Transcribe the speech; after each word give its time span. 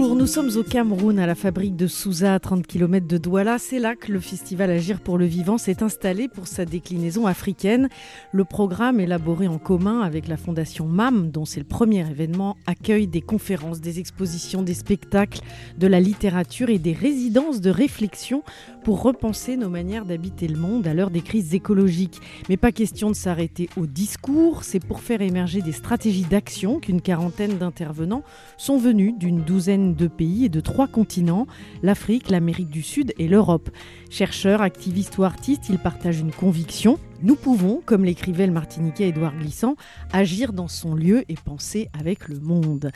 Bonjour, 0.00 0.16
nous 0.16 0.26
sommes 0.26 0.56
au 0.56 0.62
Cameroun, 0.62 1.18
à 1.18 1.26
la 1.26 1.34
fabrique 1.34 1.76
de 1.76 1.86
Souza, 1.86 2.32
à 2.32 2.38
30 2.38 2.66
km 2.66 3.06
de 3.06 3.18
Douala. 3.18 3.58
C'est 3.58 3.78
là 3.78 3.96
que 3.96 4.10
le 4.10 4.18
festival 4.18 4.70
Agir 4.70 4.98
pour 4.98 5.18
le 5.18 5.26
vivant 5.26 5.58
s'est 5.58 5.82
installé 5.82 6.26
pour 6.26 6.46
sa 6.46 6.64
déclinaison 6.64 7.26
africaine. 7.26 7.90
Le 8.32 8.46
programme, 8.46 8.98
élaboré 8.98 9.46
en 9.46 9.58
commun 9.58 10.00
avec 10.00 10.26
la 10.26 10.38
fondation 10.38 10.86
MAM, 10.86 11.30
dont 11.30 11.44
c'est 11.44 11.60
le 11.60 11.66
premier 11.66 12.00
événement, 12.00 12.56
accueille 12.66 13.08
des 13.08 13.20
conférences, 13.20 13.82
des 13.82 13.98
expositions, 13.98 14.62
des 14.62 14.72
spectacles, 14.72 15.40
de 15.76 15.86
la 15.86 16.00
littérature 16.00 16.70
et 16.70 16.78
des 16.78 16.94
résidences 16.94 17.60
de 17.60 17.68
réflexion 17.68 18.42
pour 18.84 19.02
repenser 19.02 19.58
nos 19.58 19.68
manières 19.68 20.06
d'habiter 20.06 20.48
le 20.48 20.58
monde 20.58 20.86
à 20.86 20.94
l'heure 20.94 21.10
des 21.10 21.20
crises 21.20 21.54
écologiques. 21.54 22.22
Mais 22.48 22.56
pas 22.56 22.72
question 22.72 23.10
de 23.10 23.16
s'arrêter 23.16 23.68
au 23.76 23.84
discours, 23.84 24.64
c'est 24.64 24.80
pour 24.80 25.00
faire 25.00 25.20
émerger 25.20 25.60
des 25.60 25.72
stratégies 25.72 26.24
d'action 26.24 26.80
qu'une 26.80 27.02
quarantaine 27.02 27.58
d'intervenants 27.58 28.22
sont 28.56 28.78
venus 28.78 29.12
d'une 29.18 29.42
douzaine 29.42 29.89
de 29.94 30.06
pays 30.06 30.46
et 30.46 30.48
de 30.48 30.60
trois 30.60 30.88
continents, 30.88 31.46
l'Afrique, 31.82 32.30
l'Amérique 32.30 32.70
du 32.70 32.82
Sud 32.82 33.12
et 33.18 33.28
l'Europe. 33.28 33.70
Chercheurs, 34.10 34.62
activistes 34.62 35.18
ou 35.18 35.24
artistes, 35.24 35.68
ils 35.68 35.78
partagent 35.78 36.20
une 36.20 36.32
conviction. 36.32 36.98
Nous 37.22 37.36
pouvons, 37.36 37.82
comme 37.84 38.04
l'écrivait 38.04 38.46
le 38.46 38.52
Martiniquais 38.52 39.08
Édouard 39.08 39.36
Glissant, 39.36 39.76
agir 40.12 40.52
dans 40.52 40.68
son 40.68 40.94
lieu 40.94 41.24
et 41.28 41.34
penser 41.34 41.88
avec 41.98 42.28
le 42.28 42.40
monde. 42.40 42.90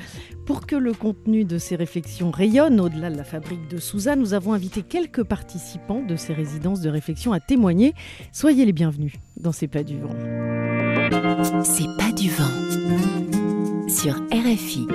Pour 0.46 0.66
que 0.66 0.76
le 0.76 0.94
contenu 0.94 1.44
de 1.44 1.58
ces 1.58 1.76
réflexions 1.76 2.30
rayonne 2.30 2.80
au-delà 2.80 3.10
de 3.10 3.16
la 3.16 3.24
fabrique 3.24 3.68
de 3.68 3.78
Souza, 3.78 4.16
nous 4.16 4.32
avons 4.32 4.54
invité 4.54 4.82
quelques 4.82 5.24
participants 5.24 6.02
de 6.02 6.16
ces 6.16 6.32
résidences 6.32 6.80
de 6.80 6.88
réflexion 6.88 7.32
à 7.32 7.40
témoigner. 7.40 7.94
Soyez 8.32 8.64
les 8.64 8.72
bienvenus 8.72 9.12
dans 9.36 9.52
C'est 9.52 9.68
pas 9.68 9.82
du 9.82 9.98
vent. 9.98 10.14
C'est 11.62 11.96
pas 11.98 12.12
du 12.12 12.30
vent. 12.30 13.13
Sur 13.94 14.16
RFI. 14.32 14.88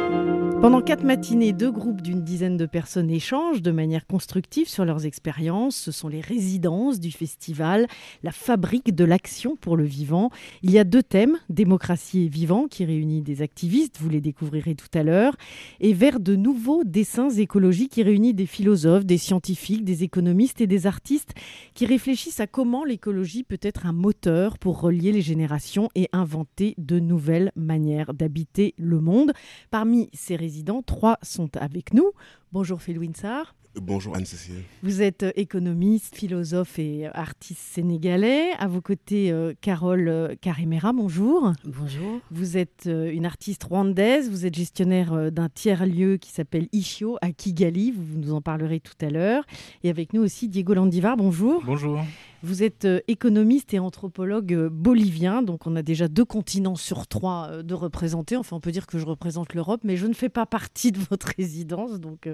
Pendant 0.61 0.81
quatre 0.81 1.05
matinées, 1.05 1.53
deux 1.53 1.71
groupes 1.71 2.01
d'une 2.01 2.21
dizaine 2.21 2.57
de 2.57 2.65
personnes 2.65 3.09
échangent 3.09 3.61
de 3.61 3.71
manière 3.71 4.05
constructive 4.05 4.67
sur 4.67 4.83
leurs 4.83 5.05
expériences. 5.05 5.77
Ce 5.77 5.93
sont 5.93 6.09
les 6.09 6.19
résidences 6.19 6.99
du 6.99 7.11
festival, 7.11 7.87
la 8.23 8.33
fabrique 8.33 8.93
de 8.93 9.05
l'action 9.05 9.55
pour 9.55 9.77
le 9.77 9.85
vivant. 9.85 10.31
Il 10.61 10.71
y 10.71 10.77
a 10.77 10.83
deux 10.83 11.01
thèmes, 11.01 11.37
démocratie 11.47 12.25
et 12.25 12.27
vivant, 12.27 12.67
qui 12.67 12.83
réunit 12.83 13.21
des 13.21 13.41
activistes, 13.41 13.99
vous 14.01 14.09
les 14.09 14.19
découvrirez 14.19 14.75
tout 14.75 14.89
à 14.93 15.03
l'heure, 15.03 15.37
et 15.79 15.93
vers 15.93 16.19
de 16.19 16.35
nouveaux 16.35 16.83
dessins 16.83 17.29
écologiques 17.29 17.93
qui 17.93 18.03
réunit 18.03 18.33
des 18.33 18.45
philosophes, 18.45 19.05
des 19.05 19.17
scientifiques, 19.17 19.85
des 19.85 20.03
économistes 20.03 20.59
et 20.59 20.67
des 20.67 20.87
artistes 20.87 21.35
qui 21.73 21.85
réfléchissent 21.85 22.41
à 22.41 22.47
comment 22.47 22.83
l'écologie 22.83 23.43
peut 23.43 23.59
être 23.61 23.85
un 23.85 23.93
moteur 23.93 24.57
pour 24.57 24.81
relier 24.81 25.13
les 25.13 25.21
générations 25.21 25.87
et 25.95 26.09
inventer 26.11 26.75
de 26.77 26.99
nouvelles 26.99 27.53
manières 27.55 28.13
d'habiter 28.13 28.73
le 28.77 28.88
monde. 28.97 29.33
Parmi 29.69 30.09
ces 30.13 30.35
résidents, 30.35 30.81
trois 30.81 31.19
sont 31.21 31.55
avec 31.57 31.93
nous. 31.93 32.11
Bonjour 32.51 32.81
Phil 32.81 32.97
Winsar. 32.97 33.53
Bonjour 33.75 34.15
Anne-Cécile. 34.15 34.63
Vous 34.81 35.01
êtes 35.01 35.23
euh, 35.23 35.31
économiste, 35.35 36.15
philosophe 36.15 36.79
et 36.79 37.07
euh, 37.07 37.11
artiste 37.13 37.61
sénégalais. 37.61 38.51
À 38.57 38.67
vos 38.67 38.81
côtés, 38.81 39.31
euh, 39.31 39.53
Carole 39.61 40.35
Karimera, 40.41 40.91
bonjour. 40.91 41.53
Bonjour. 41.65 42.19
Vous 42.31 42.57
êtes 42.57 42.89
une 42.89 43.25
artiste 43.25 43.63
rwandaise, 43.63 44.29
vous 44.29 44.45
êtes 44.45 44.55
gestionnaire 44.55 45.31
d'un 45.31 45.49
tiers-lieu 45.49 46.17
qui 46.17 46.31
s'appelle 46.31 46.67
Ishio 46.71 47.17
à 47.21 47.31
Kigali, 47.31 47.91
vous 47.91 48.17
nous 48.17 48.33
en 48.33 48.41
parlerez 48.41 48.79
tout 48.79 49.05
à 49.05 49.09
l'heure. 49.09 49.43
Et 49.83 49.89
avec 49.89 50.13
nous 50.13 50.21
aussi 50.21 50.49
Diego 50.49 50.73
Landivar, 50.73 51.15
bonjour. 51.15 51.63
Bonjour. 51.65 52.01
Vous 52.41 52.63
êtes 52.63 52.87
économiste 53.07 53.73
et 53.73 53.79
anthropologue 53.79 54.67
bolivien, 54.69 55.41
donc 55.41 55.67
on 55.67 55.75
a 55.75 55.81
déjà 55.81 56.07
deux 56.07 56.25
continents 56.25 56.75
sur 56.75 57.07
trois 57.07 57.63
de 57.63 57.73
représenter. 57.73 58.37
Enfin, 58.37 58.55
on 58.55 58.59
peut 58.59 58.71
dire 58.71 58.87
que 58.87 58.97
je 58.97 59.05
représente 59.05 59.53
l'Europe, 59.53 59.81
mais 59.83 59.97
je 59.97 60.07
ne 60.07 60.13
fais 60.13 60.29
pas 60.29 60.45
partie 60.45 60.91
de 60.91 60.99
votre 61.09 61.27
résidence. 61.37 61.99
Donc, 61.99 62.29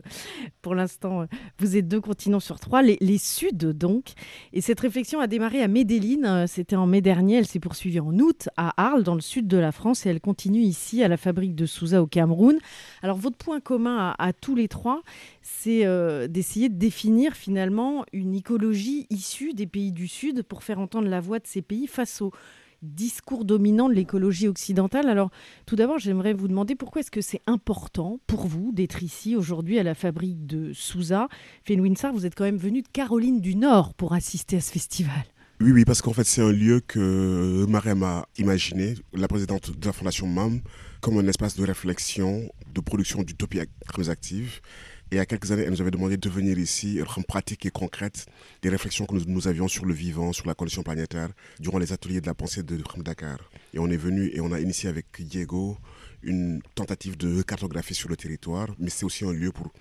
pour 0.62 0.76
l'instant, 0.76 1.26
vous 1.60 1.78
êtes 1.78 1.88
deux 1.88 2.02
continents 2.02 2.40
sur 2.40 2.60
trois, 2.60 2.82
les, 2.82 3.18
Suds 3.18 3.74
donc. 3.74 4.14
Et 4.54 4.62
cette 4.62 4.80
réflexion 4.80 5.20
a 5.20 5.28
démarré 5.28 5.62
à 5.62 5.68
Medellin, 5.68 6.48
c'était 6.48 6.76
en 6.76 6.86
mai 6.86 7.02
dernier, 7.02 7.38
elle 7.38 7.48
s'est 7.48 7.60
poursuivie 7.60 8.00
en 8.00 8.18
août 8.20 8.50
à 8.58 8.74
Arles, 8.82 9.04
dans 9.04 9.16
le 9.16 9.22
sud 9.22 9.48
de 9.48 9.58
la 9.58 9.72
France, 9.72 10.06
et 10.06 10.10
elle 10.10 10.22
continue 10.22 10.62
ici 10.62 11.04
à 11.04 11.08
la 11.08 11.18
fabrique 11.18 11.56
de 11.56 11.66
Souza 11.66 12.02
au 12.02 12.08
Cameroun. 12.08 12.58
Alors, 13.02 13.18
votre 13.18 13.38
point 13.38 13.60
commun 13.60 14.14
à, 14.18 14.34
tous 14.34 14.56
les 14.56 14.68
trois, 14.68 15.02
c'est 15.42 15.86
euh, 15.86 16.28
d'essayer 16.28 16.70
de 16.70 16.76
définir 16.76 17.34
finalement 17.34 18.06
une 18.14 18.36
écologie 18.36 19.08
issue 19.10 19.54
des 19.54 19.68
pays 19.68 19.92
du 19.96 20.08
Sud 20.08 20.44
pour 20.44 20.62
faire 20.62 20.80
entendre 20.80 21.08
la 21.08 21.20
voix 21.20 21.40
de 21.40 21.48
ces 21.48 21.64
pays 21.64 21.88
face 21.88 22.22
au 22.22 22.32
discours 22.84 23.46
dominant 23.46 23.90
de 23.90 23.94
l'écologie 23.94 24.48
occidentale. 24.48 25.10
Alors, 25.10 25.32
tout 25.66 25.76
d'abord, 25.76 25.98
j'aimerais 25.98 26.34
vous 26.34 26.48
demander 26.48 26.76
pourquoi 26.76 27.00
est-ce 27.00 27.10
que 27.10 27.22
c'est 27.22 27.42
important 27.48 28.20
pour 28.28 28.46
vous 28.46 28.72
d'être 28.72 29.02
ici 29.02 29.36
aujourd'hui 29.36 29.80
à 29.80 29.84
la 29.84 29.96
fabrique 29.96 30.46
de 30.46 30.72
Souza. 30.74 31.28
Fenwinsar, 31.68 32.14
vous 32.14 32.28
êtes 32.28 32.36
quand 32.36 32.44
même 32.44 32.58
venu 32.58 32.84
de 32.84 32.88
Caroline 32.88 33.42
du 33.42 33.56
Nord 33.56 33.96
pour 33.96 34.14
assister 34.14 34.58
à 34.58 34.62
ce 34.62 34.72
festival. 34.72 35.24
Oui, 35.62 35.72
oui, 35.72 35.86
parce 35.86 36.02
qu'en 36.02 36.12
fait, 36.12 36.26
c'est 36.26 36.42
un 36.42 36.52
lieu 36.52 36.82
que 36.82 37.66
Marem 37.70 38.04
a 38.04 38.28
imaginé, 38.38 38.96
la 39.14 39.30
présidente 39.30 39.72
de 39.72 39.86
la 39.86 39.94
Fondation 39.94 40.28
MAM, 40.28 40.60
comme 41.00 41.18
un 41.18 41.28
espace 41.28 41.56
de 41.56 41.64
réflexion, 41.64 42.50
de 42.74 42.82
production 42.82 43.24
d'utopie 43.24 43.62
active. 44.10 44.60
Il 45.16 45.20
y 45.20 45.22
a 45.22 45.26
quelques 45.26 45.50
années, 45.54 45.64
elle 45.64 45.70
nous 45.70 45.80
avait 45.80 45.92
demandé 45.92 46.18
de 46.18 46.30
venir 46.30 46.60
ici 46.60 47.02
rendre 47.02 47.26
pratique 47.26 47.66
et 47.66 47.70
concrète 47.70 48.26
des 48.62 48.68
réflexions 48.68 49.06
que 49.06 49.14
nous, 49.16 49.24
nous, 49.28 49.48
avions 49.48 49.70
sur 49.70 49.86
le 49.86 49.94
vivant, 49.94 50.34
sur 50.34 50.46
la 50.46 50.56
condition 50.56 50.84
planétaire, 50.84 51.30
durant 51.62 51.78
les 51.78 51.94
ateliers 51.94 52.20
de 52.20 52.28
la 52.28 52.34
pensée 52.34 52.64
de 52.64 52.76
Dakar. 52.98 53.38
Et 53.74 53.80
on 53.80 53.88
est 53.88 53.96
venu 53.96 54.30
et 54.34 54.42
on 54.42 54.52
a 54.52 54.60
initié 54.60 54.90
avec 54.90 55.06
Diego 55.22 55.78
une 56.26 56.62
tentative 56.74 57.18
de 57.18 57.42
cartographie 57.42 57.94
sur 57.94 58.10
le 58.10 58.18
territoire, 58.18 58.68
mais 58.80 58.90
c'est 58.90 59.06
aussi 59.06 59.24
un 59.24 59.32
lieu 59.32 59.52
pour 59.52 59.72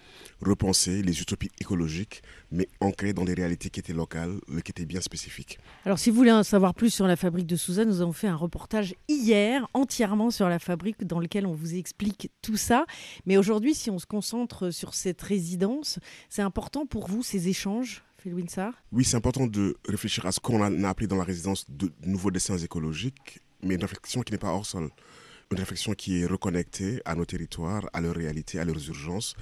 repenser 0.43 1.03
les 1.03 1.21
utopies 1.21 1.51
écologiques, 1.61 2.23
mais 2.53 2.69
ancrées 2.81 3.13
dans 3.13 3.25
des 3.25 3.35
réalités 3.35 3.71
qui 3.71 3.81
étaient 3.81 3.95
locales, 3.95 4.39
qui 4.65 4.71
étaient 4.71 4.85
bien 4.85 5.01
spécifiques. 5.01 5.59
Alors 5.85 5.99
si 5.99 6.11
vous 6.11 6.17
voulez 6.17 6.33
en 6.33 6.43
savoir 6.43 6.75
plus 6.75 6.91
sur 6.91 7.07
la 7.07 7.17
fabrique 7.17 7.47
de 7.47 7.57
Souza, 7.57 7.85
nous 7.85 8.01
avons 8.01 8.13
fait 8.13 8.29
un 8.29 8.37
reportage 8.37 8.95
hier 9.09 9.67
entièrement 9.75 10.31
sur 10.31 10.49
la 10.49 10.59
fabrique 10.59 11.05
dans 11.05 11.19
lequel 11.19 11.47
on 11.47 11.55
vous 11.55 11.75
explique 11.75 12.31
tout 12.43 12.57
ça. 12.57 12.85
Mais 13.27 13.37
aujourd'hui, 13.37 13.75
si 13.75 13.91
on 13.91 13.99
se 13.99 14.07
concentre 14.07 14.71
sur 14.71 14.95
cette 14.95 15.23
résidence, 15.23 15.99
c'est 16.29 16.43
important 16.43 16.87
pour 16.87 17.09
vous 17.09 17.23
ces 17.23 17.49
échanges 17.49 18.05
oui, 18.91 19.05
c'est 19.05 19.17
important 19.17 19.47
de 19.47 19.77
réfléchir 19.87 20.25
à 20.25 20.33
ce 20.33 20.41
qu'on 20.41 20.63
a 20.63 20.89
appelé 20.89 21.07
dans 21.07 21.17
la 21.17 21.25
résidence 21.25 21.67
de 21.69 21.93
nouveaux 22.07 22.31
dessins 22.31 22.57
écologiques, 22.57 23.41
mais 23.63 23.75
une 23.75 23.83
réflexion 23.83 24.23
qui 24.23 24.33
n'est 24.33 24.39
pas 24.39 24.49
hors 24.49 24.65
sol 24.65 24.89
une 25.51 25.59
réflexion 25.59 25.95
qui 25.95 26.21
est 26.21 26.27
reconnectée 26.27 27.01
à 27.05 27.15
nos 27.15 27.25
territoires, 27.25 27.89
à 27.93 28.01
leurs 28.01 28.15
réalités, 28.15 28.59
à 28.59 28.65
leurs 28.65 28.89
urgences. 28.89 29.35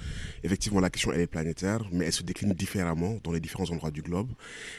Effectivement, 0.42 0.80
la 0.80 0.90
question 0.90 1.12
elle 1.12 1.20
est 1.20 1.26
planétaire, 1.26 1.82
mais 1.92 2.06
elle 2.06 2.12
se 2.12 2.22
décline 2.22 2.52
différemment 2.52 3.18
dans 3.22 3.32
les 3.32 3.40
différents 3.40 3.70
endroits 3.70 3.90
du 3.90 4.02
globe. 4.02 4.30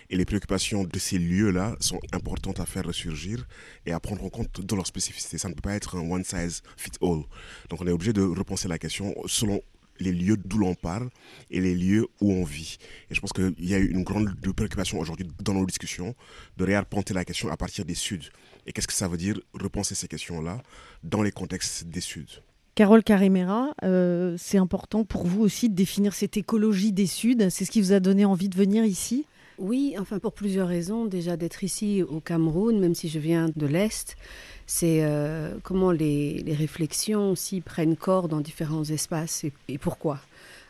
Et 0.10 0.16
les 0.16 0.26
préoccupations 0.26 0.84
de 0.84 1.00
ces 1.00 1.18
lieux-là 1.18 1.76
sont 1.80 2.00
importantes 2.12 2.60
à 2.60 2.66
faire 2.66 2.86
ressurgir 2.86 3.48
et 3.86 3.92
à 3.92 4.00
prendre 4.00 4.24
en 4.24 4.30
compte 4.30 4.62
dans 4.62 4.76
leur 4.76 4.88
spécificité. 4.88 5.38
Ça 5.38 5.50
ne 5.50 5.54
peut 5.54 5.62
pas 5.62 5.76
être 5.76 5.98
un 5.98 6.10
one 6.10 6.24
size 6.24 6.62
fit 6.78 6.92
all. 7.02 7.24
Donc 7.70 7.82
on 7.82 7.88
est 7.88 7.92
obligé 7.92 8.14
de 8.14 8.22
repenser 8.22 8.68
la 8.68 8.78
question 8.78 9.16
selon 9.26 9.62
les 10.00 10.12
lieux 10.12 10.38
d'où 10.38 10.58
l'on 10.58 10.76
parle 10.76 11.10
et 11.50 11.62
les 11.62 11.76
lieux 11.76 12.08
où 12.22 12.32
on 12.32 12.44
vit. 12.44 12.78
Et 13.10 13.16
je 13.16 13.22
pense 13.22 13.34
qu'il 13.34 13.54
y 13.60 13.74
a 13.74 13.80
eu 13.80 13.88
une 13.88 14.04
grande 14.04 14.34
préoccupation 14.56 15.00
aujourd'hui 15.00 15.28
dans 15.44 15.54
nos 15.54 15.66
discussions 15.66 16.16
de 16.58 16.64
réarpenter 16.64 17.14
la 17.14 17.26
question 17.26 17.50
à 17.50 17.58
partir 17.58 17.86
des 17.86 17.96
Suds. 17.96 18.32
Et 18.66 18.72
qu'est-ce 18.72 18.88
que 18.88 18.94
ça 18.94 19.08
veut 19.08 19.18
dire 19.18 19.40
repenser 19.54 19.96
ces 19.96 20.08
questions-là 20.08 20.62
dans 21.04 21.22
les 21.22 21.32
contextes 21.32 21.86
des 21.86 22.02
Suds? 22.02 22.42
Carole 22.76 23.04
Carimera, 23.04 23.76
euh, 23.84 24.36
c'est 24.40 24.58
important 24.58 25.04
pour 25.04 25.28
vous 25.28 25.42
aussi 25.42 25.70
de 25.70 25.76
définir 25.76 26.14
cette 26.14 26.38
écologie 26.38 26.92
des 26.92 27.06
Suds. 27.06 27.50
C'est 27.52 27.66
ce 27.66 27.72
qui 27.72 27.82
vous 27.82 27.94
a 27.94 28.00
donné 28.00 28.26
envie 28.26 28.50
de 28.50 28.58
venir 28.58 28.84
ici? 28.84 29.28
Oui, 29.60 29.96
enfin 30.00 30.20
pour 30.20 30.34
plusieurs 30.34 30.68
raisons. 30.68 31.06
Déjà 31.06 31.38
d'être 31.38 31.64
ici 31.64 32.02
au 32.02 32.20
Cameroun, 32.20 32.80
même 32.80 32.96
si 32.96 33.08
je 33.08 33.20
viens 33.20 33.50
de 33.56 33.66
l'Est, 33.68 34.18
c'est 34.66 35.04
euh, 35.04 35.56
comment 35.64 35.92
les, 35.92 36.44
réflexions 36.58 37.32
aussi 37.32 37.62
prennent 37.62 37.96
corps 37.96 38.28
dans 38.28 38.42
différents 38.42 38.84
espaces 38.84 39.46
et, 39.68 39.78
pourquoi. 39.78 40.20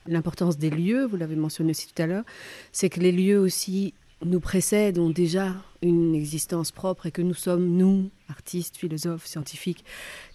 L'importance 0.05 0.57
des 0.57 0.69
lieux, 0.69 1.05
vous 1.05 1.15
l'avez 1.15 1.37
mentionné 1.37 1.71
aussi 1.71 1.87
tout 1.87 2.01
à 2.01 2.07
l'heure, 2.07 2.25
c'est 2.73 2.89
que 2.89 2.99
les 2.99 3.13
lieux 3.13 3.39
aussi 3.39 3.93
nous 4.25 4.41
précèdent, 4.41 4.99
ont 4.99 5.09
déjà 5.09 5.53
une 5.81 6.13
existence 6.13 6.71
propre 6.71 7.05
et 7.05 7.11
que 7.11 7.21
nous 7.21 7.33
sommes, 7.33 7.77
nous, 7.77 8.09
artistes, 8.29 8.75
philosophes, 8.75 9.25
scientifiques, 9.25 9.85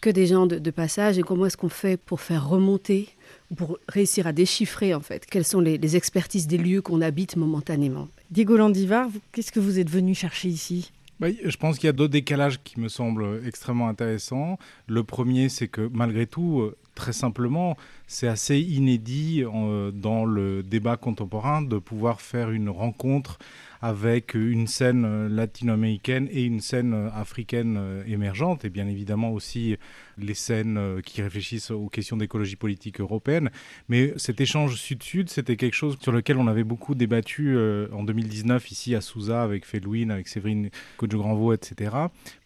que 0.00 0.08
des 0.08 0.26
gens 0.26 0.46
de, 0.46 0.70
passage. 0.70 1.18
Et 1.18 1.22
comment 1.22 1.46
est-ce 1.46 1.56
qu'on 1.56 1.68
fait 1.68 1.98
pour 1.98 2.20
faire 2.20 2.48
remonter, 2.48 3.08
pour 3.56 3.78
réussir 3.88 4.26
à 4.26 4.32
déchiffrer, 4.32 4.94
en 4.94 5.00
fait, 5.00 5.26
quelles 5.26 5.44
sont 5.44 5.60
les 5.60 5.96
expertises 5.96 6.46
des 6.46 6.58
lieux 6.58 6.80
qu'on 6.80 7.02
habite 7.02 7.36
momentanément? 7.36 8.08
Diego 8.30 8.56
Landivar, 8.56 9.08
qu'est-ce 9.32 9.52
que 9.52 9.60
vous 9.60 9.78
êtes 9.78 9.88
venu 9.88 10.14
chercher 10.14 10.48
ici? 10.48 10.92
Bah, 11.18 11.28
je 11.42 11.56
pense 11.56 11.78
qu'il 11.78 11.86
y 11.86 11.90
a 11.90 11.92
d'autres 11.92 12.12
décalages 12.12 12.60
qui 12.62 12.78
me 12.78 12.88
semblent 12.88 13.42
extrêmement 13.46 13.88
intéressants. 13.88 14.58
Le 14.86 15.02
premier, 15.02 15.48
c'est 15.48 15.66
que 15.66 15.88
malgré 15.92 16.26
tout, 16.26 16.60
euh, 16.60 16.76
très 16.94 17.12
simplement, 17.12 17.76
c'est 18.08 18.26
assez 18.26 18.58
inédit 18.58 19.44
euh, 19.44 19.92
dans 19.92 20.24
le 20.24 20.64
débat 20.64 20.96
contemporain 20.96 21.62
de 21.62 21.78
pouvoir 21.78 22.20
faire 22.20 22.50
une 22.50 22.70
rencontre 22.70 23.38
avec 23.80 24.34
une 24.34 24.66
scène 24.66 25.04
euh, 25.04 25.28
latino-américaine 25.28 26.28
et 26.30 26.44
une 26.44 26.60
scène 26.60 26.94
euh, 26.94 27.10
africaine 27.12 27.76
euh, 27.78 28.02
émergente, 28.06 28.64
et 28.64 28.70
bien 28.70 28.88
évidemment 28.88 29.32
aussi 29.32 29.76
les 30.18 30.34
scènes 30.34 31.00
qui 31.04 31.22
réfléchissent 31.22 31.70
aux 31.70 31.88
questions 31.88 32.16
d'écologie 32.16 32.56
politique 32.56 33.00
européenne. 33.00 33.50
Mais 33.88 34.12
cet 34.16 34.40
échange 34.40 34.74
sud-sud, 34.74 35.28
c'était 35.30 35.56
quelque 35.56 35.74
chose 35.74 35.96
sur 36.00 36.10
lequel 36.10 36.38
on 36.38 36.48
avait 36.48 36.64
beaucoup 36.64 36.96
débattu 36.96 37.56
en 37.92 38.02
2019 38.02 38.68
ici 38.72 38.96
à 38.96 39.00
Souza 39.00 39.44
avec 39.44 39.64
Felouine, 39.64 40.10
avec 40.10 40.26
Séverine 40.26 40.70
Coach-Granvaux, 40.96 41.52
etc., 41.52 41.92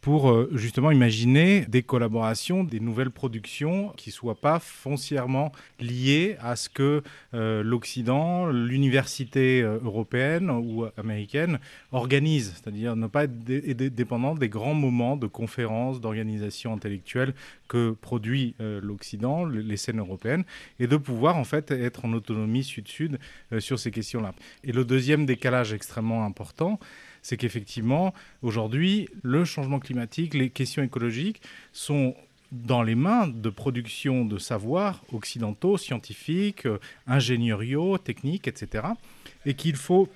pour 0.02 0.48
justement 0.52 0.90
imaginer 0.90 1.64
des 1.66 1.82
collaborations, 1.82 2.62
des 2.62 2.80
nouvelles 2.80 3.10
productions 3.10 3.94
qui 3.96 4.10
ne 4.10 4.14
soient 4.14 4.34
pas 4.34 4.58
foncièrement 4.58 5.51
liées 5.80 6.36
à 6.40 6.56
ce 6.56 6.68
que 6.68 7.02
l'Occident, 7.32 8.48
l'université 8.48 9.60
européenne 9.60 10.50
ou 10.50 10.86
américaine, 10.96 11.58
organise, 11.92 12.54
c'est-à-dire 12.54 12.96
ne 12.96 13.06
pas 13.06 13.24
être 13.24 13.38
dépendant 13.94 14.34
des 14.34 14.48
grands 14.48 14.74
moments 14.74 15.16
de 15.16 15.26
conférences, 15.26 16.00
d'organisation 16.00 16.72
intellectuelle 16.72 17.34
que 17.68 17.92
produit 17.92 18.54
euh, 18.60 18.80
l'Occident, 18.82 19.46
les 19.46 19.76
scènes 19.76 19.98
européennes, 19.98 20.44
et 20.78 20.86
de 20.86 20.96
pouvoir 20.96 21.36
en 21.36 21.44
fait 21.44 21.70
être 21.70 22.04
en 22.04 22.12
autonomie 22.12 22.64
sud-sud 22.64 23.18
euh, 23.52 23.60
sur 23.60 23.78
ces 23.78 23.90
questions-là. 23.90 24.34
Et 24.64 24.72
le 24.72 24.84
deuxième 24.84 25.26
décalage 25.26 25.72
extrêmement 25.72 26.24
important, 26.24 26.78
c'est 27.22 27.36
qu'effectivement, 27.36 28.12
aujourd'hui, 28.42 29.08
le 29.22 29.44
changement 29.44 29.78
climatique, 29.78 30.34
les 30.34 30.50
questions 30.50 30.82
écologiques 30.82 31.40
sont 31.72 32.14
dans 32.52 32.82
les 32.82 32.94
mains 32.94 33.26
de 33.26 33.50
production 33.50 34.24
de 34.24 34.38
savoirs 34.38 35.02
occidentaux, 35.12 35.76
scientifiques, 35.76 36.66
euh, 36.66 36.78
ingénieriaux, 37.08 37.98
techniques, 37.98 38.46
etc. 38.46 38.84
Et 39.44 39.54
qu'il 39.54 39.74
faut 39.74 40.08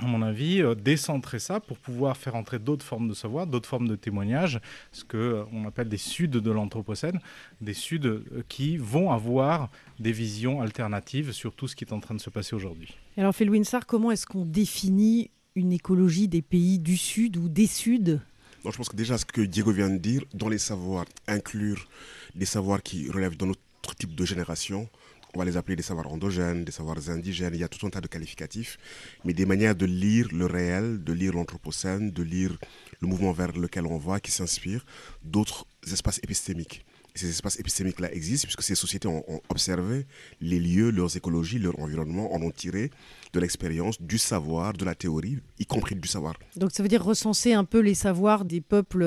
à 0.00 0.06
mon 0.06 0.22
avis, 0.22 0.62
euh, 0.62 0.74
décentrer 0.74 1.38
ça 1.38 1.60
pour 1.60 1.78
pouvoir 1.78 2.16
faire 2.16 2.36
entrer 2.36 2.58
d'autres 2.58 2.84
formes 2.84 3.08
de 3.08 3.14
savoir, 3.14 3.46
d'autres 3.46 3.68
formes 3.68 3.88
de 3.88 3.96
témoignages, 3.96 4.60
ce 4.92 5.02
qu'on 5.04 5.16
euh, 5.18 5.68
appelle 5.68 5.88
des 5.88 5.96
suds 5.96 6.28
de 6.28 6.50
l'Anthropocène, 6.50 7.18
des 7.60 7.74
suds 7.74 8.00
euh, 8.04 8.22
qui 8.48 8.76
vont 8.76 9.10
avoir 9.10 9.70
des 9.98 10.12
visions 10.12 10.60
alternatives 10.60 11.32
sur 11.32 11.54
tout 11.54 11.66
ce 11.66 11.74
qui 11.74 11.84
est 11.84 11.92
en 11.92 12.00
train 12.00 12.14
de 12.14 12.20
se 12.20 12.30
passer 12.30 12.54
aujourd'hui. 12.54 12.96
Alors, 13.16 13.34
Félouine 13.34 13.64
Sarr, 13.64 13.86
comment 13.86 14.12
est-ce 14.12 14.26
qu'on 14.26 14.44
définit 14.44 15.30
une 15.56 15.72
écologie 15.72 16.28
des 16.28 16.42
pays 16.42 16.78
du 16.78 16.96
Sud 16.96 17.36
ou 17.36 17.48
des 17.48 17.66
Suds? 17.66 18.20
Je 18.64 18.76
pense 18.76 18.88
que 18.88 18.96
déjà 18.96 19.18
ce 19.18 19.24
que 19.24 19.40
Diego 19.40 19.72
vient 19.72 19.90
de 19.90 19.98
dire, 19.98 20.24
dans 20.34 20.48
les 20.48 20.58
savoirs, 20.58 21.06
inclure 21.26 21.88
des 22.34 22.46
savoirs 22.46 22.82
qui 22.82 23.10
relèvent 23.10 23.36
d'un 23.36 23.50
autre 23.50 23.94
type 23.98 24.14
de 24.14 24.24
génération, 24.24 24.88
on 25.34 25.38
va 25.38 25.44
les 25.44 25.56
appeler 25.56 25.76
des 25.76 25.82
savoirs 25.82 26.10
endogènes, 26.10 26.64
des 26.64 26.72
savoirs 26.72 27.10
indigènes, 27.10 27.54
il 27.54 27.60
y 27.60 27.64
a 27.64 27.68
tout 27.68 27.86
un 27.86 27.90
tas 27.90 28.00
de 28.00 28.06
qualificatifs, 28.06 28.78
mais 29.24 29.34
des 29.34 29.46
manières 29.46 29.74
de 29.74 29.86
lire 29.86 30.28
le 30.32 30.46
réel, 30.46 31.04
de 31.04 31.12
lire 31.12 31.34
l'anthropocène, 31.34 32.10
de 32.10 32.22
lire 32.22 32.58
le 33.00 33.08
mouvement 33.08 33.32
vers 33.32 33.52
lequel 33.52 33.86
on 33.86 33.98
va, 33.98 34.20
qui 34.20 34.30
s'inspire 34.30 34.84
d'autres 35.22 35.66
espaces 35.86 36.18
épistémiques. 36.22 36.84
Ces 37.18 37.30
espaces 37.30 37.58
épistémiques-là 37.58 38.12
existent 38.12 38.46
puisque 38.46 38.62
ces 38.62 38.74
sociétés 38.74 39.08
ont, 39.08 39.24
observé 39.48 40.06
les 40.40 40.58
lieux, 40.58 40.90
leurs 40.90 41.16
écologies, 41.16 41.58
leur 41.58 41.78
environnement, 41.78 42.34
en 42.34 42.42
ont 42.42 42.50
tiré 42.50 42.90
de 43.32 43.40
l'expérience, 43.40 44.00
du 44.00 44.18
savoir, 44.18 44.72
de 44.72 44.84
la 44.84 44.94
théorie, 44.94 45.38
y 45.58 45.66
compris 45.66 45.94
du 45.94 46.08
savoir. 46.08 46.34
Donc 46.56 46.70
ça 46.72 46.82
veut 46.82 46.88
dire 46.88 47.04
recenser 47.04 47.52
un 47.52 47.64
peu 47.64 47.80
les 47.80 47.94
savoirs 47.94 48.44
des 48.44 48.60
peuples 48.60 49.04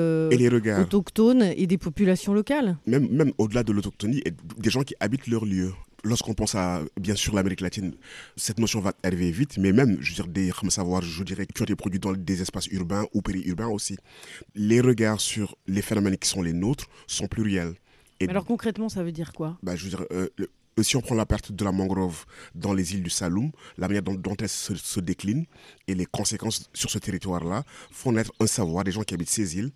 autochtones 0.80 1.42
et 1.42 1.66
des 1.66 1.78
populations 1.78 2.32
locales 2.32 2.76
Même, 2.86 3.08
même 3.10 3.32
au-delà 3.38 3.62
de 3.62 3.72
l'autochtonie, 3.72 4.22
des 4.58 4.70
gens 4.70 4.82
qui 4.82 4.94
habitent 5.00 5.26
leur 5.26 5.44
lieu 5.44 5.72
lorsqu'on 6.04 6.34
pense 6.34 6.54
à, 6.54 6.82
bien 7.00 7.14
sûr, 7.14 7.34
l'Amérique 7.34 7.60
latine, 7.60 7.94
cette 8.36 8.58
notion 8.58 8.80
va 8.80 8.92
arriver 9.02 9.30
vite, 9.30 9.58
mais 9.58 9.72
même, 9.72 9.98
je 10.00 10.10
veux 10.10 10.14
dire, 10.14 10.26
des 10.26 10.50
savoirs, 10.68 11.02
je 11.02 11.22
dirais, 11.22 11.46
qui 11.46 11.60
ont 11.62 11.64
été 11.64 11.76
produits 11.76 12.00
dans 12.00 12.12
des 12.12 12.42
espaces 12.42 12.66
urbains 12.68 13.06
ou 13.14 13.22
périurbains 13.22 13.68
aussi. 13.68 13.96
Les 14.54 14.80
regards 14.80 15.20
sur 15.20 15.56
les 15.66 15.82
phénomènes 15.82 16.16
qui 16.16 16.28
sont 16.28 16.42
les 16.42 16.52
nôtres 16.52 16.86
sont 17.06 17.26
pluriels. 17.26 17.74
Et 18.24 18.30
alors 18.30 18.44
concrètement, 18.44 18.88
ça 18.88 19.02
veut 19.02 19.12
dire 19.12 19.32
quoi? 19.32 19.58
Bah, 19.62 19.76
Je 19.76 19.84
veux 19.84 19.90
dire, 19.90 20.04
euh, 20.12 20.28
si 20.80 20.96
on 20.96 21.00
prend 21.00 21.14
la 21.14 21.26
perte 21.26 21.52
de 21.52 21.64
la 21.64 21.72
mangrove 21.72 22.24
dans 22.54 22.72
les 22.72 22.94
îles 22.94 23.02
du 23.02 23.10
Saloum, 23.10 23.50
la 23.78 23.88
manière 23.88 24.02
dont, 24.02 24.14
dont 24.14 24.36
elle 24.38 24.48
se, 24.48 24.74
se, 24.74 25.00
décline 25.00 25.44
et 25.88 25.94
les 25.94 26.06
conséquences 26.06 26.70
sur 26.72 26.90
ce 26.90 26.98
territoire-là 26.98 27.64
font 27.90 28.12
naître 28.12 28.32
un 28.40 28.46
savoir 28.46 28.84
des 28.84 28.92
gens 28.92 29.02
qui 29.02 29.14
habitent 29.14 29.30
ces 29.30 29.56
îles 29.56 29.72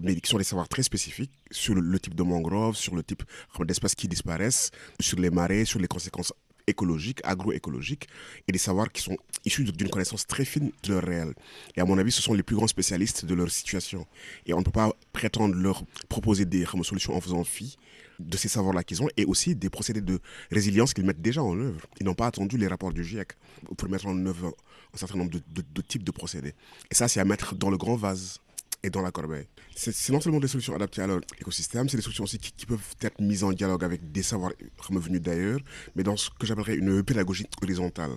mais 0.00 0.16
qui 0.16 0.30
sont 0.30 0.38
des 0.38 0.44
savoirs 0.44 0.68
très 0.68 0.82
spécifiques 0.82 1.32
sur 1.50 1.74
le, 1.74 2.00
type 2.00 2.14
de 2.14 2.22
mangrove, 2.22 2.76
sur 2.76 2.94
le 2.94 3.02
type 3.02 3.22
d'espèces 3.60 3.94
qui 3.94 4.08
disparaissent, 4.08 4.70
sur 5.00 5.18
les 5.18 5.30
marées, 5.30 5.64
sur 5.64 5.78
les 5.78 5.88
conséquences 5.88 6.32
écologiques, 6.66 7.20
agroécologiques, 7.24 8.08
et 8.48 8.52
des 8.52 8.58
savoirs 8.58 8.90
qui 8.90 9.02
sont 9.02 9.16
issus 9.44 9.64
d'une 9.64 9.88
connaissance 9.88 10.26
très 10.26 10.44
fine 10.44 10.72
de 10.84 10.94
leur 10.94 11.02
réel. 11.02 11.34
Et 11.76 11.80
à 11.80 11.84
mon 11.84 11.98
avis, 11.98 12.12
ce 12.12 12.22
sont 12.22 12.34
les 12.34 12.42
plus 12.42 12.56
grands 12.56 12.66
spécialistes 12.66 13.24
de 13.24 13.34
leur 13.34 13.50
situation. 13.50 14.06
Et 14.46 14.54
on 14.54 14.58
ne 14.58 14.64
peut 14.64 14.70
pas 14.70 14.92
prétendre 15.12 15.54
leur 15.54 15.84
proposer 16.08 16.44
des 16.44 16.64
solutions 16.82 17.14
en 17.14 17.20
faisant 17.20 17.44
fi 17.44 17.76
de 18.18 18.36
ces 18.36 18.48
savoirs-là 18.48 18.84
qu'ils 18.84 19.02
ont 19.02 19.08
et 19.16 19.24
aussi 19.24 19.54
des 19.54 19.70
procédés 19.70 20.00
de 20.00 20.20
résilience 20.50 20.94
qu'ils 20.94 21.04
mettent 21.04 21.22
déjà 21.22 21.42
en 21.42 21.58
œuvre. 21.58 21.86
Ils 22.00 22.06
n'ont 22.06 22.14
pas 22.14 22.26
attendu 22.26 22.56
les 22.56 22.66
rapports 22.68 22.92
du 22.92 23.04
GIEC 23.04 23.32
pour 23.76 23.88
mettre 23.88 24.06
en 24.06 24.26
œuvre 24.26 24.54
un 24.94 24.96
certain 24.96 25.18
nombre 25.18 25.30
de, 25.30 25.40
de 25.48 25.82
types 25.82 26.04
de 26.04 26.10
procédés. 26.10 26.54
Et 26.90 26.94
ça, 26.94 27.08
c'est 27.08 27.20
à 27.20 27.24
mettre 27.24 27.54
dans 27.54 27.70
le 27.70 27.78
grand 27.78 27.96
vase 27.96 28.40
et 28.82 28.90
dans 28.90 29.02
la 29.02 29.10
corbeille. 29.10 29.46
C'est 29.74 30.12
non 30.12 30.20
seulement 30.20 30.40
des 30.40 30.48
solutions 30.48 30.74
adaptées 30.74 31.02
à 31.02 31.06
leur 31.06 31.20
écosystème, 31.40 31.88
c'est 31.88 31.96
des 31.96 32.02
solutions 32.02 32.24
aussi 32.24 32.38
qui, 32.38 32.66
peuvent 32.66 32.80
être 33.00 33.20
mises 33.20 33.44
en 33.44 33.52
dialogue 33.52 33.84
avec 33.84 34.12
des 34.12 34.22
savoirs 34.22 34.52
venus 34.90 35.20
d'ailleurs, 35.20 35.60
mais 35.96 36.02
dans 36.02 36.16
ce 36.16 36.30
que 36.30 36.46
j'appellerais 36.46 36.74
une 36.76 37.02
pédagogie 37.02 37.46
horizontale. 37.62 38.10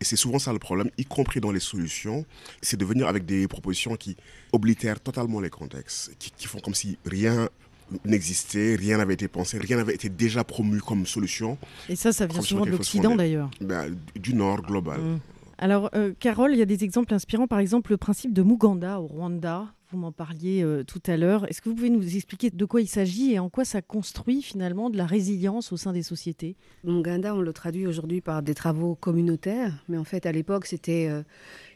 Et 0.00 0.04
c'est 0.04 0.16
souvent 0.16 0.38
ça 0.38 0.52
le 0.52 0.58
problème, 0.58 0.90
y 0.98 1.04
compris 1.04 1.40
dans 1.40 1.52
les 1.52 1.60
solutions, 1.60 2.24
c'est 2.62 2.76
de 2.76 2.84
venir 2.84 3.08
avec 3.08 3.26
des 3.26 3.48
propositions 3.48 3.96
qui 3.96 4.16
oblitèrent 4.52 5.00
totalement 5.00 5.40
les 5.40 5.50
contextes, 5.50 6.12
qui, 6.18 6.46
font 6.46 6.60
comme 6.60 6.74
si 6.74 6.98
rien 7.04 7.48
n'existait, 8.04 8.76
rien 8.76 8.98
n'avait 8.98 9.14
été 9.14 9.28
pensé, 9.28 9.58
rien 9.58 9.76
n'avait 9.76 9.94
été 9.94 10.08
déjà 10.08 10.42
promu 10.44 10.80
comme 10.80 11.06
solution. 11.06 11.58
Et 11.88 11.96
ça, 11.96 12.12
ça 12.12 12.26
vient 12.26 12.40
souvent 12.40 12.64
de 12.64 12.70
l'Occident 12.70 13.14
d'ailleurs. 13.14 13.50
Ben, 13.60 13.94
du 14.14 14.34
Nord 14.34 14.62
global. 14.62 15.00
Mmh. 15.00 15.20
Alors, 15.64 15.88
euh, 15.94 16.12
Carole, 16.20 16.52
il 16.52 16.58
y 16.58 16.62
a 16.62 16.66
des 16.66 16.84
exemples 16.84 17.14
inspirants, 17.14 17.46
par 17.46 17.58
exemple 17.58 17.90
le 17.90 17.96
principe 17.96 18.34
de 18.34 18.42
Muganda 18.42 19.00
au 19.00 19.06
Rwanda, 19.06 19.72
vous 19.90 19.96
m'en 19.96 20.12
parliez 20.12 20.62
euh, 20.62 20.84
tout 20.84 21.00
à 21.06 21.16
l'heure. 21.16 21.48
Est-ce 21.48 21.62
que 21.62 21.70
vous 21.70 21.74
pouvez 21.74 21.88
nous 21.88 22.16
expliquer 22.16 22.50
de 22.50 22.64
quoi 22.66 22.82
il 22.82 22.86
s'agit 22.86 23.32
et 23.32 23.38
en 23.38 23.48
quoi 23.48 23.64
ça 23.64 23.80
construit 23.80 24.42
finalement 24.42 24.90
de 24.90 24.98
la 24.98 25.06
résilience 25.06 25.72
au 25.72 25.78
sein 25.78 25.94
des 25.94 26.02
sociétés? 26.02 26.58
Munganda, 26.84 27.34
on 27.34 27.40
le 27.40 27.54
traduit 27.54 27.86
aujourd'hui 27.86 28.20
par 28.20 28.42
des 28.42 28.52
travaux 28.52 28.94
communautaires, 28.94 29.82
mais 29.88 29.96
en 29.96 30.04
fait 30.04 30.26
à 30.26 30.32
l'époque 30.32 30.66
c'était 30.66 31.08
euh, 31.08 31.22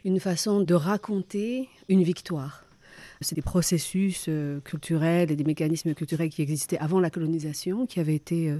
une 0.05 0.19
façon 0.19 0.61
de 0.61 0.75
raconter 0.75 1.67
une 1.87 2.03
victoire. 2.03 2.65
C'est 3.21 3.33
des 3.33 3.41
processus 3.41 4.29
culturels 4.63 5.31
et 5.31 5.35
des 5.35 5.43
mécanismes 5.43 5.95
culturels 5.95 6.29
qui 6.29 6.43
existaient 6.43 6.77
avant 6.77 6.99
la 6.99 7.09
colonisation, 7.09 7.87
qui 7.87 7.99
avaient 7.99 8.15
été 8.15 8.53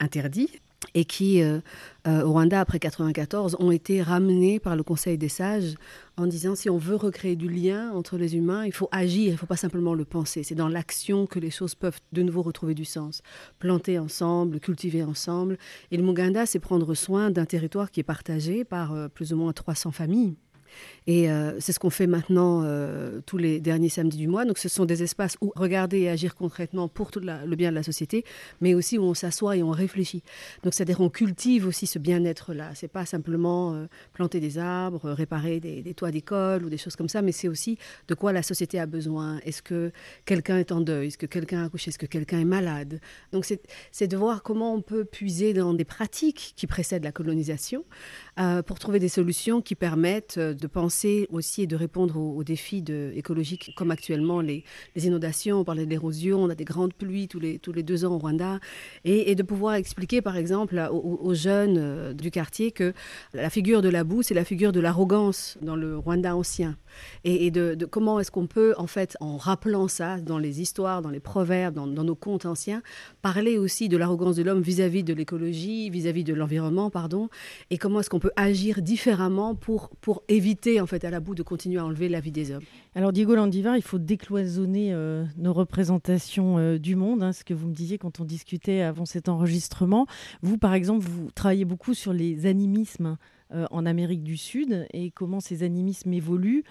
interdits 0.00 0.50
et 0.94 1.04
qui, 1.04 1.42
euh, 1.42 1.60
euh, 2.06 2.22
au 2.22 2.32
Rwanda, 2.32 2.60
après 2.60 2.78
1994, 2.78 3.56
ont 3.58 3.70
été 3.70 4.02
ramenés 4.02 4.58
par 4.60 4.76
le 4.76 4.82
Conseil 4.82 5.18
des 5.18 5.28
sages 5.28 5.74
en 6.16 6.26
disant 6.26 6.54
si 6.54 6.70
on 6.70 6.78
veut 6.78 6.96
recréer 6.96 7.36
du 7.36 7.48
lien 7.48 7.92
entre 7.92 8.16
les 8.16 8.36
humains, 8.36 8.64
il 8.64 8.72
faut 8.72 8.88
agir, 8.92 9.28
il 9.28 9.32
ne 9.32 9.36
faut 9.36 9.46
pas 9.46 9.56
simplement 9.56 9.94
le 9.94 10.04
penser. 10.04 10.42
C'est 10.42 10.54
dans 10.54 10.68
l'action 10.68 11.26
que 11.26 11.38
les 11.38 11.50
choses 11.50 11.74
peuvent 11.74 12.00
de 12.12 12.22
nouveau 12.22 12.42
retrouver 12.42 12.74
du 12.74 12.84
sens. 12.84 13.22
Planter 13.58 13.98
ensemble, 13.98 14.60
cultiver 14.60 15.02
ensemble. 15.02 15.58
Et 15.90 15.96
le 15.96 16.02
Muganda, 16.02 16.46
c'est 16.46 16.58
prendre 16.58 16.94
soin 16.94 17.30
d'un 17.30 17.44
territoire 17.44 17.90
qui 17.90 18.00
est 18.00 18.04
partagé 18.04 18.64
par 18.64 18.92
euh, 18.94 19.08
plus 19.08 19.32
ou 19.32 19.36
moins 19.36 19.52
300 19.52 19.92
familles. 19.92 20.36
Et 21.06 21.30
euh, 21.30 21.58
c'est 21.60 21.72
ce 21.72 21.78
qu'on 21.78 21.90
fait 21.90 22.06
maintenant 22.06 22.62
euh, 22.64 23.20
tous 23.26 23.38
les 23.38 23.60
derniers 23.60 23.88
samedis 23.88 24.18
du 24.18 24.28
mois. 24.28 24.44
Donc 24.44 24.58
ce 24.58 24.68
sont 24.68 24.84
des 24.84 25.02
espaces 25.02 25.36
où 25.40 25.52
regarder 25.56 26.00
et 26.00 26.08
agir 26.08 26.34
concrètement 26.34 26.88
pour 26.88 27.10
le 27.14 27.56
bien 27.56 27.70
de 27.70 27.74
la 27.74 27.82
société, 27.82 28.24
mais 28.60 28.74
aussi 28.74 28.98
où 28.98 29.02
on 29.02 29.14
s'assoit 29.14 29.56
et 29.56 29.62
on 29.62 29.70
réfléchit. 29.70 30.22
Donc 30.62 30.74
c'est-à-dire 30.74 31.00
on 31.00 31.08
cultive 31.08 31.66
aussi 31.66 31.86
ce 31.86 31.98
bien-être-là. 31.98 32.72
C'est 32.74 32.88
pas 32.88 33.06
simplement 33.06 33.74
euh, 33.74 33.86
planter 34.12 34.40
des 34.40 34.58
arbres, 34.58 35.10
réparer 35.10 35.60
des, 35.60 35.82
des 35.82 35.94
toits 35.94 36.10
d'école 36.10 36.64
ou 36.64 36.70
des 36.70 36.78
choses 36.78 36.96
comme 36.96 37.08
ça, 37.08 37.22
mais 37.22 37.32
c'est 37.32 37.48
aussi 37.48 37.78
de 38.08 38.14
quoi 38.14 38.32
la 38.32 38.42
société 38.42 38.78
a 38.78 38.86
besoin. 38.86 39.38
Est-ce 39.44 39.62
que 39.62 39.92
quelqu'un 40.24 40.58
est 40.58 40.72
en 40.72 40.80
deuil? 40.80 41.08
Est-ce 41.08 41.18
que 41.18 41.26
quelqu'un 41.26 41.62
a 41.62 41.66
accouché? 41.66 41.90
Est-ce 41.90 41.98
que 41.98 42.06
quelqu'un 42.06 42.40
est 42.40 42.44
malade? 42.44 43.00
Donc 43.32 43.46
c'est 43.92 44.06
de 44.06 44.16
voir 44.16 44.42
comment 44.42 44.74
on 44.74 44.82
peut 44.82 45.04
puiser 45.04 45.54
dans 45.54 45.74
des 45.74 45.84
pratiques 45.84 46.54
qui 46.56 46.66
précèdent 46.66 47.04
la 47.04 47.12
colonisation 47.12 47.84
pour 48.66 48.78
trouver 48.78 48.98
des 48.98 49.08
solutions 49.08 49.60
qui 49.60 49.74
permettent 49.74 50.38
de 50.38 50.66
penser 50.66 51.26
aussi 51.30 51.62
et 51.62 51.66
de 51.66 51.76
répondre 51.76 52.16
aux, 52.16 52.44
défis 52.44 52.84
écologiques 53.14 53.72
comme 53.76 53.90
actuellement 53.90 54.40
les, 54.40 54.64
inondations, 54.96 55.60
on 55.60 55.64
parlait 55.64 55.84
de 55.84 55.90
l'érosion, 55.90 56.42
on 56.44 56.50
a 56.50 56.54
des 56.54 56.64
grandes 56.64 56.94
pluies 56.94 57.28
tous 57.28 57.40
les, 57.40 57.58
tous 57.58 57.72
les 57.72 57.82
deux 57.82 58.04
ans 58.04 58.14
au 58.14 58.18
Rwanda, 58.18 58.60
et, 59.04 59.34
de 59.34 59.42
pouvoir 59.42 59.74
expliquer 59.74 60.22
par 60.22 60.36
exemple 60.36 60.80
aux, 60.90 61.34
jeunes 61.34 61.76
euh, 61.78 62.12
du 62.12 62.30
quartier 62.30 62.72
que 62.72 62.92
la 63.34 63.50
figure 63.50 63.82
de 63.82 63.88
la 63.88 64.04
boue, 64.04 64.22
c'est 64.22 64.34
la 64.34 64.44
figure 64.44 64.72
de 64.72 64.80
l'arrogance 64.80 65.58
dans 65.62 65.76
le 65.76 65.96
Rwanda 65.96 66.34
ancien. 66.36 66.76
Et, 67.24 67.50
de, 67.50 67.76
comment 67.84 68.18
est-ce 68.20 68.30
qu'on 68.30 68.46
peut, 68.46 68.74
en 68.78 68.86
fait, 68.86 69.16
en 69.20 69.36
rappelant 69.36 69.88
ça 69.88 70.18
dans 70.18 70.38
les 70.38 70.60
histoires, 70.60 71.02
dans 71.02 71.10
les 71.10 71.20
proverbes, 71.20 71.74
dans, 71.74 71.86
nos 71.86 72.14
contes 72.14 72.46
anciens, 72.46 72.82
parler 73.22 73.58
aussi 73.58 73.88
de 73.88 73.96
l'arrogance 73.96 74.36
de 74.36 74.42
l'homme 74.42 74.60
vis-à-vis 74.60 75.04
de 75.04 75.14
l'écologie, 75.14 75.90
vis-à-vis 75.90 76.24
de 76.24 76.34
l'environnement, 76.34 76.90
pardon, 76.90 77.28
et 77.70 77.78
comment 77.78 78.00
est-ce 78.00 78.10
qu'on 78.10 78.18
peut 78.18 78.27
agir 78.36 78.82
différemment 78.82 79.54
pour, 79.54 79.90
pour 80.00 80.22
éviter, 80.28 80.80
en 80.80 80.86
fait, 80.86 81.04
à 81.04 81.10
la 81.10 81.20
boue 81.20 81.34
de 81.34 81.42
continuer 81.42 81.78
à 81.78 81.84
enlever 81.84 82.08
la 82.08 82.20
vie 82.20 82.32
des 82.32 82.50
hommes. 82.50 82.62
Alors, 82.94 83.12
Diego 83.12 83.34
Landivar, 83.34 83.76
il 83.76 83.82
faut 83.82 83.98
décloisonner 83.98 84.92
euh, 84.92 85.24
nos 85.36 85.52
représentations 85.52 86.58
euh, 86.58 86.78
du 86.78 86.96
monde, 86.96 87.22
hein, 87.22 87.32
ce 87.32 87.44
que 87.44 87.54
vous 87.54 87.68
me 87.68 87.74
disiez 87.74 87.98
quand 87.98 88.20
on 88.20 88.24
discutait 88.24 88.80
avant 88.80 89.04
cet 89.04 89.28
enregistrement. 89.28 90.06
Vous, 90.42 90.58
par 90.58 90.74
exemple, 90.74 91.06
vous 91.06 91.30
travaillez 91.30 91.64
beaucoup 91.64 91.94
sur 91.94 92.12
les 92.12 92.46
animismes. 92.46 93.16
Euh, 93.50 93.64
en 93.70 93.86
Amérique 93.86 94.22
du 94.22 94.36
Sud 94.36 94.86
et 94.92 95.10
comment 95.10 95.40
ces 95.40 95.62
animismes 95.62 96.12
évoluent. 96.12 96.64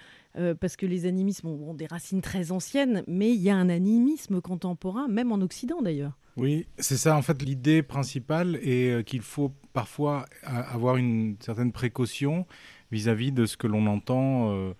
Parce 0.60 0.76
que 0.76 0.86
les 0.86 1.04
animismes 1.04 1.48
ont, 1.48 1.74
des 1.74 1.88
racines 1.88 2.20
très 2.20 2.52
anciennes, 2.52 3.02
mais 3.08 3.30
il 3.30 3.40
y 3.40 3.50
a 3.50 3.56
un 3.56 3.68
animisme 3.68 4.40
contemporain, 4.40 5.08
même 5.08 5.32
en 5.32 5.40
Occident 5.40 5.82
d'ailleurs. 5.82 6.16
Oui, 6.38 6.66
c'est 6.78 6.96
ça 6.96 7.16
en 7.16 7.22
fait 7.22 7.42
l'idée 7.42 7.82
principale 7.82 8.56
est 8.62 8.90
euh, 8.90 9.02
qu'il 9.02 9.22
faut 9.22 9.52
parfois 9.72 10.24
avoir 10.44 10.96
une 10.96 11.36
certaine 11.40 11.72
précaution 11.72 12.46
vis-à-vis 12.90 13.32
de 13.32 13.44
ce 13.44 13.56
que 13.56 13.66
l'on 13.66 13.86
entend 13.86 14.72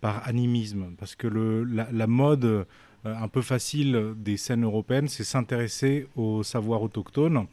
par 0.00 0.26
animisme, 0.28 0.94
parce 0.98 1.16
que 1.16 1.26
la, 1.26 2.06
mode 2.06 2.66
un 3.04 3.28
peu 3.28 3.40
facile 3.40 4.14
des 4.16 4.36
scènes 4.36 4.62
européennes, 4.62 5.08
c'est 5.08 5.24
s'intéresser 5.24 6.06
aux 6.14 6.42
savoirs 6.44 6.82
autochtones, 6.82 7.46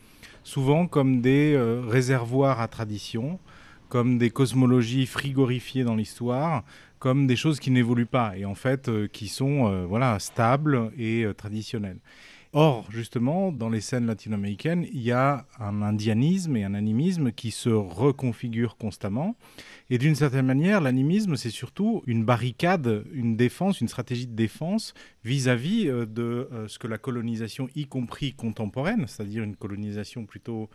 souvent 0.44 0.86
comme 0.88 1.22
des 1.22 1.58
réservoirs 1.88 2.60
à 2.60 2.68
tradition, 2.68 3.40
comme 3.94 4.18
des 4.18 4.30
cosmologies 4.30 5.06
frigorifiées 5.06 5.84
dans 5.84 5.96
l'histoire, 5.96 6.64
comme 7.04 7.28
des 7.28 7.36
choses 7.36 7.60
qui 7.60 7.70
n'évoluent 7.70 8.06
pas 8.06 8.38
et 8.38 8.46
en 8.46 8.56
fait 8.56 8.88
euh, 8.88 9.08
qui 9.08 9.28
sont 9.28 9.68
euh, 9.68 9.86
voilà 9.86 10.18
stables 10.20 10.90
et 10.98 11.26
euh, 11.26 11.34
traditionnelles. 11.34 12.00
Or, 12.56 12.86
justement, 12.92 13.52
dans 13.52 13.70
les 13.70 13.82
scènes 13.82 14.06
latino-américaines, 14.06 14.86
il 14.94 15.02
y 15.02 15.12
a 15.12 15.48
un 15.60 15.82
indianisme 15.82 16.56
et 16.56 16.64
un 16.64 16.76
animisme 16.76 17.32
qui 17.32 17.50
se 17.50 17.70
reconfigurent 17.70 18.78
constamment. 18.78 19.36
Et 19.90 19.98
d'une 19.98 20.14
certaine 20.14 20.46
manière, 20.46 20.80
l'animisme, 20.80 21.36
c'est 21.36 21.50
surtout 21.50 22.04
une 22.06 22.24
barricade, 22.24 23.06
une 23.12 23.36
défense, 23.36 23.82
une 23.82 23.88
stratégie 23.88 24.28
de 24.28 24.36
défense 24.36 24.94
vis-à-vis 25.24 25.86
de 25.86 26.48
ce 26.68 26.78
que 26.78 26.86
la 26.86 27.00
colonisation, 27.00 27.70
y 27.76 27.88
compris 27.88 28.34
contemporaine, 28.34 29.08
c'est-à-dire 29.08 29.42
une 29.44 29.56
colonisation 29.56 30.26
plutôt 30.28 30.70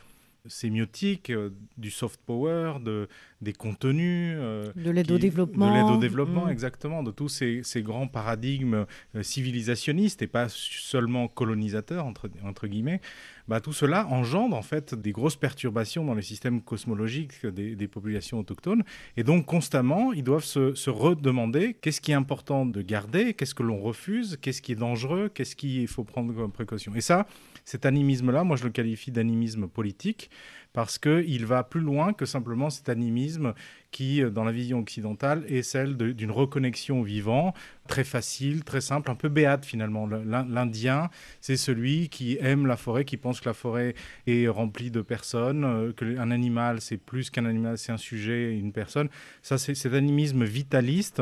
sémiotique, 0.47 1.31
euh, 1.31 1.51
du 1.77 1.91
soft 1.91 2.21
power, 2.25 2.75
de, 2.81 3.09
des 3.41 3.53
contenus. 3.53 4.35
Euh, 4.39 4.73
de 4.77 4.91
l'aide 4.91 5.11
au 5.11 5.19
développement. 5.19 5.71
De 5.71 5.75
l'aide 5.75 5.97
au 5.97 5.99
développement, 5.99 6.47
mm. 6.47 6.51
exactement, 6.51 7.03
de 7.03 7.11
tous 7.11 7.29
ces, 7.29 7.63
ces 7.63 7.83
grands 7.83 8.07
paradigmes 8.07 8.87
euh, 9.15 9.23
civilisationnistes 9.23 10.23
et 10.23 10.27
pas 10.27 10.49
seulement 10.49 11.29
colonisateurs, 11.29 12.07
entre, 12.07 12.31
entre 12.45 12.67
guillemets. 12.67 13.01
Bah, 13.49 13.61
tout 13.61 13.73
cela 13.73 14.07
engendre 14.09 14.55
en 14.55 14.63
fait 14.63 14.95
des 14.95 15.11
grosses 15.11 15.37
perturbations 15.37 16.05
dans 16.05 16.15
les 16.15 16.23
systèmes 16.23 16.61
cosmologiques 16.61 17.47
des, 17.47 17.77
des 17.77 17.89
populations 17.89 18.39
autochtones. 18.39 18.83
Et 19.17 19.25
donc 19.25 19.47
constamment, 19.47 20.13
ils 20.13 20.23
doivent 20.23 20.45
se, 20.45 20.75
se 20.75 20.91
redemander 20.91 21.75
qu'est-ce 21.81 22.03
qui 22.03 22.11
est 22.13 22.15
important 22.15 22.67
de 22.67 22.83
garder, 22.83 23.33
qu'est-ce 23.33 23.55
que 23.55 23.63
l'on 23.63 23.81
refuse, 23.81 24.37
qu'est-ce 24.43 24.61
qui 24.61 24.73
est 24.73 24.77
dangereux, 24.77 25.31
qu'est-ce 25.33 25.57
qu'il 25.57 25.89
faut 25.89 26.05
prendre 26.05 26.35
comme 26.35 26.53
précaution. 26.53 26.95
Et 26.95 27.01
ça, 27.01 27.27
cet 27.69 27.85
animisme-là, 27.85 28.45
moi 28.45 28.57
je 28.57 28.65
le 28.65 28.71
qualifie 28.71 29.11
d'animisme 29.11 29.69
politique 29.69 30.31
parce 30.73 30.97
qu'il 30.97 31.45
va 31.45 31.63
plus 31.65 31.83
loin 31.83 32.15
que 32.15 32.25
simplement 32.25 32.71
cet 32.71 32.89
animisme 32.89 33.53
qui, 33.91 34.23
euh, 34.23 34.31
dans 34.31 34.45
la 34.45 34.53
vision 34.53 34.79
occidentale, 34.79 35.45
est 35.49 35.61
celle 35.61 35.95
d'une 35.99 36.31
reconnexion 36.31 37.01
au 37.01 37.03
vivant, 37.03 37.53
très 37.87 38.05
facile, 38.05 38.65
très 38.65 38.81
simple, 38.81 39.11
un 39.11 39.15
peu 39.15 39.29
béate 39.29 39.67
finalement. 39.67 40.07
L'Indien, 40.07 41.11
c'est 41.43 41.59
celui 41.59 42.09
qui 42.09 42.39
aime 42.41 42.67
la 42.67 42.79
forêt, 42.79 43.05
qui 43.05 43.19
pense 43.19 43.41
que 43.41 43.51
la 43.51 43.55
forêt 43.55 43.95
est 44.27 44.49
remplie 44.49 44.91
de 44.91 45.03
personnes, 45.03 45.65
euh, 45.65 45.93
qu'un 45.93 46.31
animal, 46.31 46.81
c'est 46.81 46.97
plus 46.97 47.29
qu'un 47.29 47.45
animal, 47.45 47.77
c'est 47.77 47.93
un 47.93 47.99
sujet, 47.99 48.57
une 48.57 48.73
personne. 48.73 49.11
Ça, 49.43 49.59
c'est 49.59 49.75
cet 49.75 49.93
animisme 49.93 50.45
vitaliste 50.45 51.21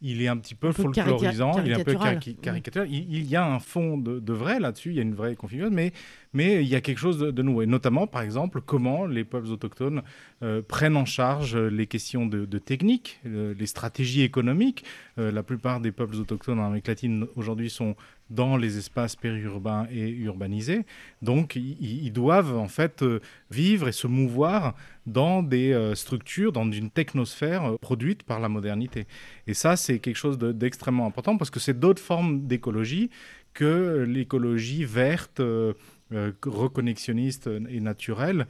il 0.00 0.22
est 0.22 0.28
un 0.28 0.36
petit 0.36 0.54
peu, 0.54 0.72
folklorisant, 0.72 1.62
il 1.64 1.72
est 1.72 1.74
un 1.74 1.84
peu 1.84 1.94
caricatural. 2.42 2.88
Il, 2.90 3.26
y 3.26 3.36
a 3.36 3.46
un 3.46 3.58
fond 3.58 3.96
de, 3.96 4.32
vrai 4.32 4.60
là-dessus, 4.60 4.90
il 4.90 4.96
y 4.96 4.98
a 4.98 5.02
une 5.02 5.14
vraie 5.14 5.36
configuration, 5.36 5.74
mais, 5.74 5.92
mais 6.32 6.62
il 6.62 6.68
y 6.68 6.74
a 6.74 6.80
quelque 6.80 6.98
chose 6.98 7.18
de, 7.18 7.42
nouveau. 7.42 7.62
Et 7.62 7.66
notamment, 7.66 8.06
par 8.06 8.22
exemple, 8.22 8.60
comment 8.60 9.06
les 9.06 9.24
peuples 9.24 9.48
autochtones 9.48 10.02
euh, 10.42 10.62
prennent 10.66 10.96
en 10.96 11.04
charge 11.04 11.56
les 11.56 11.86
questions 11.86 12.26
de, 12.26 12.58
technique, 12.58 13.20
euh, 13.26 13.54
les 13.58 13.66
stratégies 13.66 14.22
économiques. 14.22 14.84
Euh, 15.18 15.30
la 15.30 15.42
plupart 15.42 15.80
des 15.80 15.92
peuples 15.92 16.16
autochtones 16.16 16.58
en 16.58 16.66
Amérique 16.66 16.88
latine 16.88 17.26
aujourd'hui 17.36 17.70
sont 17.70 17.96
dans 18.28 18.56
les 18.56 18.76
espaces 18.76 19.14
périurbains 19.14 19.86
et 19.90 20.08
urbanisés. 20.08 20.84
Donc, 21.22 21.54
ils, 21.54 22.10
doivent 22.10 22.56
en 22.56 22.66
fait 22.66 23.04
vivre 23.52 23.86
et 23.86 23.92
se 23.92 24.08
mouvoir 24.08 24.74
dans 25.06 25.44
des 25.44 25.92
structures, 25.94 26.50
dans 26.50 26.68
une 26.68 26.90
technosphère 26.90 27.78
produite 27.78 28.24
par 28.24 28.40
la 28.40 28.48
modernité. 28.48 29.06
Et 29.46 29.54
ça, 29.54 29.76
c'est 29.76 30.00
quelque 30.00 30.16
chose 30.16 30.38
d'extrêmement 30.38 31.06
important 31.06 31.36
parce 31.36 31.50
que 31.50 31.60
c'est 31.60 31.78
d'autres 31.78 32.02
formes 32.02 32.48
d'écologie 32.48 33.10
que 33.56 34.04
l'écologie 34.06 34.84
verte, 34.84 35.40
euh, 35.40 35.72
euh, 35.72 35.72
reconnexionniste 36.10 37.48
et 37.68 37.80
naturelle. 37.80 38.46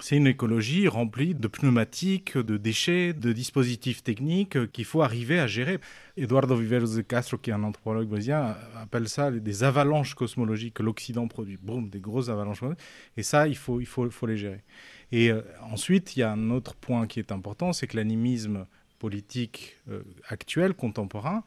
C'est 0.00 0.16
une 0.16 0.26
écologie 0.26 0.88
remplie 0.88 1.34
de 1.34 1.48
pneumatiques, 1.48 2.38
de 2.38 2.56
déchets, 2.56 3.12
de 3.12 3.32
dispositifs 3.32 4.02
techniques 4.02 4.72
qu'il 4.72 4.86
faut 4.86 5.02
arriver 5.02 5.38
à 5.38 5.46
gérer. 5.46 5.80
Eduardo 6.16 6.56
Viveros 6.56 6.96
de 6.96 7.02
Castro, 7.02 7.36
qui 7.36 7.50
est 7.50 7.52
un 7.52 7.62
anthropologue 7.62 8.08
brésilien, 8.08 8.56
appelle 8.80 9.06
ça 9.08 9.30
des 9.30 9.64
avalanches 9.64 10.14
cosmologiques 10.14 10.74
que 10.74 10.82
l'Occident 10.82 11.28
produit. 11.28 11.58
Boum, 11.60 11.90
des 11.90 12.00
grosses 12.00 12.30
avalanches. 12.30 12.64
Et 13.18 13.22
ça, 13.22 13.46
il 13.46 13.56
faut, 13.56 13.80
il 13.80 13.86
faut, 13.86 14.08
faut 14.10 14.26
les 14.26 14.38
gérer. 14.38 14.64
Et 15.12 15.30
euh, 15.30 15.42
ensuite, 15.70 16.16
il 16.16 16.20
y 16.20 16.22
a 16.22 16.32
un 16.32 16.50
autre 16.50 16.74
point 16.74 17.06
qui 17.06 17.18
est 17.18 17.30
important, 17.30 17.74
c'est 17.74 17.86
que 17.86 17.96
l'animisme 17.96 18.66
politique 18.98 19.76
euh, 19.90 20.02
actuel, 20.28 20.72
contemporain, 20.72 21.44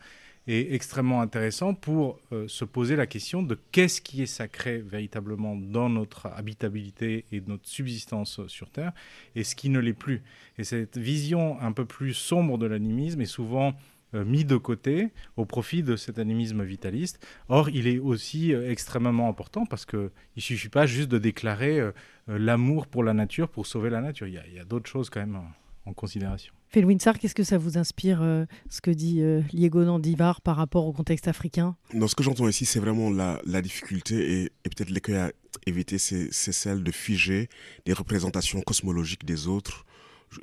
est 0.48 0.74
extrêmement 0.74 1.22
intéressant 1.22 1.74
pour 1.74 2.20
euh, 2.32 2.48
se 2.48 2.66
poser 2.66 2.96
la 2.96 3.08
question 3.08 3.42
de 3.42 3.58
qu'est-ce 3.72 4.02
qui 4.02 4.22
est 4.22 4.28
sacré 4.28 4.80
véritablement 4.80 5.56
dans 5.56 5.90
notre 5.90 6.28
habitabilité 6.28 7.26
et 7.32 7.42
notre 7.42 7.68
subsistance 7.68 8.46
sur 8.48 8.70
Terre 8.70 8.94
et 9.36 9.44
ce 9.44 9.56
qui 9.56 9.70
ne 9.70 9.80
l'est 9.80 9.94
plus. 9.94 10.22
Et 10.58 10.64
cette 10.64 10.98
vision 10.98 11.60
un 11.62 11.72
peu 11.72 11.86
plus 11.86 12.14
sombre 12.14 12.58
de 12.58 12.66
l'animisme 12.66 13.22
est 13.22 13.26
souvent 13.26 13.74
euh, 14.14 14.24
mis 14.24 14.46
de 14.46 14.58
côté 14.58 15.10
au 15.36 15.46
profit 15.46 15.82
de 15.82 15.96
cet 15.96 16.20
animisme 16.20 16.64
vitaliste. 16.64 17.26
Or, 17.50 17.70
il 17.70 17.88
est 17.88 18.00
aussi 18.00 18.52
extrêmement 18.52 19.28
important 19.28 19.66
parce 19.66 19.86
qu'il 19.86 20.00
ne 20.36 20.42
suffit 20.42 20.70
pas 20.70 20.86
juste 20.86 21.10
de 21.10 21.18
déclarer 21.18 21.92
l'amour 22.28 22.88
pour 22.88 23.04
la 23.04 23.14
nature 23.14 23.50
pour 23.50 23.66
sauver 23.66 23.90
la 23.90 24.02
nature. 24.02 24.28
Il 24.28 24.34
y 24.34 24.60
a, 24.60 24.62
a 24.62 24.66
d'autres 24.66 24.90
choses 24.90 25.10
quand 25.10 25.20
même 25.20 25.42
en 25.86 25.94
considération. 25.94 26.54
Felwinsar, 26.70 27.20
qu'est-ce 27.20 27.36
que 27.36 27.44
ça 27.44 27.58
vous 27.58 27.78
inspire, 27.78 28.22
euh, 28.22 28.46
ce 28.70 28.82
que 28.82 28.92
dit 28.92 29.22
euh, 29.22 29.42
Liego 29.54 29.84
Nandivar 29.84 30.42
par 30.42 30.58
rapport 30.58 30.86
au 30.86 30.94
contexte 30.94 31.28
africain? 31.28 31.76
Non, 31.94 32.08
ce 32.08 32.16
que 32.16 32.24
j'entends 32.24 32.48
ici, 32.48 32.66
c'est 32.66 32.80
vraiment 32.80 33.10
la, 33.10 33.62
difficulté 33.62 34.44
et, 34.44 34.50
peut-être 34.64 34.90
l'écueil 34.90 35.18
à 35.18 35.32
éviter, 35.66 35.98
c'est 35.98 36.32
celle 36.32 36.84
de 36.84 36.92
figer 36.92 37.50
des 37.86 37.94
représentations 37.94 38.62
cosmologiques 38.62 39.26
des 39.26 39.48
autres, 39.48 39.86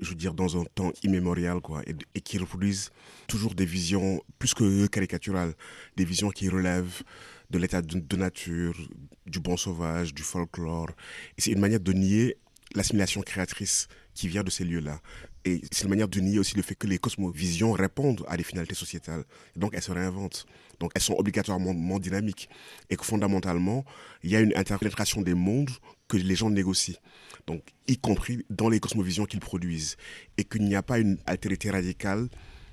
je, 0.01 0.09
veux 0.09 0.15
dire, 0.15 0.33
dans 0.33 0.59
un 0.59 0.65
temps 0.75 0.93
immémorial, 1.03 1.61
quoi, 1.61 1.83
et, 1.87 2.21
qui 2.21 2.39
reproduisent 2.39 2.91
toujours 3.27 3.55
des 3.55 3.67
visions 3.67 4.23
plus 4.39 4.55
que 4.55 4.87
caricaturales, 4.87 5.55
des 5.97 6.05
visions 6.05 6.31
qui 6.31 6.49
relèvent 6.49 7.03
de 7.51 7.59
l'état 7.59 7.83
de, 7.83 7.99
de, 7.99 8.17
nature, 8.17 8.75
du 9.27 9.41
bon 9.41 9.59
sauvage, 9.59 10.15
du 10.15 10.23
folklore. 10.23 10.89
Et 11.37 11.43
c'est 11.43 11.51
une 11.51 11.61
manière 11.61 11.81
de 11.81 11.93
nier 11.93 12.39
l'assimilation 12.75 13.21
créatrice 13.21 13.89
qui 14.15 14.29
vient 14.29 14.43
de 14.43 14.51
ces 14.51 14.65
lieux-là. 14.65 15.01
Et 15.45 15.61
c'est 15.73 15.85
une 15.85 15.91
manière 15.91 16.09
de 16.09 16.21
nier 16.21 16.39
aussi 16.39 16.57
le 16.57 16.63
fait 16.63 16.77
que 16.77 16.87
les 16.87 16.99
cosmovisions 16.99 17.73
répondent 17.73 18.25
à 18.29 18.37
des 18.37 18.45
finalités 18.45 18.75
sociétales. 18.75 19.25
donc 19.57 19.73
elles 19.75 19.83
se 19.83 19.91
réinventent. 19.91 20.47
Donc 20.79 20.93
elles 20.95 21.03
sont 21.03 21.15
obligatoirement 21.15 21.99
dynamiques. 21.99 22.49
Et 22.91 22.97
que 22.97 23.05
fondamentalement, 23.05 23.85
il 24.23 24.31
y 24.31 24.37
a 24.37 24.41
une 24.41 24.53
interprétation 24.57 25.21
des 25.21 25.35
mondes 25.35 25.71
que 26.09 26.17
les 26.17 26.35
gens 26.35 26.51
négocient. 26.51 26.99
Donc 27.47 27.63
y 27.89 27.99
compris 27.99 28.45
dans 28.51 28.69
les 28.69 28.79
cosmovisions 28.81 29.25
qu'ils 29.25 29.41
produisent. 29.41 29.97
Et 30.39 30.45
qu'il 30.45 30.65
n'y 30.65 30.77
a 30.77 30.83
pas 30.83 30.99
une 30.99 31.19
altérité 31.27 31.71
radicale 31.71 32.29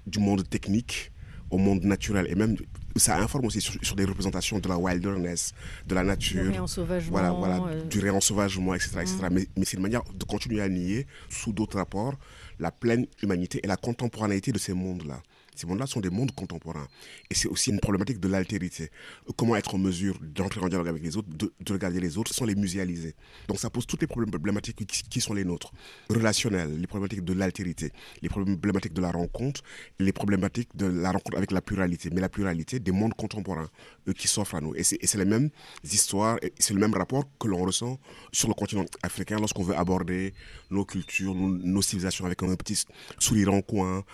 du 0.05 0.19
monde 0.19 0.47
technique 0.47 1.11
au 1.49 1.57
monde 1.57 1.83
naturel. 1.83 2.27
Et 2.29 2.35
même 2.35 2.55
ça 2.95 3.17
informe 3.17 3.45
aussi 3.45 3.61
sur, 3.61 3.95
des 3.95 4.05
représentations 4.05 4.59
de 4.59 4.67
la 4.67 4.77
wilderness, 4.77 5.53
de 5.87 5.95
la 5.95 6.03
nature. 6.03 6.43
Du 6.43 6.49
réensauvagement. 6.49 7.11
Voilà, 7.11 7.31
voilà, 7.31 7.63
euh. 7.63 7.83
du 7.85 7.99
réensauvagement, 7.99 8.73
etc. 8.73 8.91
etc. 9.01 9.17
Mm. 9.21 9.27
Mais, 9.31 9.47
mais 9.57 9.65
c'est 9.65 9.77
une 9.77 9.83
manière 9.83 10.03
de 10.03 10.23
continuer 10.25 10.61
à 10.61 10.69
nier, 10.69 11.07
sous 11.29 11.53
d'autres 11.53 11.77
rapports, 11.77 12.15
la 12.59 12.71
pleine 12.71 13.07
humanité 13.23 13.59
et 13.63 13.67
la 13.67 13.77
contemporanéité 13.77 14.51
de 14.51 14.59
ces 14.59 14.73
mondes-là. 14.73 15.21
Ces 15.59 15.67
mondes-là 15.67 15.87
sont 15.87 15.99
des 15.99 16.09
mondes 16.09 16.31
contemporains. 16.31 16.87
Et 17.29 17.35
c'est 17.35 17.49
aussi 17.49 17.69
une 17.69 17.81
problématique 17.81 18.21
de 18.21 18.29
l'altérité. 18.29 18.91
Comment 19.35 19.57
être 19.57 19.75
en 19.75 19.77
mesure 19.77 20.17
d'entrer 20.21 20.61
en 20.61 20.69
dialogue 20.69 20.87
avec 20.87 21.03
les 21.03 21.17
autres, 21.17 21.27
de, 21.27 21.51
regarder 21.69 21.99
les 21.99 22.17
autres, 22.17 22.33
sans 22.33 22.45
les 22.45 22.55
muséaliser. 22.55 23.13
Donc 23.49 23.59
ça 23.59 23.69
pose 23.69 23.85
toutes 23.85 23.99
les 23.99 24.07
problématiques 24.07 24.85
qui, 24.85 25.19
sont 25.19 25.33
les 25.33 25.43
nôtres. 25.43 25.73
Relationnelles, 26.09 26.79
les 26.79 26.87
problématiques 26.87 27.25
de 27.25 27.33
l'altérité, 27.33 27.91
les 28.21 28.29
problématiques 28.29 28.93
de 28.93 29.01
la 29.01 29.11
rencontre, 29.11 29.61
les 29.99 30.13
problématiques 30.13 30.69
de 30.77 30.85
la 30.85 31.11
rencontre 31.11 31.35
avec 31.35 31.51
la 31.51 31.61
pluralité. 31.61 32.09
Mais 32.09 32.21
la 32.21 32.29
pluralité 32.29 32.79
des 32.79 32.93
mondes 32.93 33.13
contemporains 33.15 33.69
qui 34.15 34.29
s'offrent 34.29 34.55
à 34.55 34.61
nous. 34.61 34.73
Et 34.75 34.83
c'est 34.83 35.15
les 35.15 35.25
mêmes 35.25 35.49
histoires, 35.83 36.39
c'est 36.57 36.73
le 36.73 36.79
même 36.79 36.93
rapport 36.93 37.25
que 37.37 37.49
l'on 37.49 37.65
ressent 37.65 37.99
sur 38.31 38.47
le 38.47 38.53
continent 38.53 38.85
africain 39.03 39.39
lorsqu'on 39.39 39.63
veut 39.63 39.75
aborder 39.75 40.33
nos 40.71 40.85
cultures, 40.85 41.35
nos, 41.35 41.49
nos 41.49 41.81
civilisations 41.81 42.25
avec 42.25 42.41
un 42.43 42.55
petit 42.55 42.81
sourire 43.19 43.53
en 43.53 43.61
coin, 43.61 44.05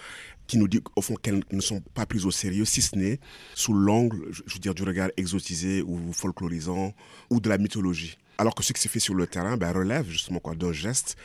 qui 0.47 0.57
nous 0.57 0.67
dit 0.67 0.81
au 0.95 1.01
fond 1.01 1.15
qu'elles 1.15 1.43
ne 1.51 1.61
sont 1.61 1.81
pas 1.93 2.05
prises 2.05 2.25
au 2.25 2.31
sérieux, 2.31 2.65
si 2.65 2.81
ce 2.81 2.95
n'est 2.95 3.19
sous 3.53 3.73
l'angle, 3.73 4.27
je 4.31 4.53
veux 4.53 4.59
dire, 4.59 4.75
du 4.75 4.83
regard 4.83 5.09
exotisé 5.17 5.81
ou 5.81 6.11
folklorisant 6.13 6.93
ou 7.29 7.39
de 7.39 7.49
la 7.49 7.57
mythologie. 7.57 8.17
Alors 8.37 8.53
que 8.53 8.63
ce 8.63 8.73
qui 8.73 8.81
se 8.81 8.87
fait 8.87 8.99
sur 8.99 9.13
le 9.13 9.27
terrain 9.27 9.57
ben, 9.57 9.71
relève 9.71 10.09
justement 10.09 10.39
quoi 10.39 10.55
d'un 10.55 10.73
geste 10.73 11.15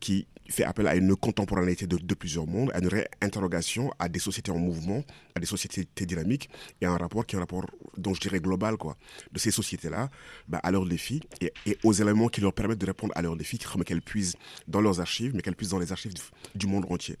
qui 0.00 0.26
fait 0.48 0.64
appel 0.64 0.86
à 0.86 0.94
une 0.94 1.16
contemporanéité 1.16 1.86
de, 1.86 2.14
plusieurs 2.14 2.46
mondes, 2.46 2.70
à 2.72 2.78
une 2.78 2.88
réinterrogation 2.88 3.92
à 3.98 4.08
des 4.08 4.18
sociétés 4.18 4.52
en 4.52 4.58
mouvement, 4.58 5.02
à 5.34 5.40
des 5.40 5.46
sociétés 5.46 6.06
dynamiques, 6.06 6.48
et 6.80 6.86
à 6.86 6.92
un 6.92 6.96
rapport 6.96 7.26
qui 7.26 7.34
est 7.34 7.38
un 7.38 7.40
rapport, 7.40 7.66
dont 7.96 8.14
je 8.14 8.20
dirais 8.20 8.40
global, 8.40 8.76
quoi, 8.76 8.96
de 9.32 9.38
ces 9.38 9.50
sociétés-là, 9.50 10.10
ben, 10.48 10.60
à 10.62 10.70
leurs 10.70 10.86
défis, 10.86 11.20
et, 11.40 11.52
aux 11.82 11.92
éléments 11.92 12.28
qui 12.28 12.40
leur 12.40 12.52
permettent 12.52 12.78
de 12.78 12.86
répondre 12.86 13.12
à 13.16 13.22
leurs 13.22 13.36
défis, 13.36 13.58
qu'elles 13.58 14.02
puisent 14.02 14.36
dans 14.68 14.80
leurs 14.80 15.00
archives, 15.00 15.34
mais 15.34 15.42
qu'elles 15.42 15.56
puisent 15.56 15.70
dans 15.70 15.78
les 15.78 15.92
archives 15.92 16.14
du 16.54 16.66
monde 16.66 16.86
entier. 16.90 17.16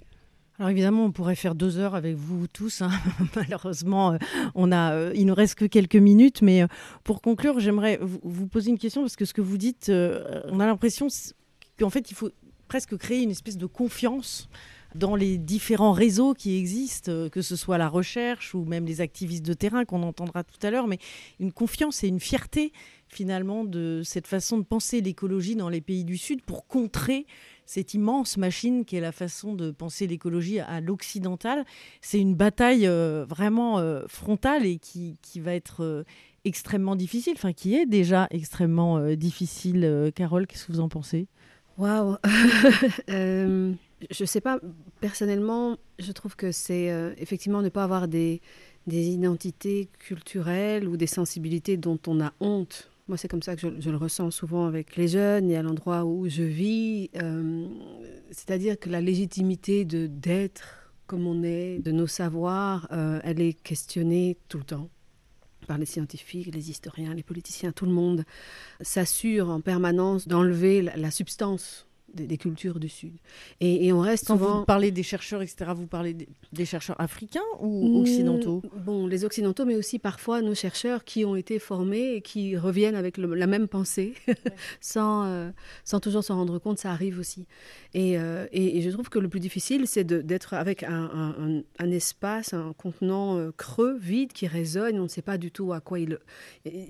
Alors 0.58 0.70
évidemment, 0.70 1.04
on 1.04 1.12
pourrait 1.12 1.34
faire 1.34 1.54
deux 1.54 1.76
heures 1.76 1.94
avec 1.94 2.14
vous 2.14 2.46
tous. 2.46 2.80
Hein. 2.80 2.90
Malheureusement, 3.36 4.12
euh, 4.12 4.18
on 4.54 4.72
a, 4.72 4.94
euh, 4.94 5.12
il 5.14 5.26
nous 5.26 5.34
reste 5.34 5.56
que 5.56 5.66
quelques 5.66 5.96
minutes. 5.96 6.40
Mais 6.40 6.62
euh, 6.62 6.66
pour 7.04 7.20
conclure, 7.20 7.60
j'aimerais 7.60 7.98
vous 8.00 8.46
poser 8.46 8.70
une 8.70 8.78
question 8.78 9.02
parce 9.02 9.16
que 9.16 9.26
ce 9.26 9.34
que 9.34 9.42
vous 9.42 9.58
dites, 9.58 9.90
on 9.90 10.60
a 10.60 10.66
l'impression 10.66 11.08
qu'en 11.78 11.90
fait, 11.90 12.10
il 12.10 12.14
faut 12.14 12.30
presque 12.68 12.96
créer 12.96 13.22
une 13.22 13.30
espèce 13.30 13.58
de 13.58 13.66
confiance 13.66 14.48
dans 14.94 15.14
les 15.14 15.36
différents 15.36 15.92
réseaux 15.92 16.32
qui 16.32 16.56
existent, 16.56 17.28
que 17.28 17.42
ce 17.42 17.54
soit 17.54 17.76
la 17.76 17.88
recherche 17.88 18.54
ou 18.54 18.64
même 18.64 18.86
les 18.86 19.02
activistes 19.02 19.44
de 19.44 19.52
terrain 19.52 19.84
qu'on 19.84 20.02
entendra 20.02 20.42
tout 20.42 20.64
à 20.66 20.70
l'heure, 20.70 20.86
mais 20.86 20.98
une 21.38 21.52
confiance 21.52 22.02
et 22.02 22.08
une 22.08 22.20
fierté 22.20 22.72
finalement 23.08 23.64
de 23.64 24.00
cette 24.04 24.26
façon 24.26 24.56
de 24.56 24.62
penser 24.62 25.02
l'écologie 25.02 25.54
dans 25.54 25.68
les 25.68 25.82
pays 25.82 26.04
du 26.04 26.16
Sud 26.16 26.40
pour 26.42 26.66
contrer 26.66 27.26
cette 27.66 27.94
immense 27.94 28.36
machine 28.36 28.84
qui 28.84 28.96
est 28.96 29.00
la 29.00 29.12
façon 29.12 29.54
de 29.54 29.70
penser 29.72 30.06
l'écologie 30.06 30.60
à 30.60 30.80
l'occidental. 30.80 31.64
C'est 32.00 32.20
une 32.20 32.34
bataille 32.34 32.86
euh, 32.86 33.26
vraiment 33.28 33.78
euh, 33.78 34.04
frontale 34.06 34.64
et 34.64 34.78
qui, 34.78 35.18
qui 35.20 35.40
va 35.40 35.54
être 35.54 35.82
euh, 35.82 36.04
extrêmement 36.44 36.96
difficile, 36.96 37.34
enfin 37.36 37.52
qui 37.52 37.74
est 37.74 37.86
déjà 37.86 38.28
extrêmement 38.30 39.14
difficile. 39.16 40.12
Carole, 40.14 40.46
qu'est-ce 40.46 40.66
que 40.66 40.72
vous 40.72 40.80
en 40.80 40.88
pensez? 40.88 41.26
Waouh 41.76 42.16
Je 43.08 44.22
ne 44.22 44.26
sais 44.26 44.40
pas, 44.40 44.60
personnellement, 45.00 45.76
je 45.98 46.12
trouve 46.12 46.36
que 46.36 46.52
c'est 46.52 46.92
effectivement 47.18 47.62
ne 47.62 47.68
pas 47.68 47.82
avoir 47.82 48.06
des, 48.06 48.40
des 48.86 49.08
identités 49.08 49.88
culturelles 49.98 50.86
ou 50.86 50.96
des 50.96 51.06
sensibilités 51.08 51.76
dont 51.76 51.98
on 52.06 52.20
a 52.20 52.32
honte 52.38 52.90
moi, 53.08 53.16
c'est 53.16 53.28
comme 53.28 53.42
ça 53.42 53.54
que 53.54 53.80
je, 53.80 53.90
le 53.90 53.96
ressens 53.96 54.32
souvent 54.32 54.66
avec 54.66 54.96
les 54.96 55.08
jeunes 55.08 55.48
et 55.50 55.56
à 55.56 55.62
l'endroit 55.62 56.04
où 56.04 56.28
je 56.28 56.42
vis. 56.42 57.10
Euh, 57.16 57.66
c'est-à-dire 58.30 58.78
que 58.78 58.90
la 58.90 59.00
légitimité 59.00 59.84
de 59.84 60.06
d'être 60.06 60.92
comme 61.06 61.26
on 61.26 61.44
est, 61.44 61.78
de 61.78 61.92
nos 61.92 62.08
savoirs, 62.08 62.88
euh, 62.90 63.20
elle 63.22 63.40
est 63.40 63.52
questionnée 63.52 64.36
tout 64.48 64.58
le 64.58 64.64
temps 64.64 64.90
par 65.68 65.78
les 65.78 65.86
scientifiques, 65.86 66.52
les 66.52 66.70
historiens, 66.70 67.14
les 67.14 67.22
politiciens, 67.22 67.72
tout 67.72 67.86
le 67.86 67.92
monde 67.92 68.24
s'assure 68.80 69.50
en 69.50 69.60
permanence 69.60 70.26
d'enlever 70.26 70.82
la 70.82 71.10
substance 71.10 71.86
des, 72.12 72.38
cultures 72.38 72.80
du 72.80 72.88
Sud. 72.88 73.14
Et, 73.60 73.92
on 73.92 74.00
reste 74.00 74.26
Quand 74.26 74.36
vous 74.36 74.64
parlez 74.64 74.90
des 74.90 75.02
chercheurs, 75.02 75.42
etc., 75.42 75.72
vous 75.74 75.86
parlez 75.86 76.14
des, 76.14 76.64
chercheurs 76.64 77.00
africains 77.00 77.40
ou 77.60 78.00
occidentaux? 78.00 78.62
Bon, 78.84 79.06
les 79.06 79.24
occidentaux, 79.24 79.64
mais 79.64 79.76
aussi 79.76 79.98
parfois 79.98 80.42
nos 80.42 80.54
chercheurs 80.54 81.04
qui 81.04 81.24
ont 81.24 81.36
été 81.36 81.58
formés 81.58 82.14
et 82.14 82.20
qui 82.20 82.56
reviennent 82.56 82.94
avec 82.94 83.18
la 83.18 83.46
même 83.46 83.68
pensée, 83.68 84.14
sans, 84.80 85.26
euh, 85.26 85.50
sans 85.84 86.00
toujours 86.00 86.24
s'en 86.24 86.36
rendre 86.36 86.58
compte, 86.58 86.78
ça 86.78 86.90
arrive 86.90 87.18
aussi. 87.18 87.46
Euh, 87.96 88.46
et, 88.52 88.78
et, 88.78 88.82
je 88.82 88.90
trouve 88.90 89.08
que 89.08 89.18
le 89.18 89.28
plus 89.28 89.40
difficile, 89.40 89.86
c'est 89.86 90.04
d'être 90.04 90.54
avec 90.54 90.82
un, 90.82 91.62
un, 91.78 91.90
espace, 91.90 92.52
un 92.52 92.74
contenant 92.76 93.38
euh, 93.38 93.52
creux, 93.56 93.96
vide, 93.98 94.32
qui 94.32 94.46
résonne, 94.46 94.98
on 94.98 95.04
ne 95.04 95.08
sait 95.08 95.22
pas 95.22 95.38
du 95.38 95.50
tout 95.50 95.72
à 95.72 95.80
quoi 95.80 95.98
il... 95.98 96.18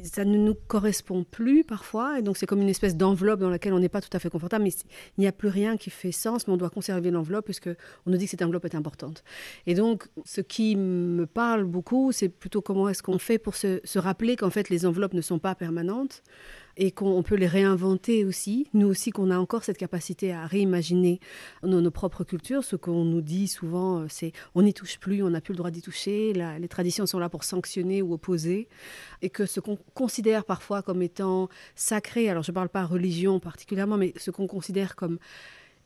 Ça 0.03 0.25
ne 0.25 0.37
nous 0.37 0.55
correspond 0.55 1.25
plus 1.25 1.65
parfois, 1.65 2.19
et 2.19 2.23
donc 2.23 2.37
c'est 2.37 2.47
comme 2.47 2.61
une 2.61 2.69
espèce 2.69 2.97
d'enveloppe 2.97 3.41
dans 3.41 3.51
laquelle 3.51 3.73
on 3.73 3.79
n'est 3.79 3.89
pas 3.89 4.01
tout 4.01 4.15
à 4.15 4.19
fait 4.19 4.31
confortable, 4.31 4.65
mais 4.65 4.71
il 5.17 5.23
n'y 5.23 5.27
a 5.27 5.33
plus 5.33 5.49
rien 5.49 5.77
qui 5.77 5.91
fait 5.91 6.13
sens, 6.13 6.47
mais 6.47 6.55
on 6.55 6.57
doit 6.57 6.71
conserver 6.71 7.11
l'enveloppe 7.11 7.47
puisque 7.47 7.69
on 8.07 8.11
nous 8.11 8.17
dit 8.17 8.25
que 8.25 8.31
cette 8.31 8.43
enveloppe 8.43 8.65
est 8.65 8.75
importante. 8.75 9.25
Et 9.67 9.75
donc, 9.75 10.09
ce 10.25 10.41
qui 10.41 10.77
me 10.77 11.27
parle 11.27 11.65
beaucoup, 11.65 12.13
c'est 12.13 12.29
plutôt 12.29 12.61
comment 12.61 12.89
est-ce 12.89 13.03
qu'on 13.03 13.19
fait 13.19 13.39
pour 13.39 13.55
se, 13.57 13.99
rappeler 13.99 14.37
qu'en 14.37 14.51
fait 14.51 14.69
les 14.69 14.85
enveloppes 14.85 15.15
ne 15.15 15.23
sont 15.23 15.39
pas 15.39 15.55
permanentes 15.55 16.23
et 16.77 16.91
qu'on 16.91 17.23
peut 17.23 17.37
les 17.37 17.47
réinventer 17.47 18.25
aussi. 18.25 18.69
Nous 18.75 18.87
aussi, 18.87 19.11
qu'on 19.11 19.31
a 19.31 19.39
encore 19.39 19.65
cette 19.65 19.79
capacité 19.79 20.33
à 20.33 20.47
réimaginer 20.47 21.21
nos, 21.63 21.91
propres 21.91 22.25
cultures. 22.25 22.65
Ce 22.65 22.77
qu'on 22.77 23.05
nous 23.05 23.23
dit 23.23 23.49
souvent, 23.49 24.01
euh, 24.01 24.07
c'est 24.09 24.33
on 24.55 24.63
n'y 24.63 24.75
touche 24.75 24.99
plus, 24.99 25.23
on 25.23 25.31
n'a 25.31 25.41
plus 25.41 25.53
le 25.53 25.59
droit 25.59 25.71
d'y 25.71 25.83
toucher. 25.83 26.33
les 26.33 26.69
traditions 26.69 27.07
sont 27.07 27.19
là 27.19 27.29
pour 27.29 27.45
sanctionner 27.45 28.03
ou 28.03 28.13
opposer. 28.13 28.69
Et 29.23 29.31
que 29.31 29.47
ce 29.47 29.61
qu'on 29.61 29.79
considère 29.95 30.45
parfois 30.45 30.83
comme 30.83 31.03
étant 31.03 31.49
sacré, 31.75 32.29
alors 32.29 32.43
je 32.43 32.51
ne 32.51 32.55
parle 32.55 32.69
pas 32.69 32.85
religion 32.85 33.41
particulièrement, 33.41 33.97
mais 33.97 34.13
ce 34.17 34.31
qu'on 34.31 34.47
considère 34.47 34.97
comme 34.97 35.19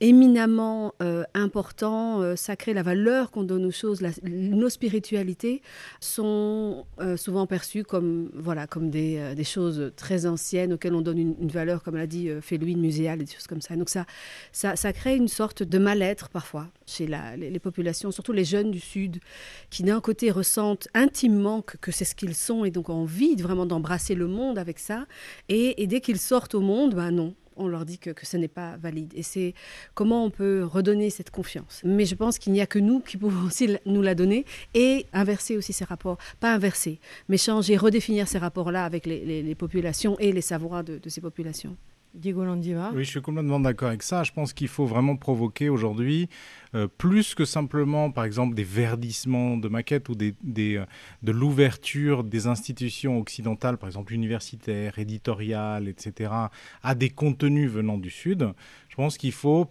éminemment 0.01 0.95
euh, 1.03 1.25
important, 1.35 2.23
euh, 2.23 2.35
sacré, 2.35 2.73
la 2.73 2.83
valeur 2.83 3.31
qu'on 3.31 3.43
donne 3.43 3.67
aux 3.67 3.71
choses, 3.71 4.01
nos 4.23 4.69
spiritualités 4.71 5.61
sont 6.01 6.87
euh, 7.01 7.17
souvent 7.17 7.47
perçues 7.47 7.85
comme, 7.85 8.31
voilà, 8.35 8.67
comme 8.67 8.91
des, 8.91 9.35
des, 9.35 9.45
choses 9.45 9.93
très 9.97 10.27
anciennes 10.27 10.73
auxquelles 10.73 10.95
on 10.95 11.03
donne 11.03 11.19
une, 11.19 11.49
valeur, 11.49 11.83
comme 11.83 11.97
l'a 11.97 12.07
dit 12.07 12.31
Félouine, 12.41 12.81
muséale, 12.81 13.19
des 13.19 13.27
choses 13.27 13.47
comme 13.47 13.61
ça. 13.61 13.77
Donc 13.77 13.91
ça, 13.91 14.07
ça, 14.53 14.77
ça 14.77 14.93
crée 14.93 15.17
une 15.17 15.29
sorte 15.29 15.63
de 15.63 15.79
mal-être 15.79 16.31
parfois 16.31 16.69
chez 16.87 17.07
la, 17.07 17.37
les, 17.37 17.59
populations, 17.59 18.11
surtout 18.11 18.33
les 18.33 18.45
jeunes 18.45 18.71
du 18.71 18.81
Sud, 18.81 19.21
qui 19.69 19.83
d'un 19.83 20.01
côté 20.01 20.31
ressentent 20.31 20.89
intimement 20.95 21.63
que, 21.63 21.93
c'est 21.93 22.05
ce 22.05 22.15
qu'ils 22.15 22.35
sont 22.35 22.65
et 22.65 22.71
donc 22.71 22.89
ont 22.89 23.03
envie 23.03 23.35
vraiment 23.37 23.67
d'embrasser 23.67 24.15
le 24.15 24.27
monde 24.27 24.59
avec 24.59 24.79
ça, 24.79 25.07
et, 25.49 25.83
et 25.83 25.87
dès 25.87 26.01
qu'ils 26.01 26.19
sortent 26.19 26.55
au 26.55 26.61
monde, 26.61 26.95
ben 26.95 27.11
non, 27.11 27.35
on 27.57 27.69
leur 27.69 27.85
dit 27.85 27.99
que, 27.99 28.11
ce 28.23 28.37
n'est 28.37 28.49
pas 28.49 28.77
valide. 28.77 29.13
Et 29.15 29.23
c'est 29.23 29.55
comment 29.95 30.25
on 30.25 30.31
peut 30.31 30.65
redonner 30.65 31.11
cette 31.11 31.31
confiance. 31.31 31.81
Mais 31.85 32.05
je 32.05 32.15
pense 32.15 32.39
qu'il 32.39 32.53
n'y 32.53 32.61
a 32.61 32.67
que 32.67 32.79
nous 32.79 33.01
qui 33.01 33.17
pouvons 33.17 33.47
aussi 33.47 33.77
nous 33.87 34.03
la 34.03 34.15
donner 34.15 34.45
et 34.75 35.07
inverser 35.13 35.57
aussi 35.57 35.73
ces 35.73 35.85
rapports. 35.85 36.19
Pas 36.41 36.55
inverser, 36.55 37.01
mais 37.29 37.37
changer, 37.37 37.77
redéfinir 37.77 38.29
ces 38.29 38.39
rapports-là 38.39 38.85
avec 38.85 39.07
les, 39.07 39.55
populations 39.55 40.19
et 40.19 40.33
les 40.33 40.41
savoirs 40.41 40.85
de 40.85 41.09
ces 41.09 41.21
populations. 41.21 41.77
Oui, 42.95 43.05
je 43.05 43.11
suis 43.11 43.23
complètement 43.23 43.61
d'accord 43.61 43.89
avec 43.89 44.03
ça. 44.03 44.25
Je 44.25 44.33
pense 44.33 44.53
qu'il 44.53 44.69
faut 44.69 44.87
vraiment 44.87 45.17
provoquer 45.17 45.69
aujourd'hui, 45.69 46.29
euh, 46.75 46.89
plus 46.89 47.35
que 47.35 47.45
simplement, 47.45 48.11
par 48.11 48.25
exemple, 48.25 48.55
des 48.55 48.65
verdissements 48.65 49.57
de 49.57 49.69
maquettes 49.69 50.09
ou 50.09 50.15
euh, 50.21 50.85
de 51.23 51.33
l'ouverture 51.33 52.25
des 52.25 52.47
institutions 52.47 53.19
occidentales, 53.19 53.79
par 53.79 53.89
exemple 53.89 54.13
universitaires, 54.13 54.99
éditoriales, 54.99 55.89
etc., 55.89 56.33
à 56.83 56.95
des 56.95 57.11
contenus 57.11 57.71
venant 57.71 57.99
du 57.99 58.11
Sud. 58.11 58.53
Je 58.89 58.97
pense 58.97 59.17
qu'il 59.17 59.33
faut 59.33 59.71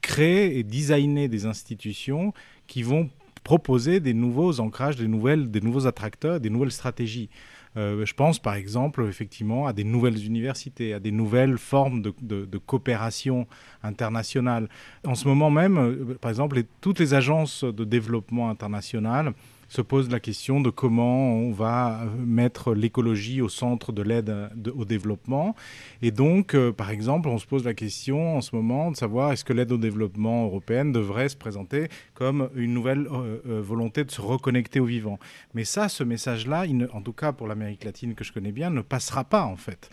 créer 0.00 0.58
et 0.58 0.62
designer 0.62 1.28
des 1.28 1.46
institutions 1.46 2.32
qui 2.66 2.82
vont 2.82 3.08
proposer 3.44 4.00
des 4.00 4.14
nouveaux 4.14 4.60
ancrages, 4.60 4.96
des, 4.96 5.08
nouvelles, 5.08 5.50
des 5.50 5.60
nouveaux 5.60 5.86
attracteurs, 5.86 6.40
des 6.40 6.50
nouvelles 6.50 6.72
stratégies. 6.72 7.30
Euh, 7.78 8.04
je 8.04 8.14
pense 8.14 8.40
par 8.40 8.54
exemple 8.54 9.06
effectivement 9.08 9.66
à 9.66 9.72
des 9.72 9.84
nouvelles 9.84 10.24
universités, 10.26 10.94
à 10.94 10.98
des 10.98 11.12
nouvelles 11.12 11.58
formes 11.58 12.02
de, 12.02 12.58
coopération 12.58 13.46
internationale. 13.82 14.68
En 15.06 15.14
ce 15.14 15.28
moment 15.28 15.50
même, 15.50 15.78
euh, 15.78 16.18
par 16.20 16.30
exemple, 16.30 16.60
toutes 16.80 16.98
les 16.98 17.14
agences 17.14 17.62
de 17.62 17.84
développement 17.84 18.50
international 18.50 19.32
se 19.68 19.82
pose 19.82 20.10
la 20.10 20.20
question 20.20 20.60
de 20.60 20.70
comment 20.70 21.32
on 21.32 21.52
va 21.52 22.00
mettre 22.18 22.74
l'écologie 22.74 23.42
au 23.42 23.48
centre 23.48 23.92
de 23.92 24.02
l'aide 24.02 24.34
au 24.74 24.84
développement. 24.84 25.54
Et 26.02 26.10
donc, 26.10 26.54
euh, 26.54 26.72
par 26.72 26.90
exemple, 26.90 27.28
on 27.28 27.38
se 27.38 27.46
pose 27.46 27.64
la 27.64 27.74
question 27.74 28.36
en 28.36 28.40
ce 28.40 28.54
moment 28.56 28.90
de 28.90 28.96
savoir 28.96 29.32
est-ce 29.32 29.44
que 29.44 29.52
l'aide 29.52 29.72
au 29.72 29.76
développement 29.76 30.44
européenne 30.44 30.92
devrait 30.92 31.28
se 31.28 31.36
présenter 31.36 31.88
comme 32.14 32.48
une 32.54 32.72
nouvelle 32.72 33.06
euh, 33.12 33.40
euh, 33.46 33.62
volonté 33.62 34.04
de 34.04 34.10
se 34.10 34.20
reconnecter 34.20 34.80
au 34.80 34.86
vivant. 34.86 35.18
Mais 35.54 35.64
ça, 35.64 35.88
ce 35.88 36.02
message-là, 36.02 36.64
en 36.92 37.02
tout 37.02 37.12
cas 37.12 37.32
pour 37.32 37.46
l'Amérique 37.46 37.84
latine 37.84 38.14
que 38.14 38.24
je 38.24 38.32
connais 38.32 38.52
bien, 38.52 38.70
ne 38.70 38.80
passera 38.80 39.24
pas 39.24 39.44
en 39.44 39.56
fait. 39.56 39.90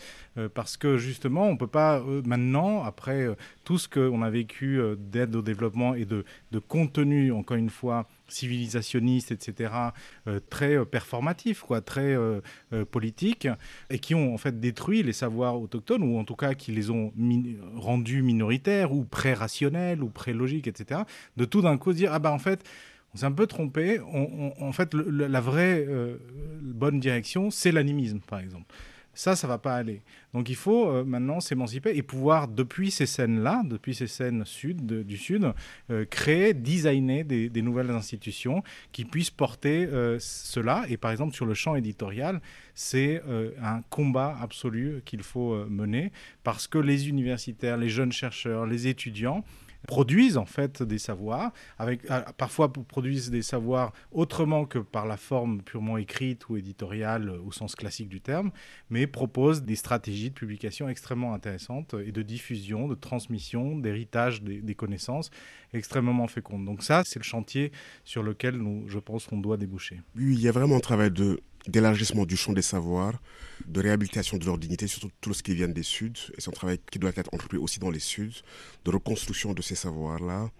parce 0.54 0.76
que 0.76 0.98
justement, 0.98 1.48
on 1.48 1.52
ne 1.52 1.58
peut 1.58 1.66
pas 1.66 2.02
maintenant, 2.24 2.82
après 2.84 3.26
tout 3.66 3.78
ce 3.78 3.88
qu'on 3.88 4.22
a 4.22 4.30
vécu 4.30 4.80
d'aide 4.96 5.34
au 5.34 5.42
développement 5.42 5.94
et 5.94 6.04
de, 6.04 6.24
contenu, 6.68 7.32
encore 7.32 7.56
une 7.56 7.68
fois, 7.68 8.06
civilisationniste, 8.28 9.32
etc., 9.32 9.72
euh, 10.28 10.38
très 10.48 10.76
euh, 10.76 10.84
performatifs, 10.84 11.62
quoi, 11.62 11.80
très 11.80 12.14
euh, 12.14 12.40
politiques, 12.90 13.48
et 13.90 13.98
qui 13.98 14.14
ont 14.14 14.32
en 14.32 14.38
fait 14.38 14.60
détruit 14.60 15.02
les 15.02 15.12
savoirs 15.12 15.60
autochtones, 15.60 16.04
ou 16.04 16.16
en 16.16 16.24
tout 16.24 16.36
cas 16.36 16.54
qui 16.54 16.70
les 16.70 16.90
ont 16.90 17.12
rendus 17.74 18.22
minoritaires, 18.22 18.92
ou 18.92 19.04
pré-rationnels, 19.04 20.00
ou 20.00 20.10
pré-logiques, 20.10 20.68
etc., 20.68 21.00
de 21.36 21.44
tout 21.44 21.60
d'un 21.60 21.76
coup 21.76 21.92
dire, 21.92 22.12
ah 22.12 22.20
bah 22.20 22.32
en 22.32 22.38
fait, 22.38 22.64
on 23.14 23.18
s'est 23.18 23.26
un 23.26 23.32
peu 23.32 23.48
trompé, 23.48 23.98
en 24.00 24.72
fait, 24.72 24.94
la 24.94 25.40
vraie 25.40 25.88
bonne 26.62 27.00
direction, 27.00 27.50
c'est 27.50 27.72
l'animisme, 27.72 28.20
par 28.20 28.38
exemple. 28.40 28.66
Ça, 29.16 29.34
ça 29.34 29.48
va 29.48 29.56
pas 29.56 29.74
aller. 29.74 30.02
Donc 30.34 30.50
il 30.50 30.56
faut 30.56 30.90
euh, 30.90 31.02
maintenant 31.02 31.40
s'émanciper 31.40 31.96
et 31.96 32.02
pouvoir, 32.02 32.48
depuis 32.48 32.90
ces 32.90 33.06
scènes-là, 33.06 33.62
depuis 33.64 33.94
ces 33.94 34.06
scènes 34.06 34.44
sud, 34.44 34.84
du 34.84 35.16
Sud, 35.16 35.54
euh, 35.90 36.04
créer, 36.04 36.52
designer 36.52 37.24
des, 37.24 37.62
nouvelles 37.62 37.90
institutions 37.90 38.62
qui 38.92 39.06
puissent 39.06 39.30
porter 39.30 39.86
euh, 39.86 40.18
cela. 40.20 40.84
Et 40.90 40.98
par 40.98 41.12
exemple, 41.12 41.34
sur 41.34 41.46
le 41.46 41.54
champ 41.54 41.76
éditorial, 41.76 42.42
c'est 42.74 43.22
un 43.62 43.80
combat 43.88 44.36
absolu 44.38 45.00
qu'il 45.06 45.22
faut 45.22 45.64
mener 45.70 46.12
parce 46.44 46.66
que 46.66 46.76
les 46.76 47.08
universitaires, 47.08 47.78
les 47.78 47.88
jeunes 47.88 48.12
chercheurs, 48.12 48.66
les 48.66 48.86
étudiants, 48.86 49.44
produisent 49.86 50.36
en 50.36 50.44
fait 50.44 50.82
des 50.82 50.98
savoirs, 50.98 51.52
avec, 51.78 52.10
euh, 52.10 52.20
parfois 52.36 52.72
produisent 52.72 53.30
des 53.30 53.42
savoirs 53.42 53.92
autrement 54.12 54.66
que 54.66 54.78
par 54.78 55.06
la 55.06 55.16
forme 55.16 55.62
purement 55.62 55.96
écrite 55.96 56.48
ou 56.48 56.56
éditoriale 56.56 57.30
au 57.30 57.52
sens 57.52 57.74
classique 57.74 58.08
du 58.08 58.20
terme, 58.20 58.50
mais 58.90 59.06
proposent 59.06 59.62
des 59.62 59.76
stratégies 59.76 60.30
de 60.30 60.34
publication 60.34 60.88
extrêmement 60.88 61.32
intéressantes 61.32 61.94
et 62.04 62.12
de 62.12 62.22
diffusion, 62.22 62.88
de 62.88 62.94
transmission, 62.94 63.76
d'héritage 63.76 64.42
des, 64.42 64.74
connaissances 64.74 65.30
extrêmement 65.72 66.26
fécondes. 66.26 66.64
Donc 66.64 66.82
ça, 66.82 67.02
c'est 67.04 67.18
le 67.18 67.24
chantier 67.24 67.72
sur 68.04 68.22
lequel 68.22 68.56
nous, 68.56 68.88
je 68.88 68.98
pense 68.98 69.26
qu'on 69.26 69.38
doit 69.38 69.56
déboucher. 69.56 70.02
Oui, 70.16 70.34
il 70.34 70.40
y 70.40 70.48
a 70.48 70.52
vraiment 70.52 70.76
un 70.76 70.80
travail 70.80 71.10
de 71.10 71.40
d'élargissement 71.66 72.24
du 72.26 72.36
champ 72.36 72.52
des 72.52 72.62
savoirs, 72.62 73.20
de 73.66 73.80
réhabilitation 73.80 74.36
de 74.36 74.44
leur 74.44 74.58
dignité, 74.58 74.86
surtout 74.86 75.10
tout 75.20 75.34
ce 75.34 75.42
qui 75.42 75.54
vient 75.54 75.68
des 75.68 75.82
Suds, 75.82 76.32
et 76.36 76.40
c'est 76.40 76.48
un 76.48 76.52
travail 76.52 76.78
qui 76.90 76.98
doit 76.98 77.12
être 77.14 77.32
entrepris 77.32 77.58
aussi 77.58 77.78
dans 77.78 77.90
les 77.90 78.00
Suds, 78.00 78.42
de 78.84 78.90
reconstruction 78.90 79.52
de 79.52 79.62
ces 79.62 79.74
savoirs-là, 79.74 80.50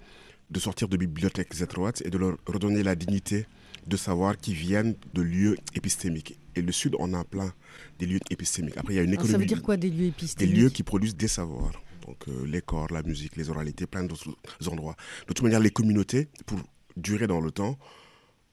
de 0.51 0.61
sortir 0.61 0.88
de 0.88 0.97
bibliothèques 0.97 1.61
étroites 1.61 2.03
et 2.05 2.11
de 2.11 2.19
leur 2.19 2.37
redonner 2.47 2.83
la 2.83 2.95
dignité 2.95 3.47
de 3.87 3.97
savoirs 3.97 4.37
qui 4.37 4.55
viennent 4.55 4.97
de 5.14 5.23
lieux 5.23 5.57
épistémiques. 5.75 6.38
Et 6.55 6.62
le 6.62 6.73
Sud 6.73 6.97
en 6.99 7.12
a 7.14 7.25
plein 7.25 7.53
des 7.99 8.07
lieux 8.07 8.21
épistémiques. 8.31 8.77
Après, 8.77 8.95
il 8.95 8.97
y 8.97 9.01
a 9.01 9.03
une 9.03 9.12
économie. 9.12 9.33
ça 9.33 9.38
veut 9.38 9.45
dire 9.45 9.62
quoi 9.62 9.77
des 9.77 9.90
lieux 9.90 10.07
épistémiques 10.07 10.55
Des 10.55 10.61
lieux 10.61 10.71
qui 10.71 10.83
produisent 10.83 11.16
des 11.16 11.29
savoirs. 11.29 11.83
Donc 12.07 12.16
euh, 12.29 12.47
les 12.47 12.61
corps, 12.61 12.92
la 12.92 13.03
musique, 13.03 13.37
les 13.37 13.51
oralités, 13.51 13.87
plein 13.87 14.05
d'autres 14.05 14.37
endroits. 14.69 14.97
De 15.23 15.27
toute 15.35 15.42
manière, 15.42 15.61
les 15.61 15.71
communautés, 15.71 16.29
pour 16.47 16.59
durer 16.97 17.27
dans 17.27 17.40
le 17.40 17.51
temps, 17.51 17.79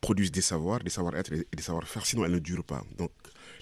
produisent 0.03 0.33
des 0.33 0.41
savoirs, 0.41 0.81
des 0.81 0.89
savoir-être 0.89 1.31
et 1.31 1.55
des 1.55 1.63
savoir-faire, 1.63 2.05
sinon 2.05 2.25
elles 2.25 2.33
ne 2.33 2.39
durent 2.39 2.65
pas. 2.65 2.83
Donc, 2.97 3.11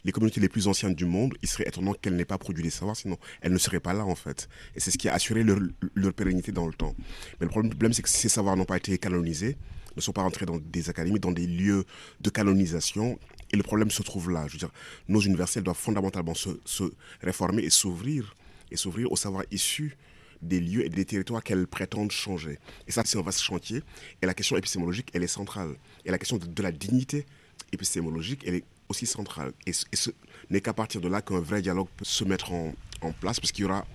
les 0.04 0.12
communautés 0.12 0.42
les 0.42 0.50
plus 0.50 0.68
anciennes 0.68 0.96
du 0.96 1.06
monde, 1.06 1.36
il 1.44 1.48
serait 1.48 1.68
étonnant 1.68 1.94
qu'elles 1.94 2.16
n'aient 2.16 2.26
pas 2.26 2.40
produit 2.40 2.64
des 2.64 2.72
savoirs, 2.72 2.96
sinon 2.96 3.18
elles 3.42 3.54
ne 3.54 3.60
seraient 3.60 3.80
pas 3.80 3.94
là 3.94 4.06
en 4.06 4.16
fait. 4.16 4.50
Et 4.76 4.80
c'est 4.80 4.90
ce 4.90 4.98
qui 4.98 5.08
a 5.08 5.14
assuré 5.14 5.44
leur, 5.44 6.14
pérennité 6.14 6.52
dans 6.52 6.66
le 6.66 6.74
temps. 6.74 6.96
Mais 7.40 7.46
le 7.46 7.52
problème, 7.52 7.94
c'est 7.94 8.02
que 8.02 8.10
ces 8.10 8.28
savoirs 8.28 8.58
n'ont 8.58 8.66
pas 8.66 8.78
été 8.78 8.98
canonisés, 8.98 9.56
ne 9.96 10.02
sont 10.02 10.14
pas 10.14 10.24
entrés 10.24 10.48
dans 10.48 10.58
des 10.58 10.90
académies, 10.90 11.20
dans 11.20 11.32
des 11.32 11.46
lieux 11.46 11.86
de 12.22 12.30
canonisation. 12.32 13.20
Et 13.54 13.58
le 13.58 13.64
problème 13.64 13.92
se 13.92 14.02
trouve 14.02 14.32
là. 14.32 14.48
Je 14.48 14.54
veux 14.54 14.60
dire, 14.60 14.72
nos 15.08 15.20
universités 15.20 15.62
doivent 15.62 15.78
fondamentalement 15.78 16.34
se, 16.34 16.50
se 16.66 16.86
réformer 17.22 17.62
et 17.64 17.70
s'ouvrir, 17.70 18.36
et 18.72 18.78
s'ouvrir 18.78 19.12
aux 19.12 19.18
savoirs 19.18 19.46
issus 19.52 19.96
des 20.42 20.60
lieux 20.60 20.86
et 20.86 20.90
des 20.90 21.06
territoires 21.06 21.44
qu'elles 21.44 21.68
prétendent 21.68 22.12
changer. 22.12 22.58
Et 22.88 22.92
ça, 22.92 23.04
c'est 23.06 23.18
un 23.18 23.22
vaste 23.22 23.42
chantier. 23.42 23.82
Et 24.22 24.26
la 24.26 24.34
question 24.34 24.58
épistémologique, 24.58 25.10
elle 25.14 25.24
est 25.24 25.28
centrale. 25.28 25.76
Et 26.06 26.12
la 26.12 26.18
question 26.18 26.38
de, 26.38 26.64
la 26.64 26.72
dignité 26.72 27.26
épistémologique, 27.72 28.44
elle 28.46 28.56
est 28.56 28.64
aussi 28.90 29.06
centrale. 29.06 29.54
Et, 29.66 29.74
ce 29.74 30.10
n'est 30.50 30.62
qu'à 30.62 30.74
partir 30.74 31.02
de 31.02 31.08
là 31.08 31.22
qu'un 31.22 31.40
vrai 31.40 31.62
dialogue 31.62 31.88
peut 31.96 32.06
se 32.06 32.24
mettre 32.24 32.52
en, 32.52 32.74
place, 33.20 33.40
parce 33.40 33.52
qu'il 33.52 33.64
y 33.64 33.66
aura 33.66 33.86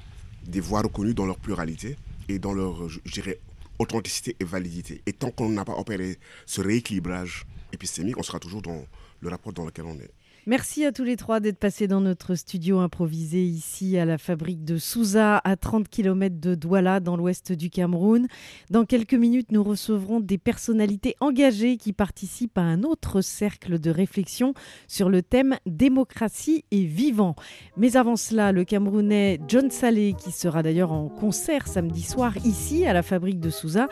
des 0.44 0.61
voix 0.61 0.82
reconnues 0.82 1.14
dans 1.14 1.26
leur 1.26 1.38
pluralité 1.38 1.96
et 2.28 2.38
dans 2.38 2.52
leur, 2.52 2.88
je 2.88 2.98
dirais, 3.12 3.38
authenticité 3.78 4.35
et 4.40 4.44
validité. 4.44 5.02
Et 5.06 5.12
tant 5.12 5.30
qu'on 5.30 5.48
n'a 5.48 5.64
pas 5.64 5.76
opéré 5.76 6.18
ce 6.44 6.61
rééquilibrage 6.61 7.46
épistémique, 7.72 8.18
on 8.18 8.22
sera 8.22 8.40
toujours 8.40 8.62
dans 8.62 8.85
le 9.20 9.28
rapport 9.28 9.52
dans 9.52 9.64
lequel 9.64 9.85
on 9.85 9.94
est. 9.98 10.11
Merci 10.48 10.85
à 10.85 10.92
tous 10.92 11.02
les 11.02 11.16
trois 11.16 11.40
d'être 11.40 11.59
passés 11.59 11.88
dans 11.88 12.00
notre 12.00 12.37
studio 12.37 12.78
improvisé 12.78 13.42
ici 13.42 13.98
à 13.98 14.04
la 14.04 14.16
fabrique 14.16 14.64
de 14.64 14.78
Souza, 14.78 15.38
à 15.38 15.56
30 15.56 15.88
km 15.88 16.37
de 16.38 16.54
Douala, 16.54 17.00
dans 17.00 17.16
l'ouest 17.16 17.50
du 17.50 17.68
Cameroun. 17.68 18.28
Dans 18.70 18.85
quelques 18.85 19.14
minutes, 19.14 19.50
nous 19.50 19.64
recevrons 19.64 20.20
des 20.20 20.38
personnalités 20.38 21.16
engagées 21.18 21.78
qui 21.78 21.92
participent 21.92 22.59
à 22.59 22.62
un 22.62 22.85
autre 22.85 23.22
cercle 23.22 23.80
de 23.80 23.90
réflexion 23.90 24.54
sur 24.87 25.09
le 25.09 25.20
thème 25.20 25.56
démocratie 25.66 26.64
et 26.70 26.85
vivant. 26.85 27.35
Mais 27.76 27.96
avant 27.96 28.14
cela, 28.14 28.52
le 28.52 28.62
Camerounais 28.62 29.40
John 29.48 29.72
Salé, 29.72 30.14
qui 30.16 30.30
sera 30.30 30.62
d'ailleurs 30.62 30.92
en 30.92 31.09
concert 31.09 31.66
samedi 31.66 32.02
soir 32.02 32.37
ici 32.44 32.87
à 32.87 32.92
la 32.92 33.02
fabrique 33.02 33.40
de 33.40 33.50
Souza. 33.50 33.88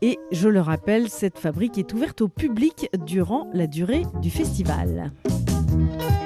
Et 0.00 0.18
je 0.32 0.48
le 0.48 0.62
rappelle, 0.62 1.10
cette 1.10 1.38
fabrique 1.38 1.76
est 1.76 1.92
ouverte 1.92 2.22
au 2.22 2.28
public 2.28 2.88
durant 3.04 3.50
la 3.52 3.66
durée 3.66 4.04
du 4.22 4.30
festival. 4.30 5.12
thank 5.96 6.12
you 6.12 6.17